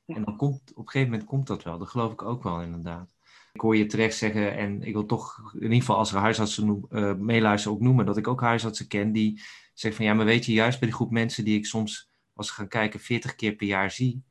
En 0.07 0.25
dan 0.25 0.37
komt 0.37 0.71
op 0.71 0.85
een 0.85 0.91
gegeven 0.91 1.11
moment 1.11 1.29
komt 1.29 1.47
dat 1.47 1.63
wel. 1.63 1.79
Dat 1.79 1.89
geloof 1.89 2.13
ik 2.13 2.23
ook 2.23 2.43
wel 2.43 2.63
inderdaad. 2.63 3.15
Ik 3.53 3.61
hoor 3.61 3.77
je 3.77 3.87
terecht 3.87 4.17
zeggen, 4.17 4.57
en 4.57 4.83
ik 4.83 4.93
wil 4.93 5.07
toch 5.07 5.53
in 5.55 5.63
ieder 5.63 5.79
geval 5.79 5.97
als 5.97 6.13
er 6.13 6.19
huisartsen 6.19 6.87
uh, 6.91 7.15
meeluisteren 7.15 7.77
ook 7.77 7.83
noemen, 7.83 8.07
dat 8.07 8.17
ik 8.17 8.29
ook 8.29 8.41
huisartsen 8.41 8.89
ken 8.89 9.13
die 9.13 9.43
zeggen 9.75 9.95
van 9.95 10.05
ja, 10.05 10.15
maar 10.15 10.25
weet 10.25 10.45
je, 10.45 10.53
juist 10.53 10.79
bij 10.79 10.89
die 10.89 10.97
groep 10.97 11.11
mensen 11.11 11.45
die 11.45 11.59
ik 11.59 11.67
soms, 11.67 12.11
als 12.33 12.49
ik 12.49 12.55
ga 12.55 12.65
kijken, 12.65 13.01
40 13.01 13.35
keer 13.35 13.53
per 13.53 13.67
jaar 13.67 13.91
zie, 13.91 14.25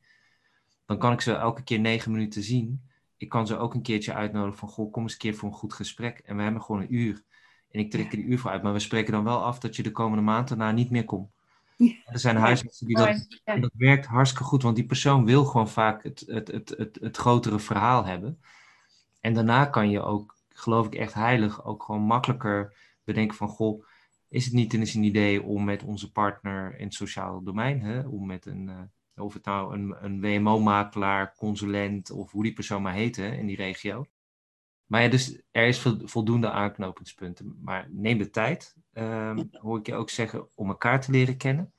dan 0.86 0.98
kan 0.98 1.12
ik 1.12 1.20
ze 1.20 1.32
elke 1.32 1.62
keer 1.62 1.80
negen 1.80 2.12
minuten 2.12 2.42
zien. 2.42 2.90
Ik 3.16 3.28
kan 3.28 3.46
ze 3.46 3.56
ook 3.56 3.74
een 3.74 3.82
keertje 3.82 4.14
uitnodigen 4.14 4.58
van, 4.58 4.68
goh, 4.68 4.92
kom 4.92 5.02
eens 5.02 5.12
een 5.12 5.18
keer 5.18 5.34
voor 5.34 5.48
een 5.48 5.54
goed 5.54 5.72
gesprek. 5.72 6.18
En 6.18 6.36
we 6.36 6.42
hebben 6.42 6.62
gewoon 6.62 6.80
een 6.80 6.94
uur. 6.94 7.24
En 7.72 7.80
ik 7.80 7.90
trek 7.90 8.10
er 8.10 8.16
die 8.16 8.26
uur 8.26 8.38
voor 8.38 8.50
uit. 8.50 8.62
Maar 8.62 8.72
we 8.72 8.78
spreken 8.78 9.12
dan 9.12 9.24
wel 9.24 9.42
af 9.42 9.58
dat 9.58 9.76
je 9.76 9.82
de 9.82 9.90
komende 9.90 10.24
maand 10.24 10.48
daarna 10.48 10.70
niet 10.70 10.90
meer 10.90 11.04
komt. 11.04 11.30
Er 12.04 12.18
zijn 12.18 12.36
huisartsen 12.36 12.86
die 12.86 12.96
dat, 12.96 13.26
en 13.44 13.60
dat 13.60 13.72
werkt 13.76 14.06
hartstikke 14.06 14.44
goed, 14.44 14.62
want 14.62 14.76
die 14.76 14.86
persoon 14.86 15.24
wil 15.24 15.44
gewoon 15.44 15.68
vaak 15.68 16.02
het, 16.02 16.24
het, 16.26 16.48
het, 16.48 16.74
het, 16.76 16.98
het 17.00 17.16
grotere 17.16 17.58
verhaal 17.58 18.04
hebben. 18.04 18.40
En 19.20 19.34
daarna 19.34 19.64
kan 19.64 19.90
je 19.90 20.02
ook, 20.02 20.36
geloof 20.48 20.86
ik 20.86 20.94
echt 20.94 21.14
heilig, 21.14 21.64
ook 21.64 21.82
gewoon 21.82 22.02
makkelijker 22.02 22.74
bedenken 23.04 23.36
van, 23.36 23.48
goh, 23.48 23.84
is 24.28 24.44
het 24.44 24.54
niet 24.54 24.74
eens 24.74 24.94
een 24.94 25.02
idee 25.02 25.42
om 25.42 25.64
met 25.64 25.82
onze 25.82 26.12
partner 26.12 26.78
in 26.78 26.84
het 26.84 26.94
sociaal 26.94 27.42
domein, 27.42 27.80
hè, 27.80 28.00
om 28.00 28.26
met 28.26 28.46
een, 28.46 28.68
uh, 28.68 29.24
of 29.24 29.34
het 29.34 29.44
nou 29.44 29.74
een, 29.74 29.96
een 30.00 30.20
WMO-makelaar, 30.20 31.34
consulent 31.34 32.10
of 32.10 32.30
hoe 32.30 32.42
die 32.42 32.52
persoon 32.52 32.82
maar 32.82 32.92
heet 32.92 33.16
hè, 33.16 33.32
in 33.32 33.46
die 33.46 33.56
regio, 33.56 34.06
Maar 34.92 35.02
ja, 35.02 35.08
dus 35.08 35.42
er 35.50 35.66
is 35.66 35.86
voldoende 36.04 36.50
aanknopingspunten. 36.50 37.58
Maar 37.62 37.88
neem 37.90 38.18
de 38.18 38.30
tijd, 38.30 38.76
um, 38.92 39.48
hoor 39.50 39.78
ik 39.78 39.86
je 39.86 39.94
ook 39.94 40.10
zeggen, 40.10 40.48
om 40.54 40.68
elkaar 40.68 41.00
te 41.00 41.10
leren 41.10 41.36
kennen. 41.36 41.72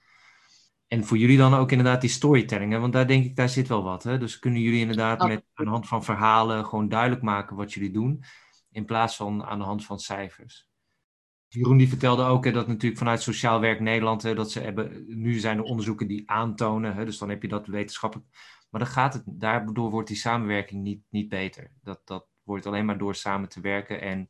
En 0.88 1.06
voor 1.06 1.18
jullie 1.18 1.38
dan 1.38 1.54
ook 1.54 1.72
inderdaad 1.72 2.02
die 2.02 2.10
storytelling, 2.10 2.72
hè? 2.72 2.80
want 2.80 2.94
daar 2.94 3.08
denk 3.08 3.26
ik, 3.26 3.36
daar 3.36 3.50
zit 3.50 3.68
wel 3.68 3.84
wat. 3.84 4.04
Hè? 4.04 4.18
Dus 4.18 4.40
kunnen 4.40 4.62
jullie 4.62 4.80
inderdaad 4.80 5.28
met 5.28 5.46
aan 5.54 5.66
de 5.66 5.72
hand 5.72 5.88
van 5.88 6.04
verhalen 6.04 6.66
gewoon 6.66 6.90
duidelijk 6.90 7.22
maken 7.22 7.56
wat 7.56 7.74
jullie 7.74 7.92
doen, 7.92 8.24
in 8.72 8.86
plaats 8.86 9.16
van 9.16 9.44
aan 9.44 9.60
de 9.60 9.66
hand 9.66 9.86
van 9.86 10.00
cijfers. 10.00 10.68
Jeroen 11.48 11.78
die 11.78 11.90
vertelde 11.90 12.24
ook 12.24 12.46
hè, 12.46 12.52
dat 12.52 12.68
natuurlijk 12.68 12.98
vanuit 12.98 13.22
Sociaal 13.22 13.60
Werk 13.60 13.80
Nederland, 13.80 14.24
hè, 14.24 14.36
dat 14.36 14.52
ze 14.52 14.60
hebben, 14.60 15.04
nu 15.08 15.40
zijn 15.40 15.58
er 15.58 15.64
onderzoeken 15.64 16.08
die 16.08 16.30
aantonen, 16.30 16.96
hè, 16.96 17.06
dus 17.06 17.18
dan 17.18 17.30
heb 17.30 17.42
je 17.42 17.48
dat 17.48 17.68
wetenschappelijk. 17.68 18.28
Maar 18.70 18.82
dan 18.82 18.90
gaat 18.90 19.14
het, 19.14 19.24
daardoor 19.26 19.90
wordt 19.90 20.08
die 20.08 20.18
samenwerking 20.18 20.84
niet, 20.84 21.02
niet 21.10 21.30
beter. 21.30 21.72
Dat, 21.82 22.02
dat 22.06 22.32
wordt 22.44 22.66
alleen 22.66 22.86
maar 22.86 22.98
door 22.98 23.16
samen 23.16 23.50
te 23.50 23.62
werken 23.62 24.02
en 24.02 24.30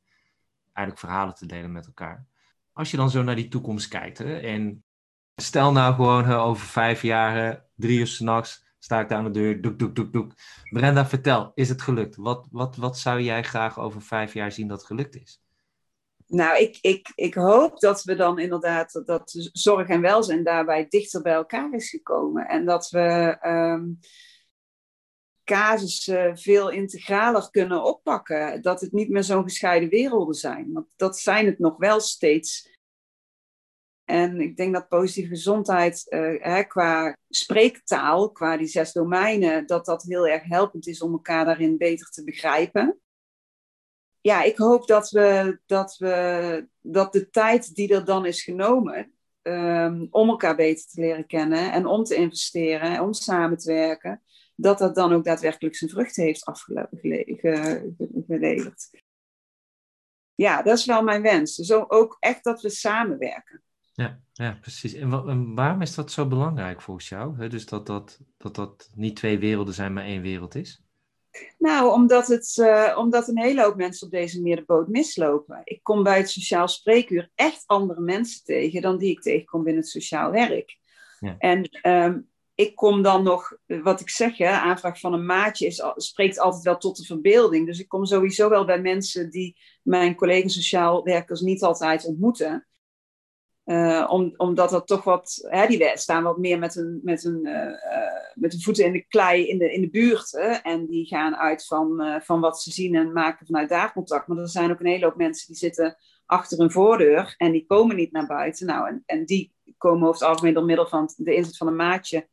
eigenlijk 0.74 0.99
verhalen 1.05 1.36
te 1.36 1.45
delen 1.45 1.72
met 1.72 1.86
elkaar. 1.86 2.26
Als 2.74 2.91
je 2.91 2.97
dan 2.97 3.09
zo 3.09 3.24
naar 3.24 3.36
die 3.36 3.47
toekomst 3.47 3.88
kijkt 3.88 4.18
hè, 4.18 4.39
en 4.39 4.84
stel 5.36 5.72
nou 5.72 5.95
gewoon 5.95 6.32
over 6.32 6.66
vijf 6.68 7.01
jaar, 7.01 7.66
drie 7.76 7.99
uur 7.99 8.07
s'nachts, 8.07 8.66
sta 8.80 8.99
ik 8.99 9.09
daar 9.09 9.18
aan 9.18 9.24
de 9.24 9.39
deur, 9.39 9.61
doek, 9.61 9.80
doek, 9.80 9.95
doek, 9.95 10.14
doek. 10.14 10.34
Brenda, 10.70 11.05
vertel, 11.05 11.51
is 11.55 11.70
het 11.70 11.82
gelukt? 11.82 12.16
Wat, 12.16 12.47
wat, 12.51 12.76
wat 12.76 12.97
zou 12.97 13.22
jij 13.22 13.43
graag 13.43 13.80
over 13.80 14.01
vijf 14.01 14.34
jaar 14.34 14.51
zien 14.51 14.68
dat 14.68 14.86
gelukt 14.86 15.16
is? 15.16 15.41
Nou, 16.28 16.57
ik, 16.57 16.78
ik, 16.82 17.11
ik 17.16 17.34
hoop 17.34 17.80
dat 17.80 18.03
we 18.03 18.16
dan 18.16 18.39
inderdaad, 18.39 19.01
dat, 19.05 19.49
zorg 19.51 19.88
en 19.88 20.01
welzijn 20.01 20.43
daarbij 20.43 20.86
dichter 20.89 21.22
bij 21.22 21.34
elkaar 21.34 21.74
is 21.74 21.89
gekomen. 21.89 22.47
En 22.47 22.66
dat 22.66 22.89
we 22.89 23.38
um, 23.41 23.99
casussen 25.43 26.37
veel 26.37 26.69
integraler 26.69 27.49
kunnen 27.49 27.83
oppakken. 27.83 28.61
Dat 28.61 28.81
het 28.81 28.91
niet 28.91 29.09
meer 29.09 29.23
zo'n 29.23 29.43
gescheiden 29.43 29.89
werelden 29.89 30.35
zijn. 30.35 30.73
Want 30.73 30.87
dat 30.95 31.19
zijn 31.19 31.45
het 31.45 31.59
nog 31.59 31.77
wel 31.77 31.99
steeds. 31.99 32.71
En 34.03 34.41
ik 34.41 34.57
denk 34.57 34.73
dat 34.73 34.87
positieve 34.87 35.29
gezondheid 35.29 36.05
uh, 36.09 36.43
hè, 36.43 36.63
qua 36.63 37.17
spreektaal, 37.29 38.31
qua 38.31 38.57
die 38.57 38.67
zes 38.67 38.91
domeinen, 38.91 39.65
dat 39.65 39.85
dat 39.85 40.03
heel 40.03 40.27
erg 40.27 40.43
helpend 40.43 40.87
is 40.87 41.01
om 41.01 41.11
elkaar 41.11 41.45
daarin 41.45 41.77
beter 41.77 42.09
te 42.09 42.23
begrijpen 42.23 43.01
ja, 44.23 44.43
ik 44.43 44.57
hoop 44.57 44.87
dat 44.87 45.09
we, 45.09 45.59
dat 45.65 45.97
we 45.97 46.67
dat 46.81 47.13
de 47.13 47.29
tijd 47.29 47.75
die 47.75 47.93
er 47.93 48.05
dan 48.05 48.25
is 48.25 48.43
genomen 48.43 49.13
um, 49.41 50.07
om 50.09 50.29
elkaar 50.29 50.55
beter 50.55 50.87
te 50.87 51.01
leren 51.01 51.25
kennen 51.25 51.71
en 51.71 51.85
om 51.85 52.03
te 52.03 52.15
investeren, 52.15 53.01
om 53.01 53.13
samen 53.13 53.57
te 53.57 53.73
werken, 53.73 54.21
dat 54.55 54.77
dat 54.77 54.95
dan 54.95 55.13
ook 55.13 55.23
daadwerkelijk 55.23 55.75
zijn 55.75 55.91
vruchten 55.91 56.23
heeft 56.23 56.45
afgeleverd. 56.45 57.01
Ja, 60.35 60.61
dat 60.61 60.77
is 60.77 60.85
wel 60.85 61.03
mijn 61.03 61.21
wens. 61.21 61.55
Dus 61.55 61.71
ook 61.71 62.17
echt 62.19 62.43
dat 62.43 62.61
we 62.61 62.69
samenwerken. 62.69 63.63
Ja, 63.93 64.19
ja 64.31 64.57
precies. 64.61 64.93
En, 64.93 65.55
waarom 65.55 65.81
is 65.81 65.95
dat 65.95 66.11
zo 66.11 66.27
belangrijk 66.27 66.81
volgens 66.81 67.09
jou? 67.09 67.47
Dus 67.47 67.65
dat 67.65 67.85
dat, 67.85 68.19
dat 68.37 68.55
dat 68.55 68.89
niet 68.95 69.15
twee 69.15 69.39
werelden 69.39 69.73
zijn, 69.73 69.93
maar 69.93 70.03
één 70.05 70.21
wereld 70.21 70.55
is? 70.55 70.83
Nou, 71.57 71.91
omdat, 71.91 72.27
het, 72.27 72.57
uh, 72.57 72.95
omdat 72.97 73.27
een 73.27 73.39
hele 73.39 73.61
hoop 73.61 73.75
mensen 73.75 74.07
op 74.07 74.13
deze 74.13 74.41
manier 74.41 74.55
de 74.55 74.63
boot 74.65 74.87
mislopen. 74.87 75.61
Ik 75.63 75.83
kom 75.83 76.03
bij 76.03 76.17
het 76.17 76.29
sociaal 76.29 76.67
spreekuur 76.67 77.29
echt 77.35 77.63
andere 77.65 78.01
mensen 78.01 78.43
tegen 78.43 78.81
dan 78.81 78.97
die 78.97 79.11
ik 79.11 79.21
tegenkom 79.21 79.63
binnen 79.63 79.81
het 79.81 79.91
sociaal 79.91 80.31
werk. 80.31 80.77
Ja. 81.19 81.35
En 81.37 81.79
um, 81.87 82.29
ik 82.55 82.75
kom 82.75 83.01
dan 83.01 83.23
nog, 83.23 83.57
wat 83.65 83.99
ik 83.99 84.09
zeg, 84.09 84.37
hè, 84.37 84.49
aanvraag 84.49 84.99
van 84.99 85.13
een 85.13 85.25
maatje 85.25 85.65
is, 85.65 85.83
spreekt 85.95 86.39
altijd 86.39 86.63
wel 86.63 86.77
tot 86.77 86.97
de 86.97 87.05
verbeelding. 87.05 87.65
Dus 87.65 87.79
ik 87.79 87.87
kom 87.87 88.05
sowieso 88.05 88.49
wel 88.49 88.65
bij 88.65 88.81
mensen 88.81 89.29
die 89.29 89.57
mijn 89.83 90.15
collega's 90.15 90.53
sociaal 90.53 91.03
werkers 91.03 91.41
niet 91.41 91.63
altijd 91.63 92.05
ontmoeten. 92.05 92.67
Om, 94.07 94.33
omdat 94.37 94.69
dat 94.69 94.87
toch 94.87 95.03
wat, 95.03 95.47
hè, 95.49 95.67
die 95.67 95.91
staan 95.93 96.23
wat 96.23 96.37
meer 96.37 96.59
met 96.59 96.73
hun, 96.73 96.99
met 97.03 97.23
hun, 97.23 97.47
uh, 97.47 97.71
met 98.33 98.51
hun 98.51 98.61
voeten 98.61 98.85
in 98.85 98.91
de 98.91 99.05
klei 99.07 99.47
in 99.47 99.57
de, 99.57 99.73
in 99.73 99.81
de 99.81 99.89
buurt. 99.89 100.31
Hè, 100.31 100.51
en 100.51 100.85
die 100.85 101.05
gaan 101.05 101.35
uit 101.35 101.65
van, 101.65 102.19
van 102.23 102.39
wat 102.39 102.61
ze 102.61 102.71
zien 102.71 102.95
en 102.95 103.13
maken 103.13 103.45
vanuit 103.45 103.69
daar 103.69 103.93
contact. 103.93 104.27
Maar 104.27 104.37
er 104.37 104.49
zijn 104.49 104.71
ook 104.71 104.79
een 104.79 104.85
hele 104.85 105.05
hoop 105.05 105.15
mensen 105.15 105.47
die 105.47 105.55
zitten 105.55 105.97
achter 106.25 106.59
een 106.59 106.71
voordeur 106.71 107.33
en 107.37 107.51
die 107.51 107.65
komen 107.65 107.95
niet 107.95 108.11
naar 108.11 108.27
buiten. 108.27 108.67
Nou, 108.67 108.87
en, 108.87 109.03
en 109.05 109.25
die 109.25 109.53
komen 109.88 110.07
over 110.07 110.21
het 110.21 110.29
algemeen 110.29 110.53
door 110.53 110.65
middel 110.65 110.88
van 110.88 111.13
de 111.17 111.36
inzet 111.36 111.57
van 111.57 111.67
een 111.67 111.75
maatje 111.75 112.27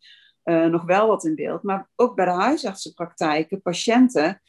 nog 0.45 0.85
wel 0.85 1.07
wat 1.07 1.25
in 1.25 1.35
beeld. 1.35 1.63
Maar 1.63 1.91
ook 1.97 2.15
bij 2.15 2.25
de 2.25 2.31
huisartsenpraktijken, 2.31 3.63
patiënten 3.63 4.41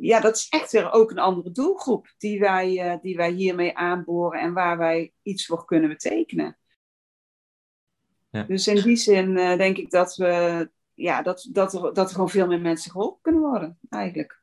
ja, 0.00 0.20
dat 0.20 0.36
is 0.36 0.48
echt 0.48 0.72
weer 0.72 0.92
ook 0.92 1.10
een 1.10 1.18
andere 1.18 1.50
doelgroep 1.50 2.14
die 2.18 2.40
wij, 2.40 2.92
uh, 2.92 3.00
die 3.02 3.16
wij 3.16 3.30
hiermee 3.30 3.76
aanboren 3.76 4.40
en 4.40 4.52
waar 4.52 4.78
wij 4.78 5.12
iets 5.22 5.46
voor 5.46 5.64
kunnen 5.64 5.88
betekenen. 5.88 6.58
Ja. 8.30 8.42
Dus 8.42 8.66
in 8.66 8.82
die 8.82 8.96
zin 8.96 9.36
uh, 9.36 9.56
denk 9.56 9.76
ik 9.76 9.90
dat, 9.90 10.16
we, 10.16 10.70
ja, 10.94 11.22
dat, 11.22 11.48
dat, 11.52 11.74
er, 11.74 11.94
dat 11.94 12.08
er 12.08 12.14
gewoon 12.14 12.30
veel 12.30 12.46
meer 12.46 12.60
mensen 12.60 12.90
geholpen 12.90 13.20
kunnen 13.20 13.40
worden, 13.40 13.78
eigenlijk. 13.88 14.39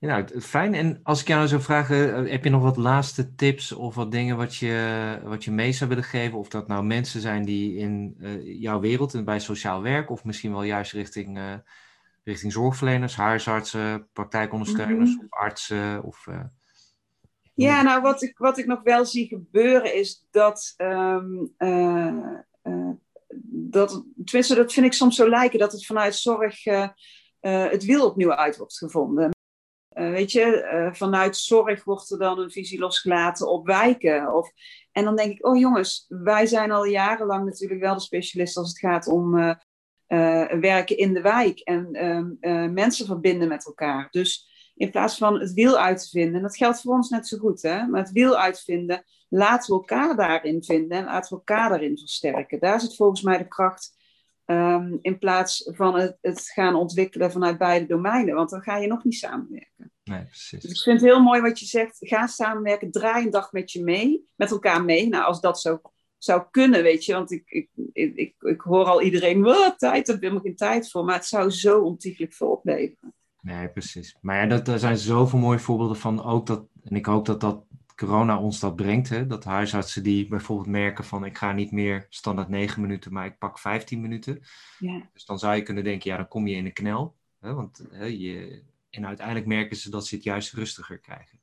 Nou, 0.00 0.40
fijn. 0.40 0.74
En 0.74 1.00
als 1.02 1.20
ik 1.20 1.26
jou 1.26 1.38
nou 1.38 1.50
zou 1.50 1.62
vragen, 1.62 2.14
eh, 2.14 2.30
heb 2.30 2.44
je 2.44 2.50
nog 2.50 2.62
wat 2.62 2.76
laatste 2.76 3.34
tips 3.34 3.72
of 3.72 3.94
wat 3.94 4.12
dingen 4.12 4.36
wat 4.36 4.56
je, 4.56 5.18
wat 5.24 5.44
je 5.44 5.50
mee 5.50 5.72
zou 5.72 5.88
willen 5.90 6.04
geven? 6.04 6.38
Of 6.38 6.48
dat 6.48 6.68
nou 6.68 6.84
mensen 6.84 7.20
zijn 7.20 7.44
die 7.44 7.76
in 7.76 8.16
uh, 8.20 8.60
jouw 8.60 8.80
wereld 8.80 9.14
en 9.14 9.24
bij 9.24 9.40
sociaal 9.40 9.82
werk, 9.82 10.10
of 10.10 10.24
misschien 10.24 10.52
wel 10.52 10.62
juist 10.62 10.92
richting 10.92 11.38
uh, 11.38 11.54
richting 12.24 12.52
zorgverleners, 12.52 13.16
huisartsen, 13.16 14.08
praktijkondersteuners 14.12 15.14
mhm. 15.14 15.24
of 15.24 15.30
artsen? 15.30 16.02
Of, 16.02 16.26
uh... 16.26 16.40
Ja, 17.54 17.82
nou 17.82 18.02
wat 18.02 18.22
ik, 18.22 18.38
wat 18.38 18.58
ik 18.58 18.66
nog 18.66 18.82
wel 18.82 19.04
zie 19.04 19.26
gebeuren 19.26 19.94
is 19.94 20.26
dat, 20.30 20.74
um, 20.76 21.54
dat, 23.50 24.04
tenminste 24.24 24.54
dat 24.54 24.72
vind 24.72 24.86
ik 24.86 24.92
soms 24.92 25.16
zo 25.16 25.28
lijken, 25.28 25.58
dat 25.58 25.72
het 25.72 25.86
vanuit 25.86 26.14
zorg 26.14 26.64
het 27.40 27.84
wiel 27.84 28.06
opnieuw 28.06 28.34
uit 28.34 28.56
wordt 28.56 28.78
gevonden. 28.78 29.30
Weet 29.94 30.32
je, 30.32 30.90
vanuit 30.92 31.36
zorg 31.36 31.84
wordt 31.84 32.10
er 32.10 32.18
dan 32.18 32.38
een 32.38 32.50
visie 32.50 32.78
losgelaten 32.78 33.48
op 33.48 33.66
wijken. 33.66 34.34
Of, 34.34 34.52
en 34.92 35.04
dan 35.04 35.16
denk 35.16 35.32
ik, 35.32 35.46
oh 35.46 35.58
jongens, 35.58 36.04
wij 36.08 36.46
zijn 36.46 36.70
al 36.70 36.84
jarenlang 36.84 37.44
natuurlijk 37.44 37.80
wel 37.80 37.94
de 37.94 38.00
specialist 38.00 38.56
als 38.56 38.68
het 38.68 38.78
gaat 38.78 39.06
om 39.06 39.36
uh, 39.36 39.54
werken 40.60 40.96
in 40.96 41.14
de 41.14 41.20
wijk 41.20 41.58
en 41.58 41.88
uh, 42.40 42.68
mensen 42.68 43.06
verbinden 43.06 43.48
met 43.48 43.66
elkaar. 43.66 44.08
Dus 44.10 44.48
in 44.74 44.90
plaats 44.90 45.18
van 45.18 45.40
het 45.40 45.52
wiel 45.52 45.78
uit 45.78 46.02
te 46.02 46.08
vinden, 46.08 46.34
en 46.34 46.42
dat 46.42 46.56
geldt 46.56 46.80
voor 46.80 46.94
ons 46.94 47.08
net 47.08 47.28
zo 47.28 47.38
goed, 47.38 47.62
hè, 47.62 47.86
maar 47.86 48.00
het 48.00 48.12
wiel 48.12 48.36
uitvinden, 48.36 49.04
laten 49.28 49.74
we 49.74 49.80
elkaar 49.80 50.16
daarin 50.16 50.64
vinden 50.64 50.98
en 50.98 51.04
laten 51.04 51.30
we 51.30 51.36
elkaar 51.36 51.68
daarin 51.68 51.98
versterken. 51.98 52.60
Daar 52.60 52.80
zit 52.80 52.96
volgens 52.96 53.22
mij 53.22 53.38
de 53.38 53.48
kracht 53.48 53.99
um, 54.50 54.98
in 55.00 55.18
plaats 55.18 55.70
van 55.72 55.98
het, 55.98 56.18
het, 56.20 56.40
gaan 56.40 56.74
ontwikkelen 56.74 57.32
vanuit 57.32 57.58
beide 57.58 57.86
domeinen, 57.86 58.34
want 58.34 58.50
dan 58.50 58.62
ga 58.62 58.76
je 58.76 58.86
nog 58.86 59.04
niet 59.04 59.14
samenwerken. 59.14 59.92
Nee, 60.04 60.24
precies. 60.24 60.62
Dus 60.62 60.70
ik 60.70 60.82
vind 60.82 61.00
het 61.00 61.10
heel 61.10 61.22
mooi 61.22 61.40
wat 61.40 61.58
je 61.58 61.66
zegt, 61.66 61.96
ga 62.00 62.26
samenwerken, 62.26 62.90
draai 62.90 63.24
een 63.24 63.30
dag 63.30 63.52
met 63.52 63.72
je 63.72 63.82
mee, 63.82 64.28
met 64.36 64.50
elkaar 64.50 64.84
mee. 64.84 65.08
Nou, 65.08 65.24
als 65.24 65.40
dat 65.40 65.60
zo 65.60 65.80
zou 66.18 66.42
kunnen, 66.50 66.82
weet 66.82 67.04
je. 67.04 67.12
Want 67.12 67.30
ik, 67.30 67.42
ik, 67.46 67.68
ik, 67.92 68.34
ik, 68.38 68.60
hoor 68.60 68.84
al 68.84 69.02
iedereen, 69.02 69.42
wat 69.42 69.78
tijd, 69.78 69.80
daar 69.80 69.92
heb 69.92 70.14
ik 70.14 70.20
helemaal 70.20 70.42
geen 70.42 70.56
tijd 70.56 70.90
voor. 70.90 71.04
Maar 71.04 71.14
het 71.14 71.26
zou 71.26 71.50
zo 71.50 71.80
ontiegelijk 71.80 72.32
veel 72.32 72.50
opleveren. 72.50 73.14
Nee, 73.40 73.68
precies. 73.68 74.16
Maar 74.20 74.36
ja, 74.36 74.46
dat, 74.46 74.68
er 74.68 74.78
zijn 74.78 74.96
zoveel 74.96 75.38
mooie 75.38 75.58
voorbeelden 75.58 75.96
van 75.96 76.24
ook 76.24 76.46
dat, 76.46 76.64
en 76.84 76.96
ik 76.96 77.06
hoop 77.06 77.26
dat 77.26 77.40
dat 77.40 77.64
corona 78.06 78.38
ons 78.38 78.60
dat 78.60 78.76
brengt. 78.76 79.08
Hè? 79.08 79.26
Dat 79.26 79.44
huisartsen 79.44 80.02
die 80.02 80.28
bijvoorbeeld 80.28 80.68
merken 80.68 81.04
van 81.04 81.24
ik 81.24 81.38
ga 81.38 81.52
niet 81.52 81.72
meer 81.72 82.06
standaard 82.08 82.48
9 82.48 82.80
minuten, 82.80 83.12
maar 83.12 83.26
ik 83.26 83.38
pak 83.38 83.58
15 83.58 84.00
minuten. 84.00 84.42
Ja. 84.78 85.08
Dus 85.12 85.24
dan 85.24 85.38
zou 85.38 85.54
je 85.54 85.62
kunnen 85.62 85.84
denken, 85.84 86.10
ja, 86.10 86.16
dan 86.16 86.28
kom 86.28 86.46
je 86.46 86.56
in 86.56 86.64
de 86.64 86.72
knel. 86.72 87.16
Hè? 87.40 87.54
Want 87.54 87.86
hè, 87.90 88.04
je, 88.04 88.62
en 88.90 89.06
uiteindelijk 89.06 89.46
merken 89.46 89.76
ze 89.76 89.90
dat 89.90 90.06
ze 90.06 90.14
het 90.14 90.24
juist 90.24 90.52
rustiger 90.52 90.98
krijgen. 90.98 91.40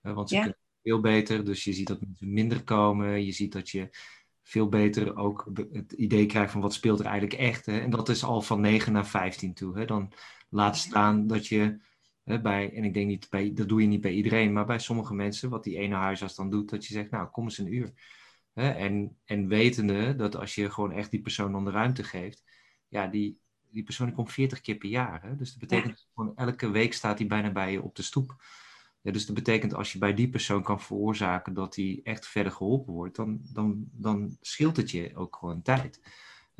Hè? 0.00 0.12
Want 0.14 0.28
ze 0.28 0.36
kunnen 0.36 0.56
veel 0.82 1.00
beter, 1.00 1.44
dus 1.44 1.64
je 1.64 1.72
ziet 1.72 1.86
dat 1.86 2.00
mensen 2.00 2.32
minder 2.32 2.64
komen. 2.64 3.24
Je 3.24 3.32
ziet 3.32 3.52
dat 3.52 3.70
je 3.70 3.88
veel 4.42 4.68
beter 4.68 5.16
ook 5.16 5.50
het 5.72 5.92
idee 5.92 6.26
krijgt 6.26 6.52
van 6.52 6.60
wat 6.60 6.74
speelt 6.74 7.00
er 7.00 7.06
eigenlijk 7.06 7.40
echt. 7.40 7.66
Hè? 7.66 7.80
En 7.80 7.90
dat 7.90 8.08
is 8.08 8.24
al 8.24 8.42
van 8.42 8.60
9 8.60 8.92
naar 8.92 9.06
15 9.06 9.54
toe. 9.54 9.78
Hè? 9.78 9.84
Dan 9.84 10.12
laat 10.48 10.76
staan 10.76 11.26
dat 11.26 11.46
je 11.46 11.80
hè, 12.24 12.40
bij, 12.40 12.72
en 12.74 12.84
ik 12.84 12.94
denk 12.94 13.06
niet 13.06 13.26
bij, 13.30 13.52
dat 13.54 13.68
doe 13.68 13.80
je 13.80 13.86
niet 13.86 14.00
bij 14.00 14.12
iedereen, 14.12 14.52
maar 14.52 14.66
bij 14.66 14.78
sommige 14.78 15.14
mensen, 15.14 15.50
wat 15.50 15.64
die 15.64 15.78
ene 15.78 15.94
huisarts 15.94 16.34
dan 16.34 16.50
doet, 16.50 16.70
dat 16.70 16.86
je 16.86 16.94
zegt, 16.94 17.10
nou 17.10 17.28
kom 17.28 17.44
eens 17.44 17.58
een 17.58 17.74
uur. 17.74 17.92
Hè? 18.52 18.70
En, 18.70 19.16
en 19.24 19.48
wetende 19.48 20.16
dat 20.16 20.36
als 20.36 20.54
je 20.54 20.70
gewoon 20.70 20.92
echt 20.92 21.10
die 21.10 21.20
persoon 21.20 21.52
dan 21.52 21.64
de 21.64 21.70
ruimte 21.70 22.04
geeft, 22.04 22.44
ja, 22.88 23.06
die, 23.06 23.38
die 23.70 23.82
persoon 23.82 24.06
die 24.06 24.16
komt 24.16 24.32
40 24.32 24.60
keer 24.60 24.76
per 24.76 24.88
jaar. 24.88 25.22
Hè? 25.22 25.36
Dus 25.36 25.50
dat 25.50 25.58
betekent 25.58 25.98
ja. 25.98 26.06
gewoon 26.14 26.36
elke 26.36 26.70
week 26.70 26.92
staat 26.92 27.18
hij 27.18 27.26
bijna 27.26 27.52
bij 27.52 27.72
je 27.72 27.82
op 27.82 27.96
de 27.96 28.02
stoep. 28.02 28.36
Ja, 29.02 29.12
dus 29.12 29.26
dat 29.26 29.34
betekent 29.34 29.74
als 29.74 29.92
je 29.92 29.98
bij 29.98 30.14
die 30.14 30.28
persoon 30.28 30.62
kan 30.62 30.80
veroorzaken 30.80 31.54
dat 31.54 31.76
hij 31.76 32.00
echt 32.02 32.26
verder 32.26 32.52
geholpen 32.52 32.92
wordt, 32.92 33.16
dan, 33.16 33.40
dan, 33.42 33.84
dan 33.92 34.36
scheelt 34.40 34.76
het 34.76 34.90
je 34.90 35.16
ook 35.16 35.36
gewoon 35.36 35.62
tijd. 35.62 36.00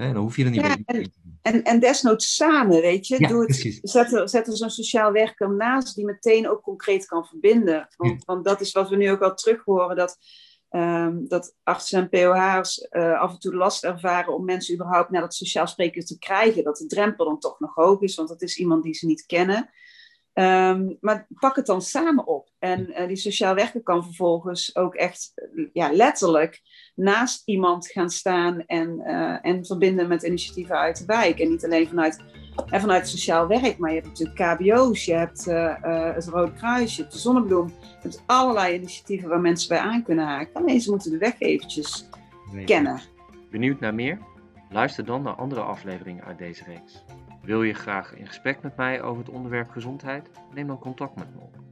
Hè? 0.01 0.13
Dan 0.13 0.23
hoef 0.23 0.37
je 0.37 0.45
er 0.45 0.51
niet 0.51 0.61
Ja, 0.61 0.77
en, 0.85 1.13
en, 1.43 1.63
en 1.63 1.81
desnoods 1.81 2.35
samen, 2.35 2.81
weet 2.81 3.07
je. 3.07 3.21
Ja, 3.21 3.29
Doe 3.29 3.43
het, 3.43 3.81
zet 3.83 4.13
er, 4.13 4.29
zet 4.29 4.47
er 4.47 4.57
zo'n 4.57 4.71
sociaal 4.71 5.13
werker 5.13 5.51
naast 5.51 5.95
die 5.95 6.05
meteen 6.05 6.49
ook 6.49 6.63
concreet 6.63 7.07
kan 7.07 7.27
verbinden. 7.27 7.89
Want, 7.97 8.25
want 8.25 8.45
dat 8.45 8.61
is 8.61 8.73
wat 8.73 8.89
we 8.89 8.97
nu 8.97 9.11
ook 9.11 9.23
al 9.23 9.35
terug 9.35 9.65
horen, 9.65 9.97
dat, 9.97 10.19
ehm, 10.69 11.27
dat 11.27 11.57
artsen 11.63 12.01
en 12.01 12.09
POH'ers 12.09 12.79
eh, 12.79 13.21
af 13.21 13.33
en 13.33 13.39
toe 13.39 13.55
last 13.55 13.85
ervaren 13.85 14.35
om 14.35 14.45
mensen 14.45 14.75
überhaupt 14.75 15.11
naar 15.11 15.21
dat 15.21 15.35
sociaal 15.35 15.67
spreken 15.67 16.05
te 16.05 16.19
krijgen. 16.19 16.65
Dat 16.65 16.77
de 16.77 16.87
drempel 16.87 17.25
dan 17.25 17.39
toch 17.39 17.61
nog 17.61 17.75
hoog 17.75 18.01
is, 18.01 18.15
want 18.15 18.29
dat 18.29 18.43
is 18.43 18.59
iemand 18.59 18.83
die 18.83 18.95
ze 18.95 19.07
niet 19.07 19.27
kennen. 19.27 19.71
Ehm, 20.33 20.93
maar 21.01 21.27
pak 21.39 21.57
het 21.57 21.67
dan 21.67 21.83
samen 21.83 22.27
op. 22.27 22.49
En 22.59 22.93
eh, 22.93 23.07
die 23.07 23.17
sociaal 23.17 23.55
werker 23.55 23.83
kan 23.83 24.05
vervolgens 24.05 24.77
ook 24.77 24.95
echt 24.95 25.33
eh, 25.35 25.67
ja, 25.73 25.93
letterlijk 25.93 26.61
naast 26.95 27.43
iemand 27.49 27.89
gaan 27.89 28.11
staan 28.11 28.67
en, 28.67 29.01
eh, 29.01 29.39
en 29.43 29.67
verbinden 29.67 30.09
met 30.09 30.23
initiatieven 30.23 30.79
uit 30.79 30.99
de 30.99 31.05
wijk. 31.05 31.39
En 31.39 31.49
niet 31.49 31.65
alleen 31.65 31.89
vanuit, 31.89 32.25
en 32.67 32.81
vanuit 32.81 33.09
sociaal 33.09 33.47
werk, 33.47 33.79
maar 33.79 33.91
je 33.93 34.01
hebt 34.01 34.09
natuurlijk 34.09 34.59
KBO's, 34.59 35.05
je 35.05 35.15
hebt 35.15 35.45
het 36.15 36.27
Rode 36.27 36.53
Kruis, 36.53 36.97
je 36.97 37.03
hebt 37.03 37.15
de 37.15 37.21
Zonnebloem. 37.21 37.67
Je 37.69 37.97
hebt 38.09 38.23
allerlei 38.27 38.75
initiatieven 38.75 39.29
waar 39.29 39.41
mensen 39.41 39.69
bij 39.69 39.79
aan 39.79 40.03
kunnen 40.03 40.25
haken. 40.25 40.55
Alleen 40.55 40.81
ze 40.81 40.91
moeten 40.91 41.11
de 41.11 41.19
weg 41.19 41.41
eventjes 41.41 42.09
kennen. 42.65 43.01
Benieuwd 43.51 43.81
naar 43.81 43.95
meer? 43.95 44.19
Luister 44.71 45.05
dan 45.05 45.23
naar 45.23 45.35
andere 45.35 45.61
afleveringen 45.61 46.25
uit 46.25 46.39
deze 46.39 46.65
reeks. 46.65 47.05
Wil 47.51 47.63
je 47.63 47.75
graag 47.75 48.15
in 48.15 48.27
gesprek 48.27 48.63
met 48.63 48.77
mij 48.77 49.03
over 49.03 49.19
het 49.25 49.33
onderwerp 49.33 49.71
gezondheid? 49.71 50.31
Neem 50.55 50.67
dan 50.67 50.79
contact 50.79 51.17
met 51.17 51.35
me 51.35 51.41
op. 51.41 51.70